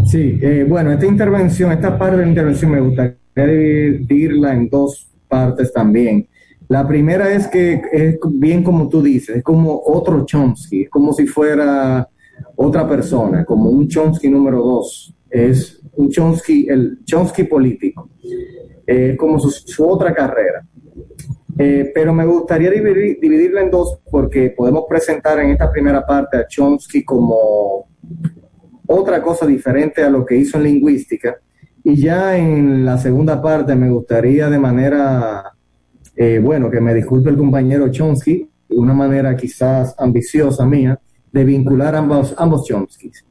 Sí, 0.08 0.40
bueno, 0.68 0.92
esta 0.92 1.06
intervención, 1.06 1.72
esta 1.74 1.96
parte 1.96 2.18
de 2.18 2.24
la 2.24 2.30
intervención 2.30 2.72
me 2.72 2.82
gusta 2.82 3.14
dividirla 3.36 4.54
en 4.54 4.68
dos 4.68 5.12
partes 5.28 5.72
también. 5.72 6.28
La 6.72 6.88
primera 6.88 7.30
es 7.30 7.50
que 7.50 7.82
es 7.92 8.18
bien 8.30 8.64
como 8.64 8.88
tú 8.88 9.02
dices, 9.02 9.36
es 9.36 9.44
como 9.44 9.82
otro 9.88 10.26
Chomsky, 10.26 10.84
es 10.84 10.90
como 10.90 11.12
si 11.12 11.28
fuera 11.28 12.08
otra 12.56 12.88
persona, 12.88 13.44
como 13.44 13.70
un 13.70 13.90
Chomsky 13.90 14.30
número 14.30 14.60
dos, 14.64 15.14
es 15.30 15.82
un 15.98 16.10
Chomsky, 16.10 16.70
el 16.70 17.00
Chomsky 17.04 17.44
político, 17.44 18.10
es 18.88 19.18
como 19.18 19.38
su, 19.38 19.86
otra 19.86 20.14
carrera. 20.14 20.66
Eh, 21.58 21.92
pero 21.94 22.14
me 22.14 22.26
gustaría 22.26 22.72
dividir, 22.72 23.20
dividirla 23.20 23.64
en 23.64 23.70
dos 23.70 24.00
porque 24.10 24.52
podemos 24.52 24.86
presentar 24.88 25.42
en 25.42 25.50
esta 25.50 25.70
primera 25.70 26.06
parte 26.06 26.38
a 26.38 26.48
Chomsky 26.48 27.04
como 27.04 27.90
otra 28.88 29.22
cosa 29.22 29.46
diferente 29.46 30.02
a 30.02 30.10
lo 30.10 30.26
que 30.26 30.38
hizo 30.38 30.56
en 30.56 30.64
lingüística. 30.64 31.36
Y 31.84 31.98
ya 31.98 32.38
en 32.38 32.86
la 32.86 32.98
segunda 32.98 33.42
parte 33.42 33.76
me 33.76 33.90
gustaría 33.90 34.50
de 34.50 34.58
manera, 34.58 35.52
eh, 36.16 36.40
bueno, 36.44 36.70
que 36.70 36.82
me 36.82 36.94
disculpe 36.94 37.30
el 37.30 37.38
compañero 37.38 37.90
Chomsky, 37.90 38.48
de 38.70 38.78
una 38.78 38.94
manera 38.94 39.36
quizás 39.36 39.96
ambiciosa 39.98 40.66
mía, 40.66 41.00
de 41.32 41.44
vincular 41.44 41.96
ambos, 41.96 42.36
ambos 42.38 42.66
Chomskys 42.66 43.26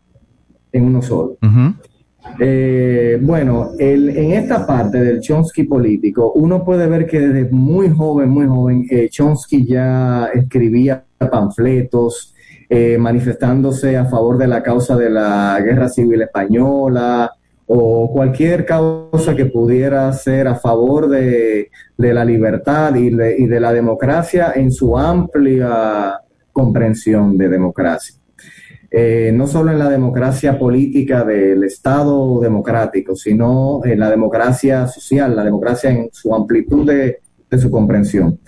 en 0.72 0.85
uno 0.85 1.03
solo. 1.03 1.37
Eh, 2.39 3.18
bueno, 3.20 3.70
el, 3.78 4.11
en 4.11 4.33
esta 4.33 4.66
parte 4.66 5.01
del 5.01 5.20
Chomsky 5.20 5.64
político, 5.64 6.33
uno 6.33 6.64
puede 6.64 6.87
ver 6.87 7.07
que 7.07 7.20
desde 7.20 7.51
muy 7.51 7.91
joven, 7.91 8.31
muy 8.31 8.47
joven, 8.47 8.87
eh, 8.91 9.09
Chomsky 9.11 9.66
ya 9.66 10.31
escribía 10.35 11.05
panfletos 11.31 12.35
manifestándose 13.01 13.97
a 13.97 14.05
favor 14.05 14.39
de 14.39 14.47
la 14.47 14.62
causa 14.62 14.97
de 14.97 15.11
la 15.11 15.61
guerra 15.61 15.89
civil 15.89 16.22
española, 16.22 17.33
o 17.72 18.10
cualquier 18.10 18.66
causa 18.66 19.36
que 19.36 19.46
pudiera 19.46 20.12
ser 20.12 20.48
a 20.48 20.56
favor 20.56 21.08
de, 21.08 21.70
la 21.98 22.24
libertad 22.24 22.92
y 22.96 23.10
de, 23.10 23.60
la 23.60 23.72
democracia 23.72 24.54
en 24.56 24.72
su 24.72 24.98
amplia 24.98 26.18
comprensión 26.50 27.38
de 27.38 27.48
democracia. 27.48 28.16
Eh, 28.90 29.30
no 29.32 29.46
solo 29.46 29.70
en 29.70 29.78
la 29.78 29.88
democracia 29.88 30.58
política 30.58 31.22
del 31.22 31.62
Estado 31.62 32.40
democrático, 32.40 33.14
sino 33.14 33.82
en 33.84 34.00
la 34.00 34.10
democracia 34.10 34.88
social, 34.88 35.36
la 35.36 35.44
democracia 35.44 35.90
en 35.90 36.08
su 36.10 36.34
amplitud 36.34 36.84
de, 36.84 37.20
de 37.48 37.58
su 37.58 37.70
comprensión. 37.70 38.40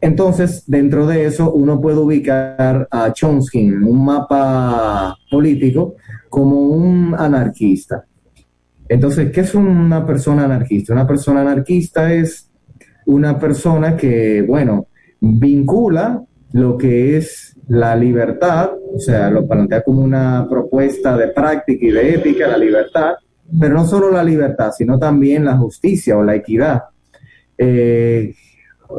Entonces, 0.00 0.64
dentro 0.66 1.06
de 1.06 1.26
eso, 1.26 1.52
uno 1.52 1.80
puede 1.80 1.98
ubicar 1.98 2.88
a 2.90 3.12
Chomsky 3.12 3.60
en 3.60 3.84
un 3.84 4.04
mapa 4.04 5.16
político 5.30 5.94
como 6.28 6.62
un 6.62 7.14
anarquista. 7.16 8.04
Entonces, 8.88 9.32
¿qué 9.32 9.40
es 9.40 9.54
una 9.54 10.06
persona 10.06 10.44
anarquista? 10.44 10.92
Una 10.92 11.06
persona 11.06 11.40
anarquista 11.40 12.12
es 12.12 12.50
una 13.06 13.38
persona 13.38 13.96
que, 13.96 14.42
bueno, 14.42 14.88
vincula 15.20 16.22
lo 16.52 16.76
que 16.78 17.16
es 17.16 17.56
la 17.68 17.96
libertad, 17.96 18.70
o 18.94 18.98
sea, 18.98 19.30
lo 19.30 19.46
plantea 19.46 19.82
como 19.82 20.02
una 20.02 20.46
propuesta 20.48 21.16
de 21.16 21.28
práctica 21.28 21.84
y 21.84 21.90
de 21.90 22.14
ética, 22.14 22.46
la 22.46 22.56
libertad, 22.56 23.14
pero 23.58 23.74
no 23.74 23.86
solo 23.86 24.10
la 24.10 24.22
libertad, 24.22 24.72
sino 24.76 24.98
también 24.98 25.44
la 25.44 25.56
justicia 25.56 26.16
o 26.16 26.22
la 26.22 26.36
equidad. 26.36 26.82
Eh, 27.58 28.34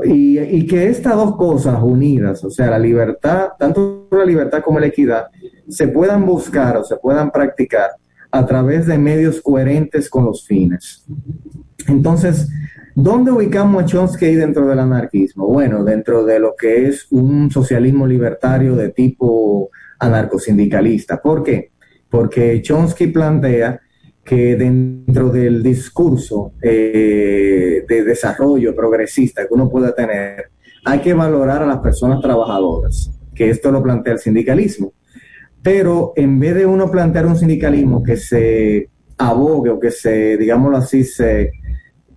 y, 0.04 0.40
y, 0.40 0.66
que 0.66 0.88
estas 0.88 1.16
dos 1.16 1.38
cosas 1.38 1.82
unidas, 1.82 2.44
o 2.44 2.50
sea, 2.50 2.70
la 2.70 2.80
libertad, 2.80 3.50
tanto 3.58 4.08
la 4.12 4.26
libertad 4.26 4.62
como 4.62 4.80
la 4.80 4.88
equidad, 4.88 5.28
se 5.70 5.88
puedan 5.88 6.26
buscar 6.26 6.76
o 6.78 6.84
se 6.84 6.98
puedan 6.98 7.32
practicar 7.32 7.92
a 8.32 8.46
través 8.46 8.86
de 8.86 8.98
medios 8.98 9.42
coherentes 9.42 10.10
con 10.10 10.26
los 10.26 10.46
fines. 10.46 11.06
Entonces, 11.88 12.50
¿dónde 12.96 13.32
ubicamos 13.32 13.84
a 13.84 13.86
Chomsky 13.86 14.36
dentro 14.36 14.68
del 14.68 14.80
anarquismo? 14.80 15.48
Bueno, 15.48 15.84
dentro 15.84 16.26
de 16.26 16.40
lo 16.40 16.56
que 16.56 16.88
es 16.88 17.08
un 17.12 17.50
socialismo 17.52 18.06
libertario 18.06 18.76
de 18.76 18.90
tipo 18.90 19.70
anarcosindicalista. 20.00 21.22
¿Por 21.22 21.44
qué? 21.44 21.72
Porque 22.10 22.62
Chomsky 22.62 23.08
plantea 23.08 23.82
que 24.24 24.58
dentro 24.58 25.30
del 25.30 25.64
discurso 25.64 26.52
eh, 26.62 27.86
de 27.88 28.04
desarrollo 28.04 28.76
progresista 28.76 29.48
que 29.48 29.54
uno 29.54 29.70
pueda 29.70 29.96
tener, 29.96 30.52
hay 30.84 31.00
que 31.00 31.14
valorar 31.14 31.64
a 31.64 31.66
las 31.66 31.80
personas 31.80 32.22
trabajadoras, 32.22 33.10
que 33.34 33.50
esto 33.50 33.72
lo 33.72 33.82
plantea 33.82 34.14
el 34.14 34.20
sindicalismo. 34.20 34.92
Pero 35.68 36.14
en 36.16 36.40
vez 36.40 36.56
de 36.56 36.66
uno 36.66 36.90
plantear 36.90 37.26
un 37.26 37.36
sindicalismo 37.36 38.02
que 38.02 38.16
se 38.16 38.90
abogue 39.18 39.70
o 39.70 39.78
que 39.78 39.92
se, 39.92 40.38
digámoslo 40.38 40.78
así, 40.78 41.04
se 41.04 41.52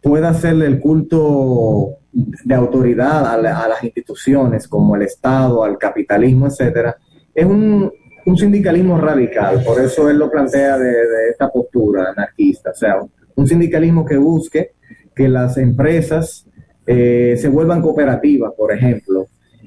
pueda 0.01 0.29
hacerle 0.29 0.67
el 0.67 0.79
culto 0.79 1.97
de 2.13 2.55
autoridad 2.55 3.27
a, 3.27 3.35
a 3.35 3.69
las 3.69 3.83
instituciones 3.83 4.69
como 4.69 4.95
el 4.95 5.03
Estado, 5.03 5.65
al 5.65 5.79
capitalismo, 5.79 6.47
etcétera, 6.47 6.97
es 7.35 7.45
un, 7.45 7.91
sindicalismo 8.37 8.97
radical, 8.97 9.65
por 9.65 9.81
eso 9.81 10.09
él 10.09 10.19
lo 10.19 10.31
plantea 10.31 10.79
de, 10.79 11.31
esta 11.33 11.51
postura 11.51 12.13
anarquista, 12.17 12.71
o 12.71 12.75
sea, 12.75 13.01
un 13.35 13.49
sindicalismo 13.49 14.05
que 14.05 14.17
busque 14.17 14.75
que 15.13 15.29
las 15.29 15.57
empresas 15.57 16.47
eh, 16.87 17.35
se 17.37 17.49
vuelvan 17.49 17.83
cooperativas, 17.83 18.53
por 18.57 18.73
ejemplo, 18.73 19.27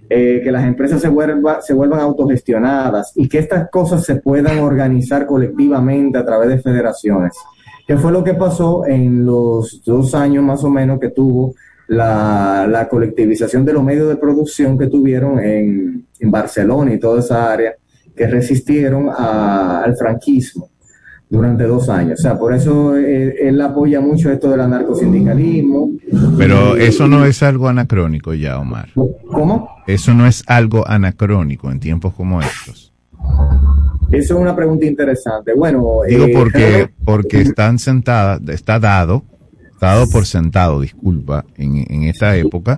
eh, 0.09 0.41
que 0.43 0.51
las 0.51 0.65
empresas 0.65 1.01
se, 1.01 1.09
vuelva, 1.09 1.61
se 1.61 1.73
vuelvan 1.73 1.99
autogestionadas 1.99 3.13
y 3.15 3.27
que 3.27 3.39
estas 3.39 3.69
cosas 3.69 4.03
se 4.03 4.15
puedan 4.15 4.59
organizar 4.59 5.25
colectivamente 5.25 6.17
a 6.17 6.25
través 6.25 6.49
de 6.49 6.59
federaciones. 6.59 7.33
¿Qué 7.87 7.97
fue 7.97 8.11
lo 8.11 8.23
que 8.23 8.33
pasó 8.33 8.85
en 8.85 9.25
los 9.25 9.81
dos 9.83 10.15
años 10.15 10.43
más 10.43 10.63
o 10.63 10.69
menos 10.69 10.99
que 10.99 11.09
tuvo 11.09 11.55
la, 11.87 12.87
colectivización 12.89 13.65
de 13.65 13.73
los 13.73 13.83
medios 13.83 14.07
de 14.07 14.15
producción 14.15 14.77
que 14.77 14.87
tuvieron 14.87 15.39
en 15.39 16.31
Barcelona 16.31 16.93
y 16.93 16.99
toda 16.99 17.19
esa 17.19 17.51
área? 17.51 17.73
que 18.15 18.27
resistieron 18.27 19.09
al 19.09 19.95
franquismo 19.95 20.69
durante 21.33 21.63
dos 21.63 21.89
años. 21.89 22.19
O 22.19 22.21
sea, 22.21 22.37
por 22.37 22.53
eso 22.53 22.95
él, 22.95 23.59
apoya 23.59 23.99
mucho 23.99 24.31
esto 24.31 24.51
del 24.51 24.61
anarcosindicalismo. 24.61 25.89
Pero 26.37 26.77
eso 26.77 27.07
no 27.07 27.25
es 27.25 27.41
algo 27.41 27.67
anacrónico 27.67 28.35
ya, 28.35 28.59
Omar. 28.59 28.89
¿Cómo? 28.93 29.67
Eso 29.87 30.13
no 30.13 30.27
es 30.27 30.43
algo 30.45 30.87
anacrónico 30.87 31.71
en 31.71 31.79
tiempos 31.79 32.13
como 32.13 32.39
estos. 32.39 32.93
Eso 34.11 34.35
es 34.35 34.39
una 34.39 34.55
pregunta 34.55 34.85
interesante. 34.85 35.53
Bueno, 35.55 36.01
digo 36.07 36.25
eh, 36.25 36.33
porque 36.35 36.89
porque 37.03 37.41
están 37.41 37.79
sentadas, 37.79 38.39
está 38.49 38.79
dado, 38.79 39.23
dado 39.81 40.07
por 40.11 40.27
sentado, 40.27 40.81
disculpa, 40.81 41.45
en, 41.57 41.83
en 41.89 42.03
esta 42.03 42.37
época 42.37 42.77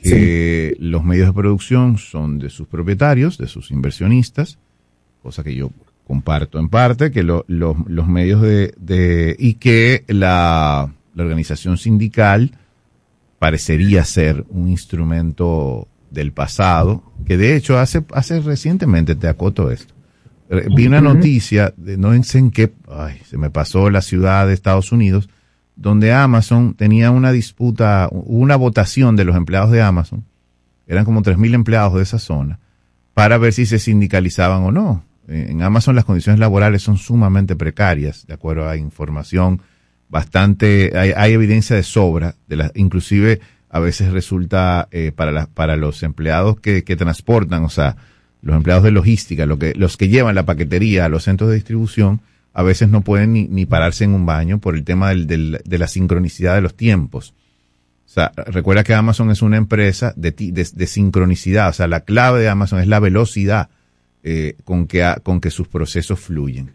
que 0.00 0.76
los 0.78 1.02
medios 1.02 1.26
de 1.26 1.32
producción 1.32 1.98
son 1.98 2.38
de 2.38 2.48
sus 2.48 2.68
propietarios, 2.68 3.38
de 3.38 3.48
sus 3.48 3.72
inversionistas, 3.72 4.60
cosa 5.20 5.42
que 5.42 5.56
yo 5.56 5.70
comparto 6.06 6.58
en 6.58 6.68
parte, 6.68 7.10
que 7.10 7.22
los 7.24 8.08
medios 8.08 8.40
de, 8.40 9.36
y 9.38 9.54
que 9.54 10.04
la, 10.06 10.92
organización 11.16 11.78
sindical 11.78 12.52
parecería 13.38 14.04
ser 14.04 14.44
un 14.50 14.68
instrumento 14.68 15.88
del 16.10 16.32
pasado, 16.32 17.02
que 17.26 17.36
de 17.36 17.56
hecho 17.56 17.78
hace, 17.78 18.04
hace 18.12 18.40
recientemente 18.40 19.14
te 19.14 19.28
acoto 19.28 19.70
esto. 19.70 19.94
Eh, 20.50 20.68
vi 20.74 20.86
una 20.86 21.00
noticia, 21.00 21.74
de, 21.76 21.96
no 21.96 22.22
sé 22.22 22.38
en 22.38 22.50
qué, 22.50 22.72
ay, 22.88 23.20
se 23.24 23.36
me 23.36 23.50
pasó 23.50 23.90
la 23.90 24.02
ciudad 24.02 24.46
de 24.46 24.52
Estados 24.52 24.92
Unidos, 24.92 25.28
donde 25.74 26.12
Amazon 26.12 26.74
tenía 26.74 27.10
una 27.10 27.32
disputa, 27.32 28.08
una 28.12 28.56
votación 28.56 29.16
de 29.16 29.24
los 29.24 29.36
empleados 29.36 29.72
de 29.72 29.82
Amazon, 29.82 30.24
eran 30.86 31.04
como 31.04 31.22
3.000 31.22 31.54
empleados 31.54 31.94
de 31.94 32.02
esa 32.02 32.18
zona, 32.18 32.60
para 33.12 33.38
ver 33.38 33.52
si 33.52 33.66
se 33.66 33.78
sindicalizaban 33.78 34.62
o 34.62 34.70
no. 34.70 35.02
En 35.28 35.62
Amazon 35.62 35.96
las 35.96 36.04
condiciones 36.04 36.38
laborales 36.38 36.82
son 36.82 36.98
sumamente 36.98 37.56
precarias, 37.56 38.26
de 38.26 38.34
acuerdo 38.34 38.68
a 38.68 38.76
información 38.76 39.60
bastante, 40.08 40.92
hay, 40.96 41.32
evidencia 41.32 41.74
de 41.74 41.82
sobra, 41.82 42.36
de 42.46 42.56
la, 42.56 42.70
inclusive 42.74 43.40
a 43.68 43.80
veces 43.80 44.12
resulta 44.12 44.88
eh, 44.92 45.12
para, 45.14 45.46
para 45.46 45.76
los 45.76 46.02
empleados 46.02 46.60
que, 46.60 46.84
que 46.84 46.96
transportan, 46.96 47.64
o 47.64 47.68
sea, 47.68 47.96
los 48.40 48.56
empleados 48.56 48.84
de 48.84 48.92
logística, 48.92 49.46
lo 49.46 49.58
que, 49.58 49.74
los 49.74 49.96
que 49.96 50.08
llevan 50.08 50.36
la 50.36 50.46
paquetería 50.46 51.04
a 51.04 51.08
los 51.08 51.24
centros 51.24 51.50
de 51.50 51.56
distribución, 51.56 52.20
a 52.54 52.62
veces 52.62 52.88
no 52.88 53.02
pueden 53.02 53.32
ni, 53.32 53.66
pararse 53.66 54.04
en 54.04 54.14
un 54.14 54.24
baño 54.24 54.60
por 54.60 54.76
el 54.76 54.84
tema 54.84 55.10
del, 55.10 55.60
de 55.62 55.78
la 55.78 55.88
sincronicidad 55.88 56.54
de 56.54 56.62
los 56.62 56.74
tiempos. 56.74 57.34
O 58.06 58.08
sea, 58.08 58.32
recuerda 58.46 58.84
que 58.84 58.94
Amazon 58.94 59.30
es 59.30 59.42
una 59.42 59.56
empresa 59.56 60.14
de, 60.16 60.30
de, 60.30 60.86
sincronicidad. 60.86 61.68
O 61.68 61.72
sea, 61.72 61.88
la 61.88 62.00
clave 62.00 62.40
de 62.40 62.48
Amazon 62.48 62.80
es 62.80 62.86
la 62.86 63.00
velocidad 63.00 63.68
eh, 64.28 64.56
con, 64.64 64.88
que, 64.88 65.14
con 65.22 65.40
que 65.40 65.52
sus 65.52 65.68
procesos 65.68 66.18
fluyen. 66.18 66.72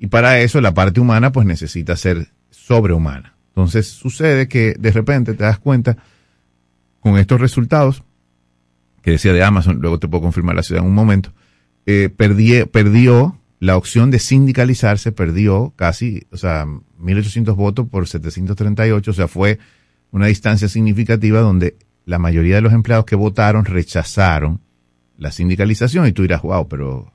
Y 0.00 0.08
para 0.08 0.40
eso 0.40 0.60
la 0.60 0.74
parte 0.74 0.98
humana 0.98 1.30
pues 1.30 1.46
necesita 1.46 1.96
ser 1.96 2.32
sobrehumana. 2.50 3.36
Entonces 3.50 3.86
sucede 3.86 4.48
que 4.48 4.74
de 4.76 4.90
repente 4.90 5.34
te 5.34 5.44
das 5.44 5.60
cuenta 5.60 5.96
con 6.98 7.16
estos 7.16 7.40
resultados, 7.40 8.02
que 9.00 9.12
decía 9.12 9.32
de 9.32 9.44
Amazon, 9.44 9.78
luego 9.80 10.00
te 10.00 10.08
puedo 10.08 10.22
confirmar 10.22 10.56
la 10.56 10.64
ciudad 10.64 10.82
en 10.82 10.88
un 10.88 10.94
momento, 10.96 11.32
eh, 11.86 12.08
perdió 12.10 13.38
la 13.60 13.76
opción 13.76 14.10
de 14.10 14.18
sindicalizarse 14.18 15.12
perdió 15.12 15.72
casi, 15.76 16.26
o 16.32 16.36
sea, 16.36 16.64
1.800 16.66 17.54
votos 17.54 17.86
por 17.88 18.08
738, 18.08 19.08
o 19.08 19.14
sea, 19.14 19.28
fue 19.28 19.60
una 20.10 20.26
distancia 20.26 20.66
significativa 20.66 21.38
donde 21.38 21.76
la 22.06 22.18
mayoría 22.18 22.56
de 22.56 22.62
los 22.62 22.72
empleados 22.72 23.04
que 23.04 23.14
votaron 23.14 23.66
rechazaron 23.66 24.62
la 25.18 25.32
sindicalización 25.32 26.06
y 26.06 26.12
tú 26.12 26.22
dirás, 26.22 26.42
wow, 26.42 26.66
pero 26.68 27.12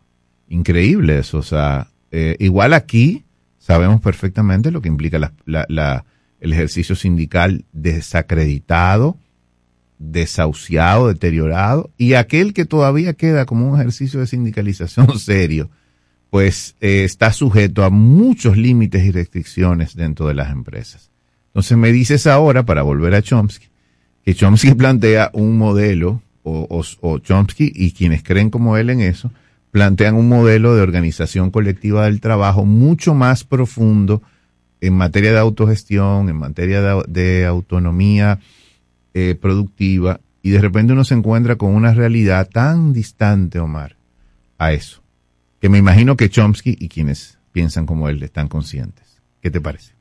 increíble 0.47 1.19
eso, 1.19 1.39
o 1.39 1.43
sea, 1.43 1.87
eh, 2.11 2.35
igual 2.39 2.73
aquí 2.73 3.23
sabemos 3.57 4.01
perfectamente 4.01 4.69
lo 4.69 4.81
que 4.81 4.89
implica 4.89 5.17
la, 5.17 5.33
la, 5.45 6.05
el 6.39 6.53
ejercicio 6.53 6.95
sindical 6.95 7.65
desacreditado, 7.71 9.17
desahuciado, 9.97 11.07
deteriorado, 11.07 11.89
y 11.97 12.13
aquel 12.13 12.53
que 12.53 12.65
todavía 12.65 13.13
queda 13.13 13.45
como 13.45 13.69
un 13.69 13.79
ejercicio 13.79 14.19
de 14.19 14.27
sindicalización 14.27 15.17
serio, 15.17 15.69
pues 16.29 16.75
eh, 16.81 17.05
está 17.05 17.31
sujeto 17.31 17.85
a 17.85 17.89
muchos 17.89 18.57
límites 18.57 19.05
y 19.05 19.11
restricciones 19.11 19.95
dentro 19.95 20.27
de 20.27 20.33
las 20.33 20.51
empresas. 20.51 21.09
Entonces 21.47 21.77
me 21.77 21.91
dices 21.91 22.27
ahora, 22.27 22.65
para 22.65 22.81
volver 22.81 23.15
a 23.15 23.21
Chomsky, 23.21 23.67
que 24.25 24.35
Chomsky 24.35 24.73
plantea 24.75 25.29
un 25.33 25.57
modelo, 25.57 26.21
o, 26.43 27.19
Chomsky 27.19 27.71
y 27.73 27.93
quienes 27.93 28.23
creen 28.23 28.49
como 28.49 28.77
él 28.77 28.89
en 28.89 29.01
eso, 29.01 29.31
plantean 29.71 30.15
un 30.15 30.29
modelo 30.29 30.75
de 30.75 30.81
organización 30.81 31.51
colectiva 31.51 32.05
del 32.05 32.21
trabajo 32.21 32.65
mucho 32.65 33.13
más 33.13 33.43
profundo 33.43 34.21
en 34.81 34.93
materia 34.93 35.31
de 35.31 35.39
autogestión, 35.39 36.29
en 36.29 36.35
materia 36.35 37.03
de, 37.07 37.45
autonomía 37.45 38.39
eh, 39.13 39.35
productiva, 39.39 40.19
y 40.41 40.51
de 40.51 40.59
repente 40.59 40.93
uno 40.93 41.05
se 41.05 41.13
encuentra 41.13 41.55
con 41.55 41.73
una 41.73 41.93
realidad 41.93 42.49
tan 42.51 42.91
distante, 42.91 43.59
Omar, 43.59 43.95
a 44.57 44.73
eso 44.73 45.03
que 45.63 45.69
me 45.69 45.77
imagino 45.77 46.17
que 46.17 46.29
Chomsky 46.29 46.75
y 46.77 46.89
quienes 46.89 47.39
piensan 47.53 47.85
como 47.85 48.09
él 48.09 48.21
están 48.21 48.49
conscientes. 48.49 49.21
¿Qué 49.39 49.49
te 49.49 49.61
parece? 49.61 49.93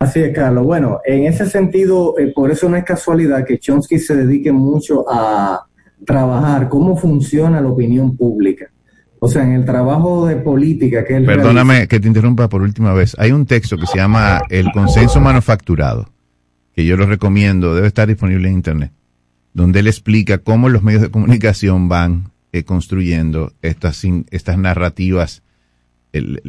Así 0.00 0.20
es, 0.20 0.34
Carlos. 0.34 0.66
Bueno, 0.66 1.00
en 1.06 1.24
ese 1.24 1.46
sentido, 1.46 2.18
eh, 2.18 2.30
por 2.34 2.50
eso 2.50 2.68
no 2.68 2.76
es 2.76 2.84
casualidad 2.84 3.46
que 3.46 3.58
Chomsky 3.58 3.98
se 3.98 4.14
dedique 4.14 4.52
mucho 4.52 5.06
a 5.10 5.66
trabajar 6.04 6.68
cómo 6.68 6.96
funciona 6.96 7.60
la 7.60 7.68
opinión 7.68 8.16
pública. 8.16 8.70
O 9.20 9.28
sea, 9.28 9.42
en 9.42 9.52
el 9.52 9.64
trabajo 9.64 10.26
de 10.26 10.36
política 10.36 11.04
que 11.04 11.16
él 11.16 11.24
Perdóname 11.24 11.88
que 11.88 11.98
te 11.98 12.06
interrumpa 12.06 12.48
por 12.48 12.62
última 12.62 12.92
vez. 12.92 13.16
Hay 13.18 13.32
un 13.32 13.46
texto 13.46 13.76
que 13.76 13.86
se 13.86 13.98
llama 13.98 14.42
El 14.48 14.70
consenso 14.72 15.20
manufacturado, 15.20 16.08
que 16.74 16.84
yo 16.84 16.96
lo 16.96 17.06
recomiendo, 17.06 17.74
debe 17.74 17.88
estar 17.88 18.06
disponible 18.06 18.48
en 18.48 18.54
Internet, 18.54 18.92
donde 19.52 19.80
él 19.80 19.88
explica 19.88 20.38
cómo 20.38 20.68
los 20.68 20.84
medios 20.84 21.02
de 21.02 21.10
comunicación 21.10 21.88
van 21.88 22.30
eh, 22.52 22.62
construyendo 22.62 23.52
estas, 23.60 24.04
narrativas 24.56 25.42
el, 26.12 26.40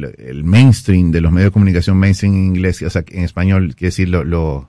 mainstream 0.44 1.10
de 1.10 1.20
los 1.20 1.32
medios 1.32 1.48
de 1.48 1.52
comunicación 1.52 1.98
mainstream 1.98 2.34
en 2.34 2.44
inglés, 2.44 2.80
o 2.82 2.90
sea, 2.90 3.04
en 3.08 3.24
español, 3.24 3.74
quiere 3.74 3.88
decir 3.88 4.08
los 4.08 4.66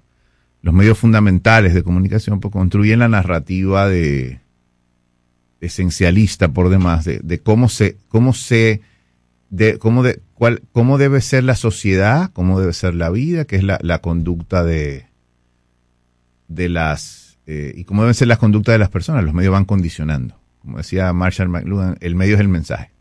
medios 0.61 0.97
fundamentales 0.97 1.73
de 1.73 1.83
comunicación, 1.83 2.39
pues 2.39 2.51
construyen 2.51 2.99
la 2.99 3.07
narrativa 3.07 3.87
de 3.87 4.41
esencialista 5.61 6.49
por 6.49 6.69
demás 6.69 7.05
de, 7.05 7.39
cómo 7.41 7.69
se, 7.69 7.95
cómo 8.09 8.33
se, 8.33 8.81
de 9.49 9.77
cómo 9.77 10.03
de 10.03 10.19
cuál, 10.33 10.61
cómo 10.71 10.97
debe 10.97 11.21
ser 11.21 11.43
la 11.43 11.55
sociedad, 11.55 12.31
cómo 12.33 12.59
debe 12.59 12.73
ser 12.73 12.95
la 12.95 13.09
vida, 13.09 13.45
que 13.45 13.55
es 13.55 13.63
la, 13.63 13.79
la 13.81 13.99
conducta 13.99 14.63
de, 14.63 15.05
de 16.47 16.67
las 16.67 17.39
eh, 17.47 17.73
y 17.75 17.83
cómo 17.85 18.01
deben 18.01 18.13
ser 18.13 18.27
las 18.27 18.37
conductas 18.37 18.73
de 18.73 18.79
las 18.79 18.89
personas. 18.89 19.23
Los 19.23 19.33
medios 19.33 19.53
van 19.53 19.65
condicionando. 19.65 20.35
Como 20.59 20.77
decía 20.77 21.11
Marshall 21.13 21.49
McLuhan, 21.49 21.97
el 22.01 22.15
medio 22.15 22.35
es 22.35 22.41
el 22.41 22.47
mensaje. 22.47 22.91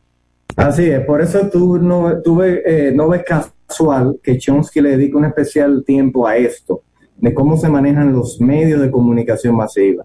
Así 0.57 0.85
es, 0.91 1.05
por 1.05 1.21
eso 1.21 1.49
tú 1.49 1.79
no, 1.79 2.21
tú 2.23 2.43
eh, 2.43 2.93
no 2.95 3.09
ves 3.09 3.23
casual 3.25 4.19
que 4.23 4.37
Chomsky 4.37 4.81
le 4.81 4.91
dedica 4.91 5.17
un 5.17 5.25
especial 5.25 5.85
tiempo 5.87 6.27
a 6.27 6.37
esto, 6.37 6.83
de 7.17 7.33
cómo 7.33 7.57
se 7.57 7.69
manejan 7.69 8.13
los 8.13 8.41
medios 8.41 8.81
de 8.81 8.91
comunicación 8.91 9.57
masiva. 9.57 10.05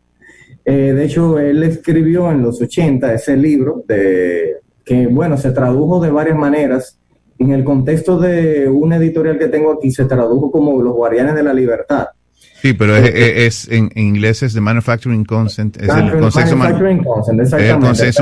Eh, 0.66 0.93
de 0.93 1.05
hecho, 1.05 1.39
él 1.39 1.63
escribió 1.63 2.32
en 2.32 2.41
los 2.41 2.59
80 2.59 3.13
ese 3.13 3.38
libro 3.38 3.84
de, 3.88 4.55
que, 4.84 5.07
bueno, 5.07 5.38
se 5.38 5.51
tradujo 5.51 5.99
de 6.01 6.09
varias 6.09 6.38
maneras. 6.38 6.99
En 7.38 7.51
el 7.51 7.63
contexto 7.63 8.20
de 8.20 8.68
una 8.68 8.95
editorial 8.95 9.38
que 9.38 9.47
tengo 9.47 9.74
aquí, 9.74 9.91
se 9.91 10.05
tradujo 10.05 10.49
como 10.51 10.82
Los 10.82 10.93
Guardianes 10.93 11.36
de 11.36 11.43
la 11.43 11.53
Libertad. 11.53 12.07
Sí, 12.61 12.74
pero 12.74 12.95
es, 12.95 13.68
en, 13.70 13.91
inglés 13.95 14.41
es 14.41 14.53
The 14.53 14.61
Manufacturing 14.61 15.26
Consent, 15.26 15.78
es 15.78 15.89
el 15.89 16.20
consenso, 16.20 16.55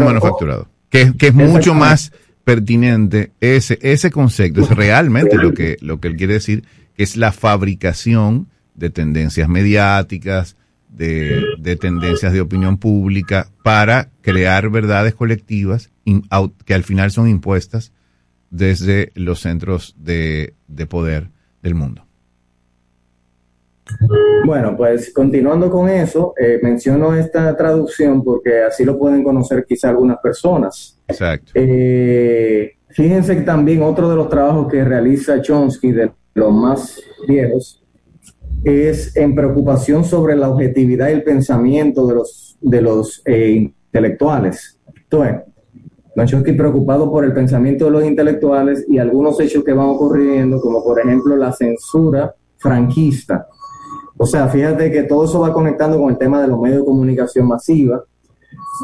manufacturado, 0.02 0.68
que, 0.90 1.14
que 1.18 1.28
es 1.28 1.34
mucho 1.34 1.74
más 1.74 2.12
pertinente 2.44 3.32
ese, 3.40 3.80
ese 3.82 4.12
concepto, 4.12 4.62
es 4.62 4.70
realmente 4.70 5.38
lo 5.38 5.54
que, 5.54 5.78
lo 5.82 6.00
que 6.00 6.10
él 6.10 6.18
quiere 6.18 6.34
decir, 6.34 6.66
que 6.96 7.04
es 7.04 7.16
la 7.16 7.32
fabricación 7.32 8.48
de 8.76 8.90
tendencias 8.90 9.48
mediáticas, 9.48 10.58
de, 10.94 11.44
de 11.58 11.76
tendencias 11.76 12.34
de 12.34 12.42
opinión 12.42 12.78
pública 12.78 13.48
para 13.64 14.10
crear 14.22 14.70
verdades 14.70 15.14
colectivas 15.14 15.92
que 16.66 16.74
al 16.74 16.84
final 16.84 17.12
son 17.12 17.28
impuestas 17.28 17.92
desde 18.50 19.12
los 19.16 19.40
centros 19.40 19.96
de, 19.98 20.54
de 20.68 20.86
poder 20.86 21.30
del 21.62 21.76
mundo. 21.76 22.06
Bueno, 24.46 24.76
pues 24.78 25.12
continuando 25.14 25.70
con 25.70 25.90
eso, 25.90 26.34
eh, 26.40 26.60
menciono 26.62 27.16
esta 27.16 27.56
traducción 27.56 28.24
porque 28.24 28.62
así 28.62 28.86
lo 28.86 28.98
pueden 28.98 29.24
conocer 29.24 29.66
quizá 29.68 29.90
algunas 29.90 30.20
personas. 30.20 31.00
Exacto. 31.08 31.52
Eh, 31.56 32.78
fíjense 32.90 33.36
también 33.42 33.82
otro 33.82 34.10
de 34.10 34.16
los 34.16 34.30
trabajos 34.30 34.72
que 34.72 34.84
realiza 34.84 35.42
Chomsky, 35.42 35.92
de 35.92 36.12
los 36.34 36.54
más 36.54 37.02
viejos, 37.28 37.83
es 38.64 39.16
en 39.16 39.36
preocupación 39.36 40.06
sobre 40.06 40.36
la 40.36 40.50
objetividad 40.50 41.10
y 41.10 41.14
el 41.14 41.24
pensamiento 41.24 42.08
de 42.08 42.16
los, 42.16 42.58
de 42.62 42.82
los 42.82 43.22
eh, 43.26 43.72
intelectuales. 43.88 44.80
Entonces, 44.96 45.42
Don 46.16 46.28
Chomsky 46.28 46.54
preocupado 46.54 47.12
por 47.12 47.26
el 47.26 47.34
pensamiento 47.34 47.86
de 47.86 47.92
los 47.92 48.06
intelectuales 48.06 48.86
y 48.88 49.00
algunos 49.00 49.40
hechos 49.40 49.64
que 49.64 49.74
van 49.74 49.88
ocurriendo, 49.88 50.62
como 50.62 50.84
por 50.84 51.00
ejemplo 51.00 51.36
la 51.36 51.52
censura 51.52 52.34
franquista 52.58 53.48
o 54.18 54.26
sea, 54.26 54.48
fíjate 54.48 54.92
que 54.92 55.04
todo 55.04 55.26
eso 55.26 55.40
va 55.40 55.54
conectando 55.54 56.00
con 56.00 56.12
el 56.12 56.18
tema 56.18 56.42
de 56.42 56.48
los 56.48 56.60
medios 56.60 56.80
de 56.80 56.86
comunicación 56.86 57.48
masiva. 57.48 58.04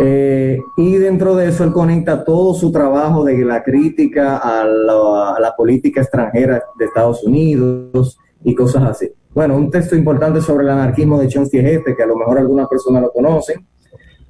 Eh, 0.01 0.59
y 0.77 0.95
dentro 0.95 1.36
de 1.36 1.49
eso 1.49 1.63
él 1.63 1.71
conecta 1.71 2.23
todo 2.23 2.53
su 2.53 2.71
trabajo 2.71 3.23
de 3.23 3.38
la 3.45 3.63
crítica 3.63 4.38
a 4.38 4.65
la, 4.65 5.53
política 5.55 6.01
extranjera 6.01 6.63
de 6.77 6.86
Estados 6.86 7.23
Unidos 7.23 8.17
y 8.43 8.55
cosas 8.55 8.84
así. 8.84 9.11
Bueno, 9.34 9.55
un 9.55 9.69
texto 9.69 9.95
importante 9.95 10.41
sobre 10.41 10.63
el 10.63 10.71
anarquismo 10.71 11.19
de 11.19 11.27
Chomsky 11.27 11.59
es 11.59 11.65
este, 11.65 11.95
que 11.95 12.03
a 12.03 12.07
lo 12.07 12.17
mejor 12.17 12.39
algunas 12.39 12.67
personas 12.67 13.01
lo 13.03 13.11
conocen. 13.11 13.65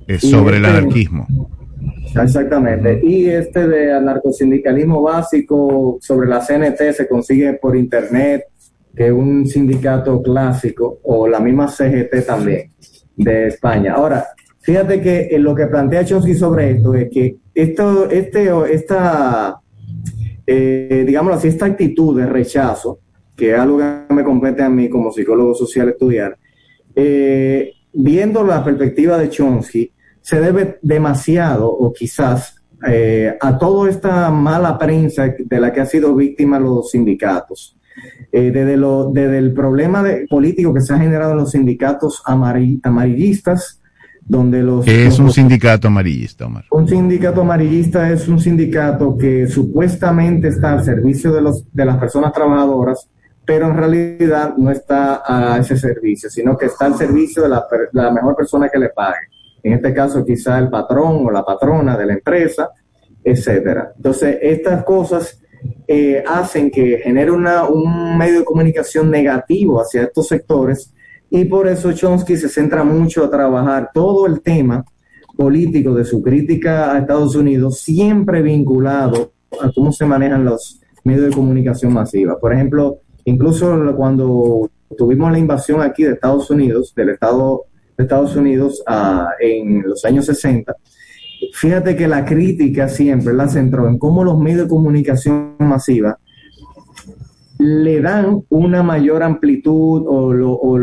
Es 0.05 0.21
sobre 0.21 0.57
el 0.57 0.65
este 0.65 0.77
anarquismo. 0.77 1.27
Exactamente. 2.21 2.99
Y 3.03 3.27
este 3.27 3.67
de 3.67 3.93
anarcosindicalismo 3.93 5.01
básico 5.01 5.97
sobre 6.01 6.27
la 6.27 6.39
CNT 6.39 6.93
se 6.93 7.07
consigue 7.07 7.53
por 7.53 7.75
internet 7.75 8.45
que 8.95 9.11
un 9.11 9.45
sindicato 9.45 10.21
clásico 10.21 10.99
o 11.03 11.27
la 11.27 11.39
misma 11.39 11.67
CGT 11.67 12.25
también 12.25 12.71
de 13.15 13.47
España. 13.47 13.93
Ahora, 13.93 14.27
fíjate 14.59 14.99
que 15.01 15.37
lo 15.39 15.55
que 15.55 15.67
plantea 15.67 16.03
Chomsky 16.03 16.35
sobre 16.35 16.71
esto 16.71 16.93
es 16.95 17.09
que 17.09 17.37
esto, 17.53 18.09
este, 18.09 18.49
esta, 18.73 19.59
eh, 20.45 21.03
digámoslo 21.05 21.37
así, 21.37 21.49
esta 21.49 21.67
actitud 21.67 22.19
de 22.19 22.25
rechazo, 22.25 22.99
que 23.39 23.53
es 23.53 23.59
algo 23.59 23.77
que 23.77 24.13
me 24.13 24.23
compete 24.23 24.61
a 24.61 24.69
mí 24.69 24.89
como 24.89 25.13
psicólogo 25.13 25.55
social 25.55 25.87
estudiar, 25.87 26.37
eh, 26.93 27.71
viendo 27.93 28.43
la 28.43 28.63
perspectiva 28.63 29.17
de 29.17 29.29
Chomsky, 29.29 29.91
se 30.21 30.41
debe 30.41 30.77
demasiado 30.81 31.71
o 31.71 31.93
quizás 31.93 32.61
eh, 32.85 33.33
a 33.39 33.57
toda 33.57 33.89
esta 33.89 34.29
mala 34.29 34.77
prensa 34.77 35.33
de 35.39 35.59
la 35.59 35.71
que 35.71 35.79
han 35.79 35.87
sido 35.87 36.13
víctimas 36.15 36.61
los 36.61 36.91
sindicatos. 36.91 37.77
Eh, 38.31 38.51
desde, 38.51 38.77
lo, 38.77 39.09
desde 39.11 39.39
el 39.39 39.53
problema 39.53 40.03
de, 40.03 40.25
político 40.29 40.73
que 40.73 40.81
se 40.81 40.93
ha 40.93 40.97
generado 40.97 41.31
en 41.31 41.37
los 41.39 41.51
sindicatos 41.51 42.21
amarillistas, 42.25 43.81
donde 44.21 44.61
los... 44.61 44.85
¿Qué 44.85 45.07
es 45.07 45.17
un 45.17 45.31
sindicato 45.31 45.87
amarillista, 45.87 46.45
Omar? 46.45 46.65
Un 46.71 46.87
sindicato 46.87 47.41
amarillista 47.41 48.09
es 48.11 48.27
un 48.27 48.39
sindicato 48.39 49.17
que 49.17 49.47
supuestamente 49.47 50.49
está 50.49 50.73
al 50.73 50.83
servicio 50.83 51.33
de, 51.33 51.41
los, 51.41 51.65
de 51.73 51.85
las 51.85 51.97
personas 51.97 52.31
trabajadoras, 52.31 53.09
pero 53.49 53.65
en 53.65 53.77
realidad 53.77 54.53
no 54.57 54.69
está 54.69 55.23
a 55.25 55.57
ese 55.57 55.75
servicio, 55.75 56.29
sino 56.29 56.55
que 56.55 56.67
está 56.67 56.85
al 56.85 56.93
servicio 56.93 57.41
de 57.41 57.49
la, 57.49 57.65
la 57.93 58.11
mejor 58.11 58.35
persona 58.35 58.69
que 58.69 58.77
le 58.77 58.89
pague. 58.89 59.25
En 59.63 59.73
este 59.73 59.91
caso, 59.91 60.23
quizá 60.23 60.59
el 60.59 60.69
patrón 60.69 61.25
o 61.25 61.31
la 61.31 61.43
patrona 61.43 61.97
de 61.97 62.05
la 62.05 62.13
empresa, 62.13 62.69
etcétera. 63.23 63.93
Entonces, 63.95 64.37
estas 64.39 64.83
cosas 64.83 65.41
eh, 65.87 66.23
hacen 66.27 66.69
que 66.69 66.99
genere 66.99 67.31
un 67.31 68.15
medio 68.19 68.41
de 68.41 68.45
comunicación 68.45 69.09
negativo 69.09 69.81
hacia 69.81 70.03
estos 70.03 70.27
sectores 70.27 70.93
y 71.31 71.45
por 71.45 71.67
eso 71.67 71.91
Chomsky 71.91 72.37
se 72.37 72.49
centra 72.49 72.83
mucho 72.83 73.25
a 73.25 73.31
trabajar 73.31 73.89
todo 73.91 74.27
el 74.27 74.41
tema 74.41 74.85
político 75.35 75.95
de 75.95 76.05
su 76.05 76.21
crítica 76.21 76.93
a 76.93 76.99
Estados 76.99 77.35
Unidos, 77.35 77.79
siempre 77.79 78.43
vinculado 78.43 79.31
a 79.59 79.71
cómo 79.73 79.91
se 79.91 80.05
manejan 80.05 80.45
los 80.45 80.79
medios 81.03 81.25
de 81.25 81.31
comunicación 81.31 81.93
masiva. 81.93 82.37
Por 82.39 82.53
ejemplo, 82.53 82.99
incluso 83.29 83.95
cuando 83.95 84.69
tuvimos 84.97 85.31
la 85.31 85.39
invasión 85.39 85.81
aquí 85.81 86.03
de 86.03 86.13
Estados 86.13 86.49
Unidos, 86.49 86.93
del 86.95 87.09
Estado 87.09 87.63
de 87.97 88.03
Estados 88.03 88.35
Unidos 88.35 88.83
ah, 88.87 89.29
en 89.39 89.83
los 89.83 90.03
años 90.05 90.25
60, 90.25 90.75
fíjate 91.53 91.95
que 91.95 92.07
la 92.07 92.25
crítica 92.25 92.87
siempre 92.87 93.33
la 93.33 93.47
centró 93.47 93.87
en 93.87 93.97
cómo 93.97 94.23
los 94.23 94.39
medios 94.39 94.63
de 94.63 94.67
comunicación 94.67 95.55
masiva 95.59 96.17
le 97.59 97.99
dan 97.99 98.41
una 98.49 98.83
mayor 98.83 99.21
amplitud 99.21 100.05
o, 100.07 100.75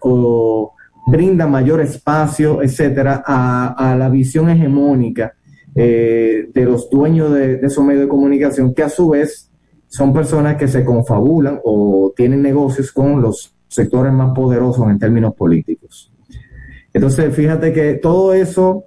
o, 0.00 0.72
brinda 1.06 1.46
mayor 1.46 1.80
espacio, 1.80 2.62
etcétera, 2.62 3.22
a, 3.24 3.94
la 3.96 4.08
visión 4.08 4.50
hegemónica 4.50 5.34
eh, 5.74 6.48
de 6.52 6.64
los 6.64 6.90
dueños 6.90 7.32
de, 7.32 7.58
de, 7.58 7.66
esos 7.66 7.84
medios 7.84 8.02
de 8.02 8.08
comunicación, 8.08 8.74
que 8.74 8.82
a 8.82 8.88
su 8.88 9.10
vez 9.10 9.50
son 9.94 10.12
personas 10.12 10.56
que 10.56 10.66
se 10.66 10.84
confabulan 10.84 11.60
o 11.62 12.12
tienen 12.16 12.42
negocios 12.42 12.90
con 12.90 13.22
los 13.22 13.54
sectores 13.68 14.12
más 14.12 14.34
poderosos 14.34 14.90
en 14.90 14.98
términos 14.98 15.36
políticos. 15.36 16.10
Entonces, 16.92 17.32
fíjate 17.32 17.72
que 17.72 17.94
todo 17.94 18.34
eso 18.34 18.86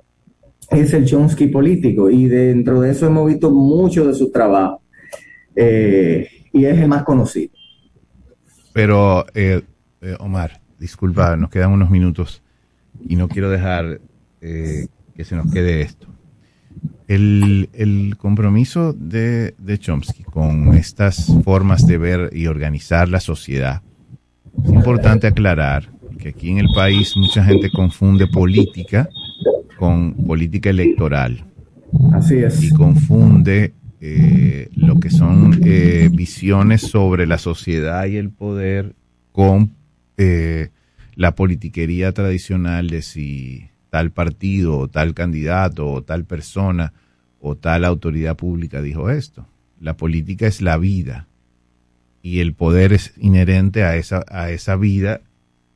es 0.69 0.91
el 0.93 1.05
Chomsky 1.05 1.47
político 1.47 2.09
y 2.09 2.25
dentro 2.27 2.81
de 2.81 2.91
eso 2.91 3.07
hemos 3.07 3.25
visto 3.25 3.49
mucho 3.51 4.05
de 4.05 4.13
su 4.13 4.29
trabajo 4.31 4.81
eh, 5.55 6.27
y 6.51 6.65
es 6.65 6.77
el 6.77 6.89
más 6.89 7.03
conocido. 7.03 7.53
Pero, 8.73 9.25
eh, 9.33 9.61
eh, 10.01 10.15
Omar, 10.19 10.59
disculpa, 10.77 11.37
nos 11.37 11.49
quedan 11.49 11.71
unos 11.71 11.89
minutos 11.89 12.43
y 13.07 13.15
no 13.15 13.29
quiero 13.29 13.49
dejar 13.49 14.01
que 14.41 15.23
se 15.23 15.37
nos 15.37 15.49
quede 15.53 15.83
esto. 15.83 16.07
El, 17.07 17.69
el 17.73 18.15
compromiso 18.17 18.93
de, 18.93 19.55
de, 19.57 19.79
Chomsky 19.79 20.23
con 20.23 20.73
estas 20.75 21.33
formas 21.43 21.87
de 21.87 21.97
ver 21.97 22.29
y 22.33 22.47
organizar 22.47 23.07
la 23.07 23.21
sociedad, 23.21 23.81
es 24.63 24.71
importante 24.71 25.27
aclarar 25.27 25.89
que 26.17 26.29
aquí 26.29 26.49
en 26.49 26.57
el 26.57 26.67
país 26.75 27.15
mucha 27.15 27.43
gente 27.43 27.69
confunde 27.69 28.27
política 28.27 29.07
con 29.77 30.13
política 30.25 30.69
electoral. 30.69 31.45
Así 32.13 32.35
es. 32.35 32.61
Y 32.63 32.71
confunde 32.71 33.73
eh, 34.01 34.69
lo 34.75 34.99
que 34.99 35.09
son 35.09 35.59
eh, 35.63 36.09
visiones 36.11 36.81
sobre 36.81 37.25
la 37.25 37.37
sociedad 37.37 38.05
y 38.05 38.17
el 38.17 38.29
poder 38.29 38.95
con 39.31 39.73
eh, 40.17 40.69
la 41.15 41.33
politiquería 41.33 42.11
tradicional 42.11 42.89
de 42.89 43.01
si 43.01 43.69
tal 43.97 44.11
partido 44.11 44.77
o 44.77 44.87
tal 44.87 45.15
candidato 45.15 45.89
o 45.89 46.03
tal 46.03 46.23
persona 46.23 46.93
o 47.39 47.55
tal 47.55 47.83
autoridad 47.83 48.35
pública 48.35 48.79
dijo 48.79 49.09
esto. 49.09 49.47
La 49.81 49.97
política 49.97 50.45
es 50.45 50.61
la 50.61 50.77
vida 50.77 51.25
y 52.21 52.41
el 52.41 52.53
poder 52.53 52.93
es 52.93 53.13
inherente 53.17 53.83
a 53.83 53.95
esa, 53.95 54.23
a 54.29 54.51
esa 54.51 54.75
vida 54.75 55.21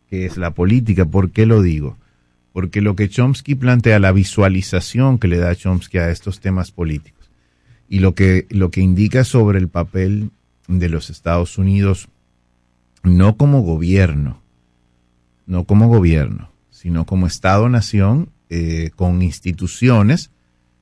que 0.07 0.27
es 0.27 0.37
la 0.37 0.51
política. 0.51 1.03
¿Por 1.05 1.31
qué 1.31 1.47
lo 1.47 1.63
digo? 1.63 1.97
Porque 2.53 2.81
lo 2.81 2.95
que 2.95 3.09
Chomsky 3.09 3.55
plantea, 3.55 3.97
la 3.97 4.11
visualización 4.11 5.17
que 5.17 5.27
le 5.27 5.37
da 5.37 5.55
Chomsky 5.55 5.97
a 5.97 6.11
estos 6.11 6.41
temas 6.41 6.69
políticos 6.71 7.31
y 7.89 8.01
lo 8.01 8.13
que, 8.13 8.45
lo 8.51 8.69
que 8.69 8.81
indica 8.81 9.23
sobre 9.23 9.57
el 9.57 9.67
papel 9.67 10.29
de 10.67 10.89
los 10.89 11.09
Estados 11.09 11.57
Unidos, 11.57 12.07
no 13.01 13.35
como 13.35 13.61
gobierno, 13.61 14.43
no 15.47 15.63
como 15.63 15.87
gobierno, 15.87 16.50
sino 16.81 17.05
como 17.05 17.27
Estado-nación 17.27 18.29
eh, 18.49 18.89
con 18.95 19.21
instituciones, 19.21 20.31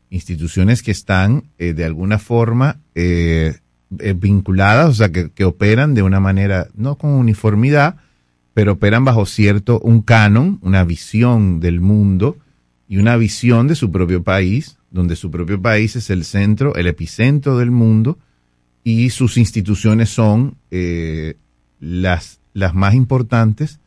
instituciones 0.10 0.82
que 0.82 0.92
están 0.92 1.50
eh, 1.58 1.74
de 1.74 1.84
alguna 1.84 2.20
forma 2.20 2.80
eh, 2.96 3.58
vinculadas, 3.90 4.90
o 4.90 4.94
sea, 4.94 5.12
que, 5.12 5.30
que, 5.32 5.44
operan 5.44 5.96
de 5.96 6.02
una 6.02 6.22
manera, 6.22 6.70
no 6.74 6.98
con 6.98 7.10
uniformidad, 7.12 7.98
pero 8.54 8.74
operan 8.74 9.04
bajo 9.04 9.26
cierto, 9.26 9.82
un 9.82 10.02
canon, 10.02 10.60
una 10.62 10.86
visión 10.86 11.60
del 11.60 11.82
mundo 11.82 12.38
y 12.88 12.96
una 12.96 13.18
visión 13.18 13.68
de 13.68 13.76
su 13.76 13.92
propio 13.92 14.24
país, 14.24 14.78
donde 14.92 15.18
su 15.18 15.30
propio 15.30 15.62
país 15.62 15.98
es 15.98 16.10
el 16.10 16.24
centro, 16.24 16.76
el 16.76 16.88
epicentro 16.88 17.58
del 17.58 17.72
mundo 17.72 18.18
y 18.86 19.10
sus 19.10 19.36
instituciones 19.36 20.10
son 20.10 20.56
las, 21.82 22.40
las 22.54 22.74
más 22.74 22.94
importantes 22.94 23.82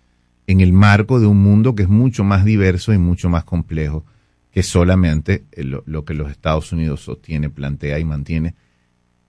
en 0.46 0.60
el 0.60 0.72
marco 0.72 1.20
de 1.20 1.26
un 1.26 1.42
mundo 1.42 1.74
que 1.74 1.84
es 1.84 1.88
mucho 1.88 2.24
más 2.24 2.44
diverso 2.44 2.92
y 2.92 2.98
mucho 2.98 3.28
más 3.28 3.44
complejo 3.44 4.04
que 4.50 4.62
solamente 4.62 5.44
lo, 5.56 5.82
lo 5.86 6.04
que 6.04 6.14
los 6.14 6.30
Estados 6.30 6.72
Unidos 6.72 7.00
sostiene, 7.00 7.48
plantea 7.48 7.98
y 7.98 8.04
mantiene 8.04 8.54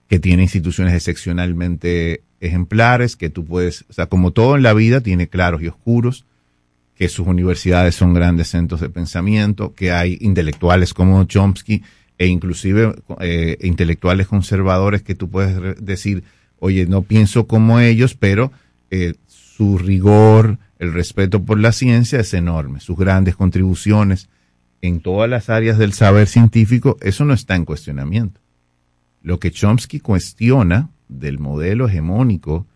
que 0.08 0.18
tiene 0.18 0.42
instituciones 0.42 0.94
excepcionalmente 0.94 2.22
ejemplares, 2.40 3.16
que 3.16 3.30
tú 3.30 3.44
puedes, 3.44 3.84
o 3.88 3.92
sea, 3.92 4.06
como 4.06 4.32
todo 4.32 4.56
en 4.56 4.62
la 4.62 4.74
vida, 4.74 5.00
tiene 5.00 5.28
claros 5.28 5.62
y 5.62 5.68
oscuros, 5.68 6.26
que 6.94 7.08
sus 7.08 7.26
universidades 7.26 7.94
son 7.94 8.14
grandes 8.14 8.48
centros 8.48 8.80
de 8.80 8.90
pensamiento, 8.90 9.74
que 9.74 9.92
hay 9.92 10.18
intelectuales 10.20 10.94
como 10.94 11.24
Chomsky 11.24 11.82
e 12.18 12.26
inclusive 12.26 12.94
eh, 13.20 13.58
intelectuales 13.62 14.28
conservadores 14.28 15.02
que 15.02 15.14
tú 15.14 15.28
puedes 15.28 15.84
decir, 15.84 16.22
oye, 16.60 16.86
no 16.86 17.02
pienso 17.02 17.46
como 17.46 17.80
ellos, 17.80 18.14
pero 18.14 18.52
eh, 18.90 19.14
su 19.26 19.78
rigor, 19.78 20.58
el 20.78 20.92
respeto 20.92 21.44
por 21.44 21.58
la 21.58 21.72
ciencia 21.72 22.20
es 22.20 22.34
enorme, 22.34 22.80
sus 22.80 22.96
grandes 22.96 23.36
contribuciones 23.36 24.28
en 24.82 25.00
todas 25.00 25.30
las 25.30 25.48
áreas 25.48 25.78
del 25.78 25.92
saber 25.92 26.26
científico, 26.26 26.98
eso 27.00 27.24
no 27.24 27.32
está 27.32 27.56
en 27.56 27.64
cuestionamiento. 27.64 28.40
Lo 29.22 29.38
que 29.38 29.50
Chomsky 29.50 30.00
cuestiona 30.00 30.90
del 31.08 31.38
modelo 31.38 31.88
hegemónico 31.88 32.66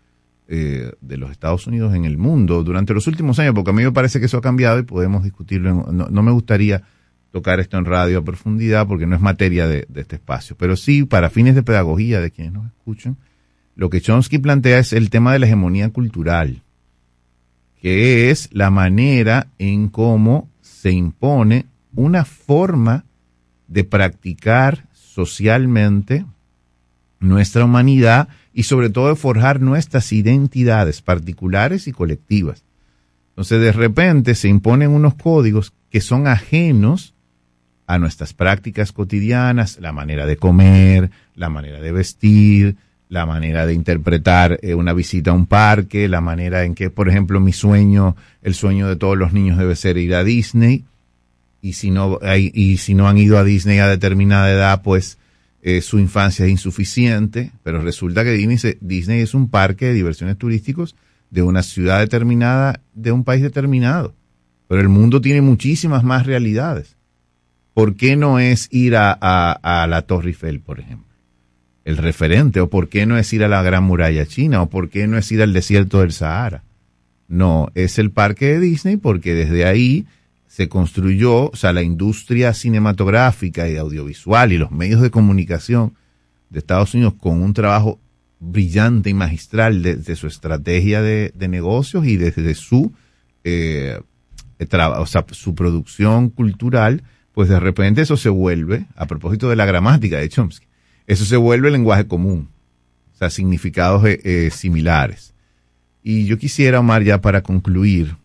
eh, 0.47 0.91
de 1.01 1.17
los 1.17 1.29
Estados 1.29 1.67
Unidos 1.67 1.93
en 1.93 2.05
el 2.05 2.17
mundo 2.17 2.63
durante 2.63 2.95
los 2.95 3.05
últimos 3.05 3.37
años, 3.37 3.53
porque 3.53 3.69
a 3.69 3.73
mí 3.73 3.83
me 3.83 3.91
parece 3.91 4.19
que 4.19 4.25
eso 4.25 4.37
ha 4.37 4.41
cambiado 4.41 4.79
y 4.79 4.83
podemos 4.83 5.23
discutirlo. 5.23 5.87
En, 5.87 5.97
no, 5.97 6.23
me 6.23 6.31
gustaría 6.31 6.81
tocar 7.29 7.59
esto 7.59 7.77
en 7.77 7.85
radio 7.85 8.17
a 8.17 8.23
profundidad 8.23 8.87
porque 8.87 9.05
no 9.05 9.15
es 9.15 9.21
materia 9.21 9.67
de, 9.67 9.85
de, 9.87 10.01
este 10.01 10.15
espacio, 10.15 10.55
pero 10.57 10.75
sí 10.75 11.03
para 11.03 11.29
fines 11.29 11.53
de 11.53 11.61
pedagogía 11.61 12.19
de 12.19 12.31
quienes 12.31 12.53
nos 12.53 12.65
escuchan, 12.65 13.17
lo 13.75 13.91
que 13.91 14.01
Chomsky 14.01 14.39
plantea 14.39 14.79
es 14.79 14.93
el 14.93 15.11
tema 15.11 15.33
de 15.33 15.39
la 15.39 15.45
hegemonía 15.45 15.91
cultural, 15.91 16.63
que 17.81 18.29
es 18.29 18.49
la 18.51 18.69
manera 18.69 19.47
en 19.57 19.89
cómo 19.89 20.49
se 20.61 20.91
impone 20.91 21.65
una 21.93 22.25
forma 22.25 23.05
de 23.67 23.83
practicar 23.83 24.87
socialmente 24.93 26.25
nuestra 27.19 27.65
humanidad 27.65 28.29
y 28.53 28.63
sobre 28.63 28.89
todo 28.89 29.09
de 29.09 29.15
forjar 29.15 29.61
nuestras 29.61 30.11
identidades 30.11 31.01
particulares 31.01 31.87
y 31.87 31.91
colectivas. 31.91 32.63
Entonces 33.29 33.61
de 33.61 33.71
repente 33.71 34.35
se 34.35 34.49
imponen 34.49 34.91
unos 34.91 35.15
códigos 35.15 35.73
que 35.89 36.01
son 36.01 36.27
ajenos 36.27 37.13
a 37.87 37.97
nuestras 37.97 38.33
prácticas 38.33 38.91
cotidianas, 38.91 39.79
la 39.79 39.91
manera 39.91 40.25
de 40.25 40.37
comer, 40.37 41.09
la 41.35 41.49
manera 41.49 41.79
de 41.79 41.91
vestir, 41.91 42.77
la 43.09 43.25
manera 43.25 43.65
de 43.65 43.73
interpretar 43.73 44.59
eh, 44.61 44.75
una 44.75 44.93
visita 44.93 45.31
a 45.31 45.33
un 45.33 45.47
parque, 45.47 46.07
la 46.07 46.21
manera 46.21 46.63
en 46.63 46.75
que, 46.75 46.91
por 46.91 47.09
ejemplo, 47.09 47.39
mi 47.39 47.51
sueño, 47.51 48.15
el 48.43 48.53
sueño 48.53 48.87
de 48.87 48.95
todos 48.95 49.17
los 49.17 49.33
niños 49.33 49.57
debe 49.57 49.75
ser 49.75 49.97
ir 49.97 50.13
a 50.13 50.23
Disney, 50.23 50.85
y 51.61 51.73
si 51.73 51.89
no, 51.89 52.19
hay, 52.21 52.51
y 52.53 52.77
si 52.77 52.93
no 52.93 53.09
han 53.09 53.17
ido 53.17 53.37
a 53.37 53.43
Disney 53.43 53.79
a 53.79 53.87
determinada 53.87 54.49
edad, 54.51 54.83
pues 54.83 55.17
eh, 55.63 55.81
su 55.81 55.99
infancia 55.99 56.45
es 56.45 56.51
insuficiente, 56.51 57.51
pero 57.63 57.81
resulta 57.81 58.23
que 58.23 58.31
Disney, 58.31 58.77
Disney 58.79 59.21
es 59.21 59.33
un 59.33 59.49
parque 59.49 59.87
de 59.87 59.93
diversiones 59.93 60.37
turísticos 60.37 60.95
de 61.31 61.41
una 61.41 61.63
ciudad 61.63 61.99
determinada, 61.99 62.79
de 62.93 63.11
un 63.11 63.23
país 63.23 63.41
determinado. 63.41 64.13
Pero 64.67 64.81
el 64.81 64.89
mundo 64.89 65.19
tiene 65.19 65.41
muchísimas 65.41 66.03
más 66.03 66.27
realidades. 66.27 66.95
¿Por 67.73 67.95
qué 67.95 68.15
no 68.15 68.39
es 68.39 68.67
ir 68.71 68.95
a, 68.95 69.17
a, 69.19 69.83
a 69.83 69.87
la 69.87 70.03
Torre 70.03 70.29
Eiffel, 70.29 70.59
por 70.59 70.79
ejemplo? 70.79 71.08
El 71.85 71.97
referente. 71.97 72.61
¿O 72.61 72.69
por 72.69 72.89
qué 72.89 73.05
no 73.05 73.17
es 73.17 73.31
ir 73.33 73.43
a 73.43 73.47
la 73.47 73.63
Gran 73.63 73.83
Muralla 73.83 74.25
China? 74.25 74.61
¿O 74.61 74.69
por 74.69 74.89
qué 74.89 75.07
no 75.07 75.17
es 75.17 75.31
ir 75.31 75.41
al 75.41 75.53
desierto 75.53 76.01
del 76.01 76.11
Sahara? 76.11 76.63
No, 77.27 77.69
es 77.75 77.99
el 77.99 78.11
parque 78.11 78.47
de 78.47 78.59
Disney 78.59 78.97
porque 78.97 79.33
desde 79.33 79.65
ahí 79.65 80.05
se 80.47 80.67
construyó, 80.67 81.51
o 81.51 81.55
sea, 81.55 81.73
la 81.73 81.83
industria 81.83 82.53
cinematográfica 82.53 83.69
y 83.69 83.77
audiovisual 83.77 84.51
y 84.51 84.57
los 84.57 84.71
medios 84.71 85.01
de 85.01 85.11
comunicación 85.11 85.93
de 86.49 86.59
Estados 86.59 86.95
Unidos 86.95 87.13
con 87.19 87.41
un 87.41 87.53
trabajo 87.53 87.99
brillante 88.39 89.11
y 89.11 89.13
magistral 89.13 89.83
de 89.83 90.15
su 90.15 90.25
estrategia 90.25 91.01
de, 91.03 91.31
de, 91.35 91.47
negocios 91.47 92.05
y 92.07 92.17
desde 92.17 92.55
su, 92.55 92.93
eh, 93.43 93.99
o 94.97 95.05
sea, 95.05 95.25
su 95.31 95.53
producción 95.55 96.29
cultural, 96.29 97.03
pues 97.33 97.49
de 97.49 97.59
repente 97.59 98.01
eso 98.01 98.17
se 98.17 98.29
vuelve, 98.29 98.87
a 98.95 99.05
propósito 99.05 99.49
de 99.49 99.55
la 99.55 99.65
gramática 99.65 100.17
de 100.17 100.29
Chomsky, 100.29 100.65
eso 101.09 101.25
se 101.25 101.37
vuelve 101.37 101.71
lenguaje 101.71 102.05
común, 102.05 102.49
o 103.15 103.17
sea, 103.17 103.31
significados 103.31 104.05
eh, 104.05 104.21
eh, 104.23 104.51
similares. 104.51 105.33
Y 106.03 106.25
yo 106.25 106.37
quisiera, 106.37 106.81
Omar, 106.81 107.01
ya 107.01 107.19
para 107.19 107.41
concluir, 107.41 108.15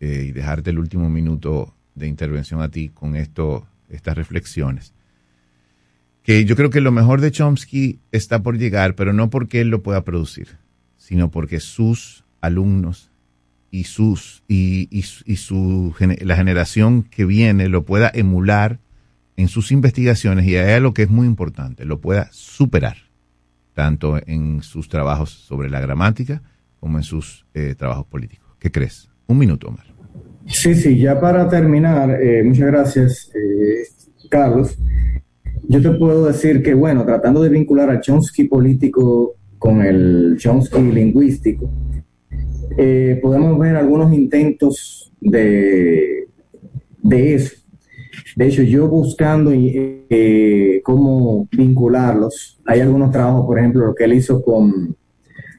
eh, 0.00 0.26
y 0.28 0.32
dejarte 0.32 0.70
el 0.70 0.80
último 0.80 1.08
minuto 1.08 1.72
de 1.94 2.08
intervención 2.08 2.60
a 2.60 2.68
ti 2.68 2.88
con 2.88 3.14
estas 3.14 4.16
reflexiones. 4.16 4.92
Que 6.24 6.44
yo 6.44 6.56
creo 6.56 6.70
que 6.70 6.80
lo 6.80 6.90
mejor 6.90 7.20
de 7.20 7.30
Chomsky 7.30 8.00
está 8.10 8.42
por 8.42 8.58
llegar, 8.58 8.96
pero 8.96 9.12
no 9.12 9.30
porque 9.30 9.60
él 9.60 9.68
lo 9.68 9.84
pueda 9.84 10.02
producir, 10.02 10.58
sino 10.96 11.30
porque 11.30 11.60
sus 11.60 12.24
alumnos 12.40 13.12
y 13.70 13.84
sus 13.84 14.42
y, 14.48 14.88
y, 14.90 15.04
y 15.26 15.36
su 15.36 15.94
la 15.98 16.34
generación 16.34 17.04
que 17.04 17.24
viene 17.24 17.68
lo 17.68 17.84
pueda 17.84 18.10
emular 18.12 18.80
en 19.36 19.48
sus 19.48 19.72
investigaciones 19.72 20.46
y 20.46 20.56
a 20.56 20.78
lo 20.80 20.92
que 20.92 21.02
es 21.02 21.10
muy 21.10 21.26
importante, 21.26 21.84
lo 21.84 22.00
pueda 22.00 22.28
superar, 22.32 22.96
tanto 23.74 24.20
en 24.26 24.62
sus 24.62 24.88
trabajos 24.88 25.30
sobre 25.30 25.70
la 25.70 25.80
gramática 25.80 26.42
como 26.80 26.98
en 26.98 27.04
sus 27.04 27.46
eh, 27.54 27.74
trabajos 27.76 28.06
políticos. 28.06 28.56
¿Qué 28.58 28.70
crees? 28.70 29.08
Un 29.26 29.38
minuto, 29.38 29.68
Omar. 29.68 29.86
Sí, 30.46 30.74
sí, 30.74 30.98
ya 30.98 31.20
para 31.20 31.48
terminar, 31.48 32.20
eh, 32.20 32.42
muchas 32.42 32.66
gracias, 32.66 33.30
eh, 33.34 33.84
Carlos. 34.28 34.76
Yo 35.68 35.80
te 35.80 35.90
puedo 35.90 36.26
decir 36.26 36.62
que, 36.62 36.74
bueno, 36.74 37.04
tratando 37.04 37.40
de 37.40 37.48
vincular 37.48 37.88
al 37.88 38.00
Chomsky 38.00 38.44
político 38.44 39.36
con 39.58 39.80
el 39.80 40.36
Chomsky 40.38 40.80
lingüístico, 40.80 41.70
podemos 43.22 43.58
ver 43.58 43.76
algunos 43.76 44.12
intentos 44.12 45.12
de, 45.20 46.26
de 47.00 47.34
eso. 47.34 47.61
De 48.36 48.46
hecho, 48.46 48.62
yo 48.62 48.88
buscando 48.88 49.52
eh, 49.54 50.80
cómo 50.84 51.48
vincularlos, 51.50 52.60
hay 52.64 52.80
algunos 52.80 53.10
trabajos, 53.10 53.46
por 53.46 53.58
ejemplo, 53.58 53.86
lo 53.86 53.94
que 53.94 54.04
él 54.04 54.14
hizo 54.14 54.42
con 54.42 54.96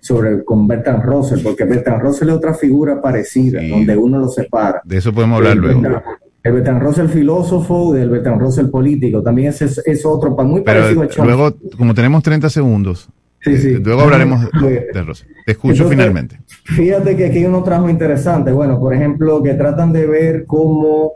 sobre 0.04 0.43
con 0.43 0.68
Bertrand 0.68 1.04
Russell, 1.04 1.39
porque 1.41 1.64
Bertrand 1.64 2.01
Russell 2.01 2.28
es 2.28 2.36
otra 2.36 2.54
figura 2.54 3.01
parecida, 3.01 3.62
sí. 3.62 3.70
donde 3.70 3.95
uno 3.95 4.20
lo 4.20 4.28
separa. 4.28 4.82
De 4.84 4.97
eso 4.97 5.14
podemos 5.14 5.38
hablar 5.38 5.54
el 5.54 5.60
luego. 5.60 5.82
Bertrand, 5.82 6.06
el 6.43 6.51
Bertrand 6.51 6.82
Russell 6.82 7.08
filósofo 7.08 7.93
del 7.93 8.10
Bertrand 8.10 8.41
Russell 8.41 8.66
político, 8.66 9.24
también 9.24 9.47
es, 9.47 9.62
es, 9.62 10.06
otro, 10.06 10.32
muy 10.32 10.62
Pero 10.62 10.82
parecido 10.82 11.24
a. 11.24 11.26
Luego, 11.26 11.56
como 11.78 11.93
tenemos 11.93 12.22
30 12.22 12.49
segundos, 12.49 13.08
sí, 13.39 13.58
sí. 13.58 13.78
luego 13.78 14.01
hablaremos 14.01 14.41
de, 14.62 15.04
Russell. 15.04 15.30
Te 15.45 15.54
escucho 15.54 15.84
Entonces, 15.84 15.97
finalmente. 15.97 16.39
Fíjate 16.66 17.16
que 17.16 17.28
aquí 17.28 17.38
hay 17.38 17.45
unos 17.45 17.64
trabajos 17.64 17.89
interesantes, 17.89 18.54
bueno, 18.54 18.78
por 18.82 18.93
ejemplo, 18.93 19.41
que 19.41 19.54
tratan 19.54 19.93
de 19.93 20.06
ver 20.06 20.45
cómo 20.45 21.14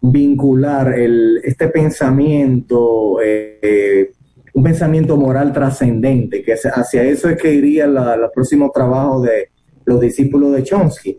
vincular 0.00 0.98
el, 0.98 1.40
este 1.44 1.68
pensamiento 1.68 3.18
eh, 3.22 4.12
un 4.52 4.62
pensamiento 4.62 5.16
moral 5.16 5.52
trascendente, 5.52 6.42
que 6.42 6.54
hacia 6.54 7.02
eso 7.04 7.28
es 7.28 7.40
que 7.40 7.52
iría 7.52 7.86
la, 7.86 8.16
los 8.16 8.30
próximos 8.32 8.72
trabajos 8.72 9.22
de 9.22 9.50
los 9.84 10.00
discípulos 10.00 10.52
de 10.52 10.62
Chomsky, 10.62 11.18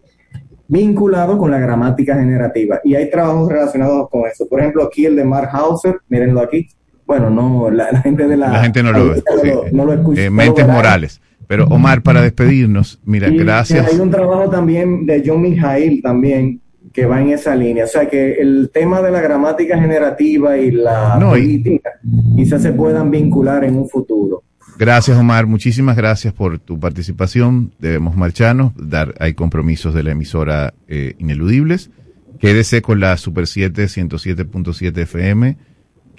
vinculado 0.67 1.37
con 1.37 1.51
la 1.51 1.59
gramática 1.59 2.15
generativa. 2.15 2.79
Y 2.83 2.95
hay 2.95 3.09
trabajos 3.09 3.49
relacionados 3.49 4.09
con 4.09 4.25
eso. 4.29 4.47
Por 4.47 4.59
ejemplo, 4.59 4.83
aquí 4.83 5.05
el 5.05 5.15
de 5.15 5.23
Mark 5.23 5.49
Hauser, 5.51 5.99
mírenlo 6.07 6.41
aquí. 6.41 6.67
bueno, 7.05 7.29
no, 7.29 7.69
la, 7.69 7.87
gente 8.01 8.27
de 8.27 8.37
la... 8.37 8.49
La 8.49 8.63
gente 8.63 8.83
no 8.83 8.91
lo 8.91 9.09
ve. 9.09 9.23
No, 9.71 9.85
lo 9.85 9.93
escucha. 9.93 10.23
Eh, 10.23 10.29
mentes 10.29 10.67
morales. 10.67 11.21
Pero 11.47 11.65
Omar, 11.65 12.01
para 12.01 12.21
despedirnos, 12.21 13.01
mira, 13.03 13.29
gracias. 13.29 13.85
Hay 13.91 13.99
un 13.99 14.09
trabajo 14.09 14.49
también 14.49 15.05
de 15.05 15.21
John 15.25 15.41
Mijail 15.41 16.01
también 16.01 16.61
que 16.93 17.05
va 17.05 17.21
en 17.21 17.29
esa 17.29 17.55
línea. 17.55 17.85
O 17.85 17.87
sea 17.87 18.07
que 18.07 18.33
el 18.33 18.69
tema 18.73 19.01
de 19.01 19.11
la 19.11 19.21
gramática 19.21 19.79
generativa 19.79 20.57
y 20.57 20.71
la 20.71 21.17
política 21.19 21.91
quizás 22.35 22.61
se 22.61 22.73
puedan 22.73 23.11
vincular 23.11 23.63
en 23.63 23.77
un 23.77 23.89
futuro. 23.89 24.43
Gracias, 24.77 25.17
Omar. 25.17 25.45
Muchísimas 25.45 25.95
gracias 25.95 26.33
por 26.33 26.59
tu 26.59 26.79
participación. 26.79 27.71
Debemos 27.79 28.15
marcharnos. 28.15 28.73
Dar, 28.75 29.13
hay 29.19 29.33
compromisos 29.33 29.93
de 29.93 30.03
la 30.03 30.11
emisora 30.11 30.73
eh, 30.87 31.15
ineludibles. 31.19 31.91
Quédese 32.39 32.81
con 32.81 32.99
la 32.99 33.17
Super 33.17 33.45
7 33.45 33.83
107.7 33.83 34.97
FM 34.97 35.57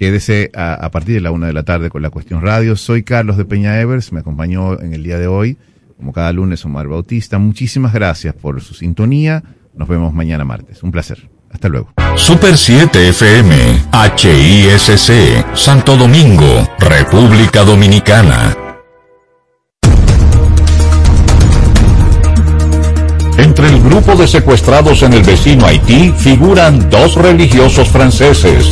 Quédese 0.02 0.50
a, 0.54 0.90
partir 0.90 1.14
de 1.14 1.20
la 1.20 1.30
una 1.30 1.46
de 1.46 1.52
la 1.52 1.62
tarde 1.62 1.88
con 1.88 2.02
la 2.02 2.10
cuestión 2.10 2.42
radio. 2.42 2.74
Soy 2.74 3.04
Carlos 3.04 3.36
de 3.36 3.44
Peña 3.44 3.80
Evers, 3.80 4.12
me 4.12 4.18
acompañó 4.18 4.80
en 4.80 4.94
el 4.94 5.04
día 5.04 5.16
de 5.16 5.28
hoy, 5.28 5.58
como 5.96 6.12
cada 6.12 6.32
lunes, 6.32 6.64
Omar 6.64 6.88
Bautista. 6.88 7.38
Muchísimas 7.38 7.92
gracias 7.92 8.34
por 8.34 8.60
su 8.62 8.74
sintonía. 8.74 9.44
Nos 9.74 9.88
vemos 9.88 10.12
mañana 10.12 10.44
martes. 10.44 10.82
Un 10.82 10.92
placer. 10.92 11.30
Hasta 11.50 11.68
luego. 11.68 11.88
Super 12.16 12.56
7 12.56 13.08
FM, 13.08 13.82
HISC, 13.92 15.44
Santo 15.54 15.96
Domingo, 15.96 16.68
República 16.78 17.64
Dominicana. 17.64 18.56
Entre 23.38 23.68
el 23.68 23.82
grupo 23.82 24.14
de 24.14 24.28
secuestrados 24.28 25.02
en 25.02 25.14
el 25.14 25.22
vecino 25.22 25.66
Haití 25.66 26.12
figuran 26.16 26.88
dos 26.90 27.16
religiosos 27.16 27.88
franceses. 27.88 28.70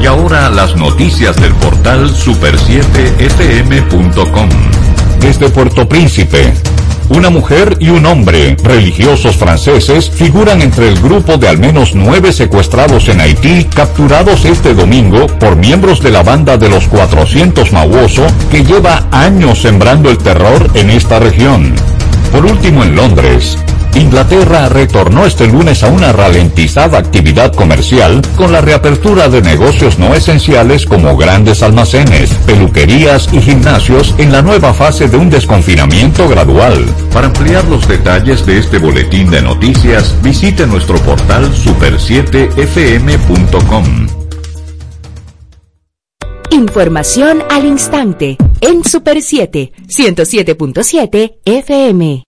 Y 0.00 0.06
ahora 0.06 0.48
las 0.50 0.76
noticias 0.76 1.36
del 1.36 1.52
portal 1.54 2.10
super7fm.com. 2.10 4.48
Desde 5.24 5.48
Puerto 5.48 5.88
Príncipe, 5.88 6.52
una 7.08 7.30
mujer 7.30 7.78
y 7.80 7.88
un 7.88 8.04
hombre, 8.04 8.58
religiosos 8.62 9.36
franceses, 9.36 10.10
figuran 10.10 10.60
entre 10.60 10.86
el 10.86 11.00
grupo 11.00 11.38
de 11.38 11.48
al 11.48 11.56
menos 11.56 11.94
nueve 11.94 12.30
secuestrados 12.30 13.08
en 13.08 13.22
Haití, 13.22 13.64
capturados 13.64 14.44
este 14.44 14.74
domingo 14.74 15.26
por 15.26 15.56
miembros 15.56 16.02
de 16.02 16.10
la 16.10 16.22
banda 16.22 16.58
de 16.58 16.68
los 16.68 16.86
400 16.88 17.72
Mauoso, 17.72 18.26
que 18.50 18.64
lleva 18.64 19.06
años 19.12 19.62
sembrando 19.62 20.10
el 20.10 20.18
terror 20.18 20.70
en 20.74 20.90
esta 20.90 21.18
región. 21.18 21.74
Por 22.30 22.44
último, 22.44 22.84
en 22.84 22.94
Londres, 22.94 23.56
Inglaterra 23.94 24.68
retornó 24.68 25.24
este 25.24 25.46
lunes 25.46 25.82
a 25.82 25.88
una 25.88 26.12
ralentizada 26.12 26.98
actividad 26.98 27.54
comercial 27.54 28.20
con 28.36 28.52
la 28.52 28.60
reapertura 28.60 29.28
de 29.28 29.40
negocios 29.40 29.98
no 29.98 30.14
esenciales 30.14 30.84
como 30.86 31.16
grandes 31.16 31.62
almacenes, 31.62 32.34
peluquerías 32.46 33.32
y 33.32 33.40
gimnasios 33.40 34.14
en 34.18 34.32
la 34.32 34.42
nueva 34.42 34.74
fase 34.74 35.06
de 35.08 35.16
un 35.16 35.30
desconfinamiento 35.30 36.28
gradual. 36.28 36.84
Para 37.12 37.28
ampliar 37.28 37.64
los 37.66 37.86
detalles 37.86 38.44
de 38.46 38.58
este 38.58 38.78
boletín 38.78 39.30
de 39.30 39.42
noticias, 39.42 40.16
visite 40.22 40.66
nuestro 40.66 40.98
portal 40.98 41.52
super7fm.com. 41.52 44.08
Información 46.50 47.42
al 47.50 47.64
instante 47.64 48.36
en 48.60 48.84
Super 48.84 49.22
7, 49.22 49.72
107.7 49.88 51.36
FM. 51.44 52.24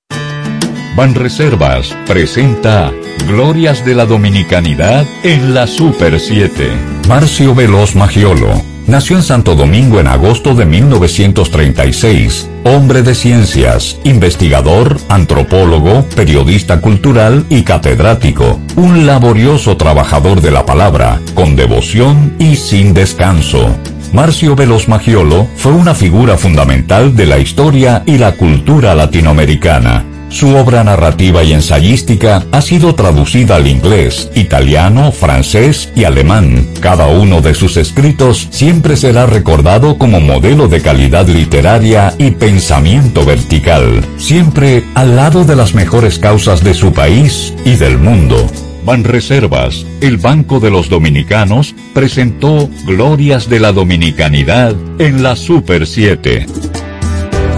Banreservas 0.96 1.94
presenta 2.06 2.90
Glorias 3.28 3.84
de 3.84 3.94
la 3.94 4.06
Dominicanidad 4.06 5.04
en 5.22 5.52
la 5.52 5.66
Super 5.66 6.18
7. 6.18 6.70
Marcio 7.06 7.54
Veloz 7.54 7.94
Magiolo. 7.94 8.62
Nació 8.86 9.16
en 9.16 9.22
Santo 9.22 9.54
Domingo 9.54 10.00
en 10.00 10.06
agosto 10.06 10.54
de 10.54 10.64
1936. 10.64 12.48
Hombre 12.64 13.02
de 13.02 13.14
ciencias, 13.14 13.98
investigador, 14.04 14.96
antropólogo, 15.10 16.06
periodista 16.16 16.80
cultural 16.80 17.44
y 17.50 17.62
catedrático. 17.62 18.58
Un 18.76 19.04
laborioso 19.04 19.76
trabajador 19.76 20.40
de 20.40 20.50
la 20.50 20.64
palabra, 20.64 21.20
con 21.34 21.56
devoción 21.56 22.32
y 22.38 22.56
sin 22.56 22.94
descanso. 22.94 23.68
Marcio 24.14 24.56
Veloz 24.56 24.88
Magiolo 24.88 25.46
fue 25.56 25.72
una 25.72 25.94
figura 25.94 26.38
fundamental 26.38 27.14
de 27.14 27.26
la 27.26 27.38
historia 27.38 28.02
y 28.06 28.16
la 28.16 28.32
cultura 28.32 28.94
latinoamericana 28.94 30.06
su 30.28 30.54
obra 30.56 30.84
narrativa 30.84 31.44
y 31.44 31.52
ensayística 31.52 32.44
ha 32.52 32.60
sido 32.60 32.94
traducida 32.94 33.56
al 33.56 33.66
inglés, 33.66 34.30
italiano, 34.34 35.12
francés 35.12 35.90
y 35.94 36.04
alemán. 36.04 36.68
Cada 36.80 37.06
uno 37.06 37.40
de 37.40 37.54
sus 37.54 37.76
escritos 37.76 38.48
siempre 38.50 38.96
será 38.96 39.26
recordado 39.26 39.98
como 39.98 40.20
modelo 40.20 40.68
de 40.68 40.82
calidad 40.82 41.26
literaria 41.28 42.14
y 42.18 42.32
pensamiento 42.32 43.24
vertical, 43.24 44.04
siempre 44.18 44.84
al 44.94 45.16
lado 45.16 45.44
de 45.44 45.56
las 45.56 45.74
mejores 45.74 46.18
causas 46.18 46.62
de 46.62 46.74
su 46.74 46.92
país 46.92 47.54
y 47.64 47.76
del 47.76 47.98
mundo. 47.98 48.46
Banreservas, 48.84 49.84
el 50.00 50.16
Banco 50.16 50.60
de 50.60 50.70
los 50.70 50.88
Dominicanos, 50.88 51.74
presentó 51.92 52.70
Glorias 52.86 53.48
de 53.48 53.58
la 53.58 53.72
Dominicanidad 53.72 54.76
en 55.00 55.24
la 55.24 55.34
Super 55.34 55.88
7. 55.88 56.46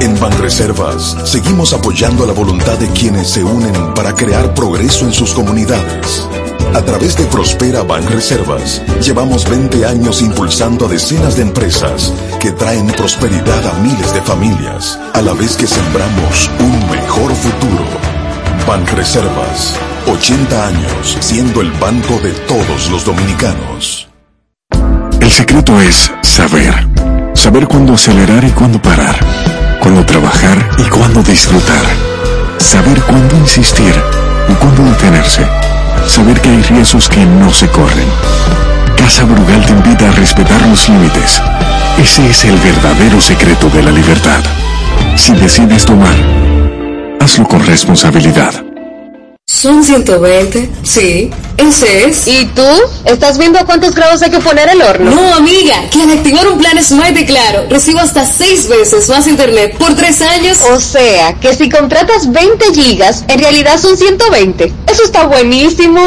En 0.00 0.18
Banreservas 0.20 1.16
seguimos 1.24 1.72
apoyando 1.72 2.24
la 2.24 2.32
voluntad 2.32 2.78
de 2.78 2.88
quienes 2.90 3.30
se 3.30 3.42
unen 3.42 3.94
para 3.94 4.14
crear 4.14 4.54
progreso 4.54 5.04
en 5.04 5.12
sus 5.12 5.32
comunidades. 5.32 6.28
A 6.72 6.82
través 6.82 7.16
de 7.16 7.24
Prospera 7.24 7.82
Banreservas, 7.82 8.80
llevamos 9.02 9.48
20 9.48 9.84
años 9.84 10.22
impulsando 10.22 10.86
a 10.86 10.88
decenas 10.88 11.34
de 11.34 11.42
empresas 11.42 12.12
que 12.38 12.52
traen 12.52 12.86
prosperidad 12.86 13.66
a 13.66 13.80
miles 13.80 14.14
de 14.14 14.22
familias, 14.22 14.96
a 15.14 15.20
la 15.20 15.32
vez 15.32 15.56
que 15.56 15.66
sembramos 15.66 16.48
un 16.60 16.90
mejor 16.90 17.34
futuro. 17.34 17.84
Banreservas, 18.68 19.74
80 20.06 20.66
años 20.68 21.16
siendo 21.18 21.60
el 21.60 21.72
banco 21.72 22.20
de 22.20 22.30
todos 22.46 22.88
los 22.90 23.04
dominicanos. 23.04 24.08
El 25.20 25.30
secreto 25.32 25.80
es 25.80 26.12
saber. 26.22 26.86
Saber 27.34 27.66
cuándo 27.66 27.94
acelerar 27.94 28.44
y 28.44 28.50
cuándo 28.50 28.80
parar 28.80 29.47
cuándo 29.88 30.04
trabajar 30.04 30.68
y 30.76 30.82
cuándo 30.90 31.22
disfrutar. 31.22 31.80
Saber 32.58 33.00
cuándo 33.04 33.34
insistir 33.36 33.94
y 34.46 34.52
cuándo 34.52 34.84
detenerse. 34.84 35.46
Saber 36.06 36.38
que 36.42 36.50
hay 36.50 36.62
riesgos 36.62 37.08
que 37.08 37.24
no 37.24 37.50
se 37.50 37.68
corren. 37.68 38.06
Casa 38.98 39.24
Brugal 39.24 39.64
te 39.64 39.72
invita 39.72 40.10
a 40.10 40.12
respetar 40.12 40.60
los 40.66 40.86
límites. 40.90 41.40
Ese 41.96 42.28
es 42.28 42.44
el 42.44 42.58
verdadero 42.58 43.18
secreto 43.18 43.70
de 43.70 43.82
la 43.82 43.90
libertad. 43.90 44.44
Si 45.16 45.32
decides 45.32 45.86
tomar, 45.86 46.16
hazlo 47.18 47.46
con 47.46 47.64
responsabilidad. 47.64 48.67
Son 49.50 49.82
120, 49.82 50.68
sí, 50.82 51.30
ese 51.56 52.04
es. 52.04 52.28
¿Y 52.28 52.44
tú? 52.54 52.62
¿Estás 53.06 53.38
viendo 53.38 53.58
a 53.58 53.64
cuántos 53.64 53.94
grados 53.94 54.20
hay 54.20 54.30
que 54.30 54.40
poner 54.40 54.68
el 54.68 54.82
horno? 54.82 55.10
No, 55.10 55.34
amiga, 55.36 55.88
que 55.90 56.02
al 56.02 56.10
activar 56.10 56.46
un 56.48 56.58
plan 56.58 56.84
Smart 56.84 57.14
de 57.14 57.24
Claro, 57.24 57.64
recibo 57.70 57.98
hasta 57.98 58.26
6 58.26 58.68
veces 58.68 59.08
más 59.08 59.26
internet 59.26 59.74
por 59.78 59.96
3 59.96 60.20
años. 60.20 60.58
O 60.70 60.78
sea, 60.78 61.34
que 61.40 61.54
si 61.54 61.70
contratas 61.70 62.30
20 62.30 62.74
gigas, 62.74 63.24
en 63.26 63.38
realidad 63.38 63.80
son 63.80 63.96
120. 63.96 64.70
Eso 64.90 65.04
está 65.04 65.26
buenísimo. 65.26 66.00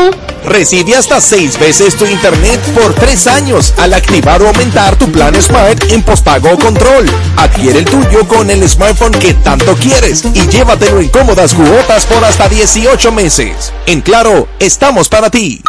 Recibe 0.45 0.95
hasta 0.95 1.21
6 1.21 1.59
veces 1.59 1.95
tu 1.95 2.05
internet 2.05 2.59
por 2.73 2.93
3 2.93 3.27
años 3.27 3.73
al 3.77 3.93
activar 3.93 4.41
o 4.41 4.47
aumentar 4.47 4.95
tu 4.95 5.11
plan 5.11 5.39
Smart 5.39 5.91
en 5.91 6.01
postpago 6.03 6.57
control. 6.57 7.05
Adquiere 7.38 7.79
el 7.79 7.86
tuyo 7.86 8.27
con 8.27 8.49
el 8.49 8.67
smartphone 8.67 9.11
que 9.11 9.34
tanto 9.36 9.75
quieres 9.75 10.23
y 10.34 10.47
llévatelo 10.47 10.99
en 10.99 11.09
cómodas 11.09 11.53
cuotas 11.53 12.05
por 12.05 12.23
hasta 12.23 12.49
18 12.49 13.11
meses. 13.11 13.71
En 13.86 14.01
Claro, 14.01 14.47
estamos 14.59 15.07
para 15.07 15.29
ti. 15.29 15.61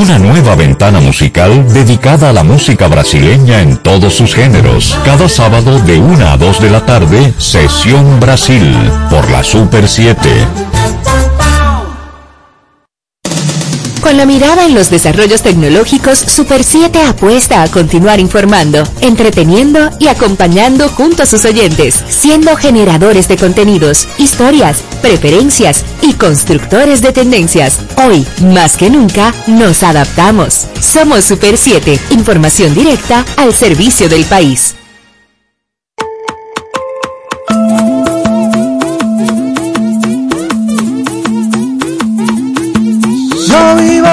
Una 0.00 0.18
nueva 0.18 0.54
ventana 0.54 0.98
musical 0.98 1.70
dedicada 1.74 2.30
a 2.30 2.32
la 2.32 2.42
música 2.42 2.88
brasileña 2.88 3.60
en 3.60 3.76
todos 3.76 4.14
sus 4.14 4.34
géneros. 4.34 4.98
Cada 5.04 5.28
sábado 5.28 5.78
de 5.80 5.98
1 5.98 6.26
a 6.26 6.38
2 6.38 6.58
de 6.62 6.70
la 6.70 6.86
tarde, 6.86 7.34
Sesión 7.36 8.18
Brasil, 8.18 8.74
por 9.10 9.30
la 9.30 9.44
Super 9.44 9.86
7. 9.86 10.89
Con 14.10 14.16
la 14.16 14.26
mirada 14.26 14.66
en 14.66 14.74
los 14.74 14.90
desarrollos 14.90 15.42
tecnológicos, 15.42 16.18
Super 16.18 16.64
7 16.64 17.00
apuesta 17.00 17.62
a 17.62 17.68
continuar 17.68 18.18
informando, 18.18 18.82
entreteniendo 19.02 19.88
y 20.00 20.08
acompañando 20.08 20.88
junto 20.88 21.22
a 21.22 21.26
sus 21.26 21.44
oyentes, 21.44 22.02
siendo 22.08 22.56
generadores 22.56 23.28
de 23.28 23.36
contenidos, 23.36 24.08
historias, 24.18 24.82
preferencias 25.00 25.84
y 26.02 26.14
constructores 26.14 27.02
de 27.02 27.12
tendencias. 27.12 27.78
Hoy, 28.04 28.26
más 28.52 28.76
que 28.76 28.90
nunca, 28.90 29.32
nos 29.46 29.84
adaptamos. 29.84 30.66
Somos 30.80 31.24
Super 31.24 31.56
7, 31.56 31.96
información 32.10 32.74
directa 32.74 33.24
al 33.36 33.54
servicio 33.54 34.08
del 34.08 34.24
país. 34.24 34.74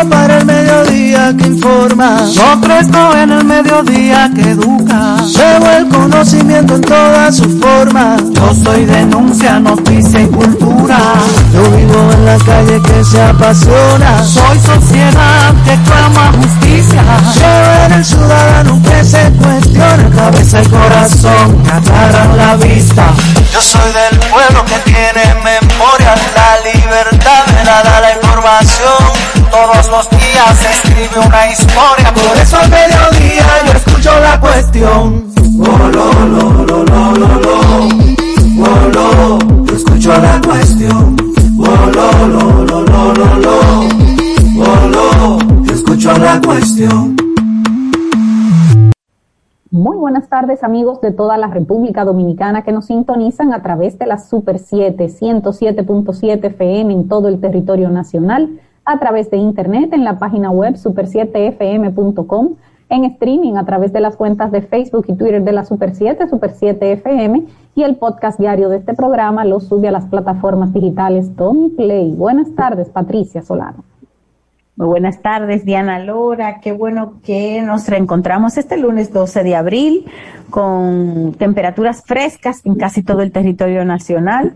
Para 0.06 0.38
el 0.38 0.46
mediodía 0.46 1.36
que 1.36 1.48
informa, 1.48 2.22
otro 2.54 2.74
estoy 2.80 3.20
en 3.20 3.32
el 3.32 3.44
mediodía 3.46 4.32
que 4.34 4.52
educa. 4.52 5.17
Llevo 5.28 5.70
el 5.72 5.90
conocimiento 5.90 6.76
en 6.76 6.82
todas 6.82 7.36
sus 7.36 7.60
formas. 7.60 8.22
Yo 8.32 8.54
soy 8.64 8.86
denuncia, 8.86 9.60
noticia 9.60 10.22
y 10.22 10.28
cultura. 10.28 11.00
Yo 11.54 11.64
vivo 11.72 12.12
en 12.14 12.26
la 12.26 12.38
calle 12.38 12.82
que 12.82 13.04
se 13.04 13.22
apasiona. 13.22 14.24
Soy 14.24 14.58
sociedad 14.58 15.54
que 15.66 15.76
clama 15.84 16.32
justicia. 16.32 17.04
Llevo 17.36 17.86
en 17.86 17.92
el 17.92 18.06
ciudadano 18.06 18.82
que 18.84 19.04
se 19.04 19.32
cuestiona. 19.32 20.10
Cabeza 20.16 20.62
y 20.62 20.68
corazón 20.68 21.64
que 21.64 21.72
aclaran 21.72 22.38
la 22.38 22.56
vista. 22.56 23.08
Yo 23.52 23.62
soy 23.62 23.92
del 23.92 24.20
pueblo 24.30 24.64
que 24.64 24.80
tiene 24.90 25.36
memoria. 25.44 26.16
La 26.36 26.72
libertad 26.72 27.44
me 27.54 27.64
da 27.66 28.00
la 28.00 28.14
información. 28.14 29.28
Todos 29.52 29.88
los 29.90 30.10
días 30.10 30.58
se 30.58 30.72
escribe 30.72 31.26
una 31.26 31.48
historia. 31.48 32.14
Por 32.14 32.38
eso 32.38 32.58
al 32.58 32.70
mediodía 32.70 33.46
yo 33.66 33.74
escucho 33.74 34.20
la 34.20 34.40
cuestión. 34.40 35.17
Escucho 39.74 40.10
la 40.10 40.42
cuestión. 40.46 41.16
Escucho 45.72 46.12
la 46.20 46.42
cuestión. 46.46 47.16
Muy 49.72 49.98
buenas 49.98 50.30
tardes 50.30 50.64
amigos 50.64 51.02
de 51.02 51.12
toda 51.12 51.38
la 51.38 51.48
República 51.48 52.06
Dominicana 52.06 52.62
que 52.64 52.72
nos 52.72 52.86
sintonizan 52.86 53.52
a 53.54 53.64
través 53.64 53.98
de 53.98 54.06
la 54.06 54.20
Super 54.20 54.60
7, 54.60 55.08
107.7 55.08 56.46
FM 56.46 56.94
en 56.94 57.08
todo 57.08 57.28
el 57.28 57.42
territorio 57.42 57.90
nacional, 57.90 58.60
a 58.86 59.00
través 59.00 59.30
de 59.32 59.38
internet 59.38 59.92
en 59.94 60.04
la 60.04 60.20
página 60.20 60.52
web 60.52 60.76
super7fm.com, 60.76 62.56
en 62.90 63.06
streaming 63.06 63.56
a 63.56 63.66
través 63.66 63.92
de 63.94 64.00
las 64.00 64.16
cuentas 64.16 64.52
de 64.52 64.62
Facebook 64.62 65.06
y 65.08 65.16
Twitter 65.16 65.44
de 65.44 65.52
la 65.52 65.66
Super 65.66 65.94
7, 65.94 66.30
Super 66.30 66.52
7 66.52 66.92
FM 66.94 67.44
y 67.76 67.84
el 67.84 67.96
podcast 67.98 68.40
diario 68.40 68.70
de 68.70 68.78
este 68.78 68.94
programa 68.94 69.46
lo 69.46 69.60
sube 69.60 69.88
a 69.88 69.92
las 69.92 70.06
plataformas 70.06 70.74
digitales 70.74 71.36
Tony 71.36 71.70
Play. 71.70 72.14
Buenas 72.14 72.54
tardes, 72.56 72.90
Patricia 72.90 73.42
Solano. 73.42 73.84
Muy 74.78 74.88
buenas 74.88 75.22
tardes, 75.24 75.66
Diana 75.66 75.98
Lora. 75.98 76.60
Qué 76.62 76.72
bueno 76.72 77.16
que 77.24 77.64
nos 77.64 77.88
reencontramos 77.88 78.58
este 78.58 78.78
lunes 78.78 79.12
12 79.12 79.44
de 79.44 79.56
abril 79.56 80.06
con 80.52 81.34
temperaturas 81.38 82.04
frescas 82.06 82.64
en 82.64 82.76
casi 82.76 83.02
todo 83.02 83.22
el 83.22 83.32
territorio 83.32 83.84
nacional. 83.86 84.54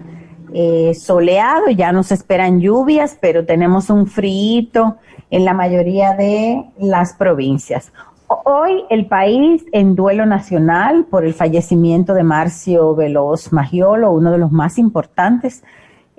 Eh, 0.54 0.94
soleado, 0.94 1.70
ya 1.70 1.92
nos 1.92 2.12
esperan 2.12 2.60
lluvias, 2.60 3.18
pero 3.20 3.46
tenemos 3.46 3.90
un 3.90 4.06
frío 4.06 4.98
en 5.32 5.46
la 5.46 5.54
mayoría 5.54 6.14
de 6.14 6.66
las 6.78 7.14
provincias. 7.14 7.92
Hoy 8.34 8.86
el 8.90 9.08
país 9.08 9.66
en 9.74 9.94
duelo 9.94 10.26
nacional 10.26 11.06
por 11.10 11.26
el 11.26 11.34
fallecimiento 11.34 12.14
de 12.14 12.24
Marcio 12.24 12.96
Veloz 12.96 13.52
Magiolo, 13.52 14.12
uno 14.12 14.32
de 14.32 14.38
los 14.38 14.54
más 14.54 14.78
importantes 14.78 15.64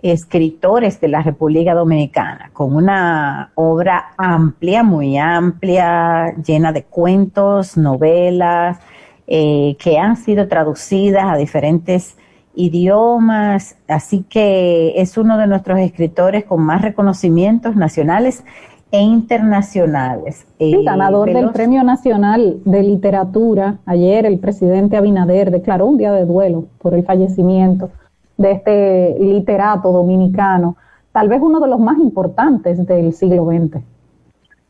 escritores 0.02 1.00
de 1.00 1.08
la 1.08 1.22
República 1.22 1.72
Dominicana, 1.72 2.50
con 2.52 2.76
una 2.76 3.52
obra 3.54 4.12
amplia, 4.18 4.82
muy 4.82 5.16
amplia, 5.16 6.34
llena 6.36 6.70
de 6.72 6.84
cuentos, 6.84 7.78
novelas, 7.78 8.78
eh, 9.26 9.74
que 9.78 9.98
han 9.98 10.16
sido 10.16 10.48
traducidas 10.48 11.24
a 11.24 11.36
diferentes 11.36 12.18
idiomas, 12.54 13.78
así 13.88 14.26
que 14.28 14.92
es 15.00 15.16
uno 15.16 15.38
de 15.38 15.46
nuestros 15.46 15.78
escritores 15.78 16.44
con 16.44 16.60
más 16.60 16.82
reconocimientos 16.82 17.74
nacionales 17.74 18.44
e 18.92 19.00
internacionales. 19.00 20.46
Sí, 20.58 20.74
eh, 20.74 20.84
ganador 20.84 21.32
del 21.32 21.50
Premio 21.50 21.82
Nacional 21.82 22.58
de 22.64 22.82
Literatura. 22.82 23.78
Ayer 23.86 24.26
el 24.26 24.38
presidente 24.38 24.98
Abinader 24.98 25.50
declaró 25.50 25.86
un 25.86 25.96
día 25.96 26.12
de 26.12 26.26
duelo 26.26 26.66
por 26.78 26.94
el 26.94 27.02
fallecimiento 27.02 27.90
de 28.36 28.52
este 28.52 29.16
literato 29.18 29.92
dominicano, 29.92 30.76
tal 31.10 31.28
vez 31.28 31.40
uno 31.40 31.58
de 31.58 31.68
los 31.68 31.80
más 31.80 31.98
importantes 31.98 32.86
del 32.86 33.14
siglo 33.14 33.46
XX. 33.46 33.82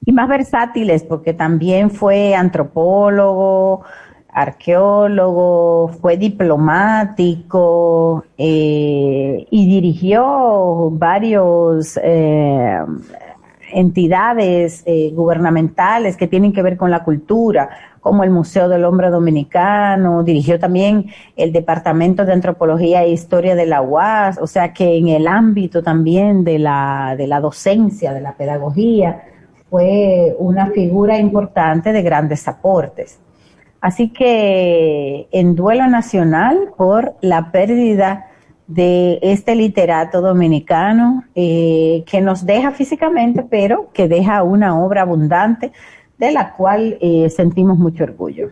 Y 0.04 0.12
más 0.12 0.28
versátiles, 0.28 1.02
porque 1.02 1.34
también 1.34 1.90
fue 1.90 2.34
antropólogo, 2.34 3.82
arqueólogo, 4.32 5.88
fue 6.00 6.16
diplomático 6.16 8.24
eh, 8.38 9.46
y 9.50 9.66
dirigió 9.66 10.90
varios 10.92 11.98
eh, 12.02 12.78
entidades 13.72 14.82
eh, 14.86 15.10
gubernamentales 15.14 16.16
que 16.16 16.26
tienen 16.26 16.52
que 16.52 16.62
ver 16.62 16.76
con 16.76 16.90
la 16.90 17.04
cultura, 17.04 17.70
como 18.00 18.24
el 18.24 18.30
Museo 18.30 18.68
del 18.68 18.84
Hombre 18.84 19.10
Dominicano, 19.10 20.22
dirigió 20.22 20.58
también 20.58 21.06
el 21.36 21.52
Departamento 21.52 22.24
de 22.24 22.32
Antropología 22.32 23.02
e 23.02 23.10
Historia 23.10 23.54
de 23.54 23.66
la 23.66 23.82
UAS, 23.82 24.38
o 24.38 24.46
sea 24.46 24.72
que 24.72 24.96
en 24.96 25.08
el 25.08 25.26
ámbito 25.26 25.82
también 25.82 26.44
de 26.44 26.58
la, 26.58 27.14
de 27.16 27.26
la 27.26 27.40
docencia, 27.40 28.12
de 28.12 28.20
la 28.20 28.36
pedagogía, 28.36 29.22
fue 29.70 30.34
una 30.38 30.66
figura 30.66 31.18
importante 31.18 31.92
de 31.92 32.02
grandes 32.02 32.46
aportes. 32.46 33.20
Así 33.80 34.10
que 34.10 35.28
en 35.32 35.56
duelo 35.56 35.86
nacional 35.88 36.72
por 36.76 37.14
la 37.20 37.50
pérdida 37.50 38.26
de 38.74 39.18
este 39.22 39.54
literato 39.54 40.20
dominicano 40.20 41.24
eh, 41.34 42.04
que 42.06 42.20
nos 42.20 42.46
deja 42.46 42.70
físicamente, 42.70 43.44
pero 43.48 43.88
que 43.92 44.08
deja 44.08 44.42
una 44.42 44.78
obra 44.82 45.02
abundante 45.02 45.72
de 46.18 46.32
la 46.32 46.52
cual 46.54 46.96
eh, 47.00 47.28
sentimos 47.30 47.78
mucho 47.78 48.04
orgullo. 48.04 48.50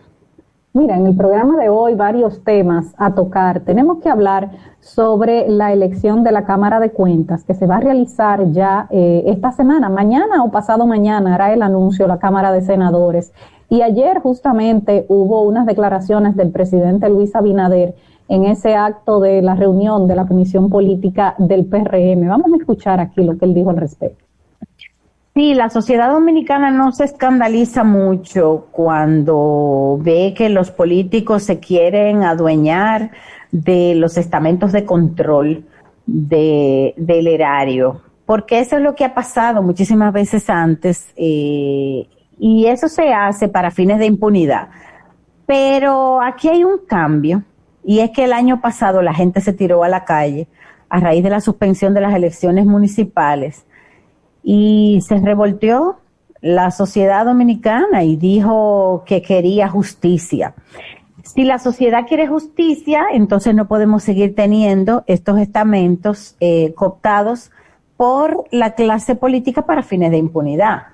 Mira, 0.73 0.95
en 0.95 1.05
el 1.05 1.17
programa 1.17 1.57
de 1.57 1.67
hoy 1.67 1.95
varios 1.95 2.45
temas 2.45 2.93
a 2.97 3.13
tocar. 3.13 3.59
Tenemos 3.61 3.97
que 3.97 4.07
hablar 4.07 4.51
sobre 4.79 5.49
la 5.49 5.73
elección 5.73 6.23
de 6.23 6.31
la 6.31 6.45
Cámara 6.45 6.79
de 6.79 6.91
Cuentas 6.91 7.43
que 7.43 7.53
se 7.53 7.67
va 7.67 7.77
a 7.77 7.81
realizar 7.81 8.51
ya 8.51 8.87
eh, 8.89 9.23
esta 9.27 9.51
semana, 9.51 9.89
mañana 9.89 10.43
o 10.43 10.51
pasado 10.51 10.85
mañana 10.87 11.35
hará 11.35 11.51
el 11.51 11.61
anuncio 11.61 12.07
la 12.07 12.19
Cámara 12.19 12.53
de 12.53 12.61
Senadores. 12.61 13.33
Y 13.67 13.81
ayer 13.81 14.19
justamente 14.19 15.05
hubo 15.09 15.41
unas 15.41 15.65
declaraciones 15.65 16.35
del 16.37 16.51
presidente 16.51 17.09
Luis 17.09 17.35
Abinader 17.35 17.95
en 18.31 18.45
ese 18.45 18.75
acto 18.75 19.19
de 19.19 19.41
la 19.41 19.55
reunión 19.55 20.07
de 20.07 20.15
la 20.15 20.25
Comisión 20.25 20.69
Política 20.69 21.35
del 21.37 21.65
PRM. 21.65 22.29
Vamos 22.29 22.53
a 22.53 22.55
escuchar 22.55 23.01
aquí 23.01 23.21
lo 23.25 23.37
que 23.37 23.43
él 23.43 23.53
dijo 23.53 23.71
al 23.71 23.75
respecto. 23.75 24.23
Sí, 25.35 25.53
la 25.53 25.69
sociedad 25.69 26.09
dominicana 26.13 26.71
no 26.71 26.93
se 26.93 27.03
escandaliza 27.03 27.83
mucho 27.83 28.67
cuando 28.71 29.99
ve 30.01 30.33
que 30.33 30.47
los 30.47 30.71
políticos 30.71 31.43
se 31.43 31.59
quieren 31.59 32.23
adueñar 32.23 33.11
de 33.51 33.95
los 33.95 34.17
estamentos 34.17 34.71
de 34.71 34.85
control 34.85 35.65
de, 36.05 36.93
del 36.95 37.27
erario, 37.27 37.99
porque 38.25 38.59
eso 38.59 38.77
es 38.77 38.81
lo 38.81 38.95
que 38.95 39.03
ha 39.03 39.13
pasado 39.13 39.61
muchísimas 39.61 40.13
veces 40.13 40.49
antes 40.49 41.11
eh, 41.17 42.07
y 42.39 42.65
eso 42.67 42.87
se 42.87 43.13
hace 43.13 43.49
para 43.49 43.71
fines 43.71 43.99
de 43.99 44.05
impunidad. 44.05 44.69
Pero 45.45 46.21
aquí 46.21 46.47
hay 46.47 46.63
un 46.63 46.77
cambio 46.87 47.43
y 47.83 47.99
es 47.99 48.11
que 48.11 48.25
el 48.25 48.33
año 48.33 48.61
pasado 48.61 49.01
la 49.01 49.13
gente 49.13 49.41
se 49.41 49.53
tiró 49.53 49.83
a 49.83 49.89
la 49.89 50.05
calle 50.05 50.47
a 50.89 50.99
raíz 50.99 51.23
de 51.23 51.29
la 51.29 51.41
suspensión 51.41 51.93
de 51.93 52.01
las 52.01 52.13
elecciones 52.13 52.65
municipales 52.65 53.65
y 54.43 54.99
se 55.07 55.19
revolteó 55.19 55.99
la 56.41 56.71
sociedad 56.71 57.25
dominicana 57.25 58.03
y 58.03 58.15
dijo 58.17 59.03
que 59.05 59.21
quería 59.21 59.69
justicia. 59.69 60.53
Si 61.23 61.43
la 61.43 61.59
sociedad 61.59 62.07
quiere 62.07 62.27
justicia, 62.27 63.05
entonces 63.13 63.53
no 63.55 63.67
podemos 63.67 64.03
seguir 64.03 64.35
teniendo 64.35 65.03
estos 65.07 65.39
estamentos 65.39 66.35
eh, 66.39 66.73
cooptados 66.73 67.51
por 67.95 68.45
la 68.51 68.73
clase 68.73 69.15
política 69.15 69.61
para 69.65 69.83
fines 69.83 70.11
de 70.11 70.17
impunidad. 70.17 70.87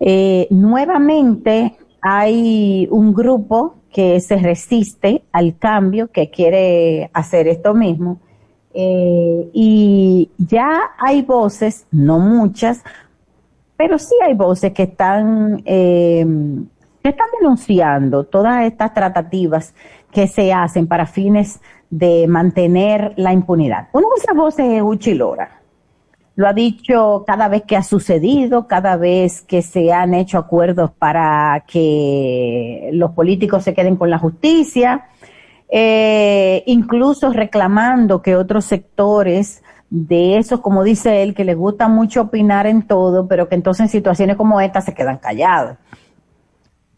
Eh, 0.00 0.48
nuevamente 0.50 1.76
hay 2.02 2.88
un 2.90 3.14
grupo 3.14 3.76
que 3.94 4.18
se 4.18 4.36
resiste 4.38 5.22
al 5.30 5.56
cambio, 5.56 6.10
que 6.10 6.28
quiere 6.28 7.10
hacer 7.14 7.46
esto 7.46 7.74
mismo, 7.74 8.18
eh, 8.74 9.50
y 9.52 10.32
ya 10.36 10.90
hay 10.98 11.22
voces, 11.22 11.86
no 11.92 12.18
muchas, 12.18 12.82
pero 13.76 13.96
sí 14.00 14.16
hay 14.20 14.34
voces 14.34 14.72
que 14.72 14.82
están, 14.82 15.62
eh, 15.64 16.26
que 17.04 17.08
están 17.08 17.28
denunciando 17.40 18.24
todas 18.24 18.64
estas 18.64 18.92
tratativas 18.92 19.72
que 20.10 20.26
se 20.26 20.52
hacen 20.52 20.88
para 20.88 21.06
fines 21.06 21.60
de 21.88 22.26
mantener 22.26 23.14
la 23.16 23.32
impunidad. 23.32 23.90
Una 23.92 24.08
de 24.08 24.22
esas 24.22 24.34
voces 24.34 24.66
es 24.72 24.82
Uchi 24.82 25.14
Lora. 25.14 25.60
Lo 26.36 26.48
ha 26.48 26.52
dicho 26.52 27.24
cada 27.26 27.48
vez 27.48 27.62
que 27.62 27.76
ha 27.76 27.82
sucedido, 27.82 28.66
cada 28.66 28.96
vez 28.96 29.42
que 29.42 29.62
se 29.62 29.92
han 29.92 30.14
hecho 30.14 30.38
acuerdos 30.38 30.90
para 30.90 31.64
que 31.66 32.90
los 32.92 33.12
políticos 33.12 33.62
se 33.62 33.72
queden 33.72 33.96
con 33.96 34.10
la 34.10 34.18
justicia, 34.18 35.06
eh, 35.68 36.64
incluso 36.66 37.32
reclamando 37.32 38.20
que 38.20 38.34
otros 38.34 38.64
sectores 38.64 39.62
de 39.90 40.38
esos, 40.38 40.60
como 40.60 40.82
dice 40.82 41.22
él, 41.22 41.34
que 41.34 41.44
les 41.44 41.56
gusta 41.56 41.86
mucho 41.86 42.22
opinar 42.22 42.66
en 42.66 42.82
todo, 42.82 43.28
pero 43.28 43.48
que 43.48 43.54
entonces 43.54 43.82
en 43.82 43.88
situaciones 43.88 44.36
como 44.36 44.60
esta 44.60 44.80
se 44.80 44.92
quedan 44.92 45.18
callados. 45.18 45.76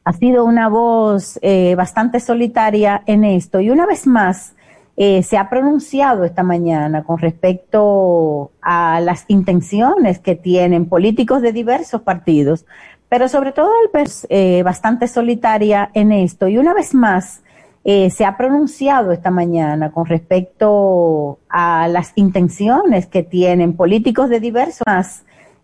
Ha 0.04 0.12
sido 0.14 0.46
una 0.46 0.68
voz 0.68 1.38
eh, 1.42 1.74
bastante 1.74 2.20
solitaria 2.20 3.02
en 3.06 3.24
esto 3.24 3.60
y 3.60 3.68
una 3.68 3.84
vez 3.84 4.06
más 4.06 4.54
eh, 4.96 5.22
se 5.22 5.36
ha 5.36 5.50
pronunciado 5.50 6.24
esta 6.24 6.42
mañana 6.42 7.04
con 7.04 7.18
respecto 7.18 8.50
a 8.62 9.00
las 9.00 9.24
intenciones 9.28 10.18
que 10.18 10.36
tienen 10.36 10.88
políticos 10.88 11.42
de 11.42 11.52
diversos 11.52 12.00
partidos, 12.00 12.64
pero 13.08 13.28
sobre 13.28 13.52
todo 13.52 13.70
el 13.84 14.06
eh, 14.30 14.62
bastante 14.62 15.06
solitaria 15.06 15.90
en 15.92 16.12
esto. 16.12 16.48
Y 16.48 16.58
una 16.58 16.72
vez 16.72 16.94
más 16.94 17.42
eh, 17.84 18.10
se 18.10 18.24
ha 18.24 18.36
pronunciado 18.36 19.12
esta 19.12 19.30
mañana 19.30 19.92
con 19.92 20.06
respecto 20.06 21.38
a 21.48 21.88
las 21.88 22.12
intenciones 22.16 23.06
que 23.06 23.22
tienen 23.22 23.76
políticos 23.76 24.28
de 24.28 24.40
diversos 24.40 24.82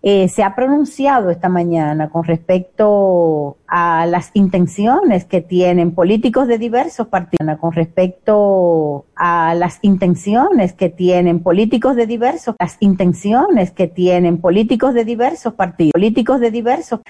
eh, 0.05 0.29
se 0.29 0.43
ha 0.43 0.57
pronunciado 0.57 1.31
esta 1.31 1.49
mañana 1.49 2.11
con 2.11 2.25
respecto 2.25 3.57
a 3.69 4.05
las 4.07 4.33
intenciones 4.35 5.25
que 5.25 5.41
tienen 5.41 5.95
políticos 5.95 6.49
de 6.49 6.59
diversos 6.59 7.07
partidos, 7.07 7.59
con 7.59 7.73
respecto 7.73 9.07
a 9.15 9.55
las 9.55 9.79
intenciones 9.83 10.73
que 10.73 10.89
tienen 10.89 11.41
políticos 11.41 11.95
de 11.95 12.07
diversos, 12.07 12.57
las 12.59 12.77
intenciones 12.81 13.71
que 13.71 13.87
tienen 13.87 14.39
políticos 14.39 14.93
de 14.93 15.05
diversos 15.05 15.55
partidos, 15.55 15.93
políticos 15.93 16.41
de 16.41 16.51
diversos 16.51 17.01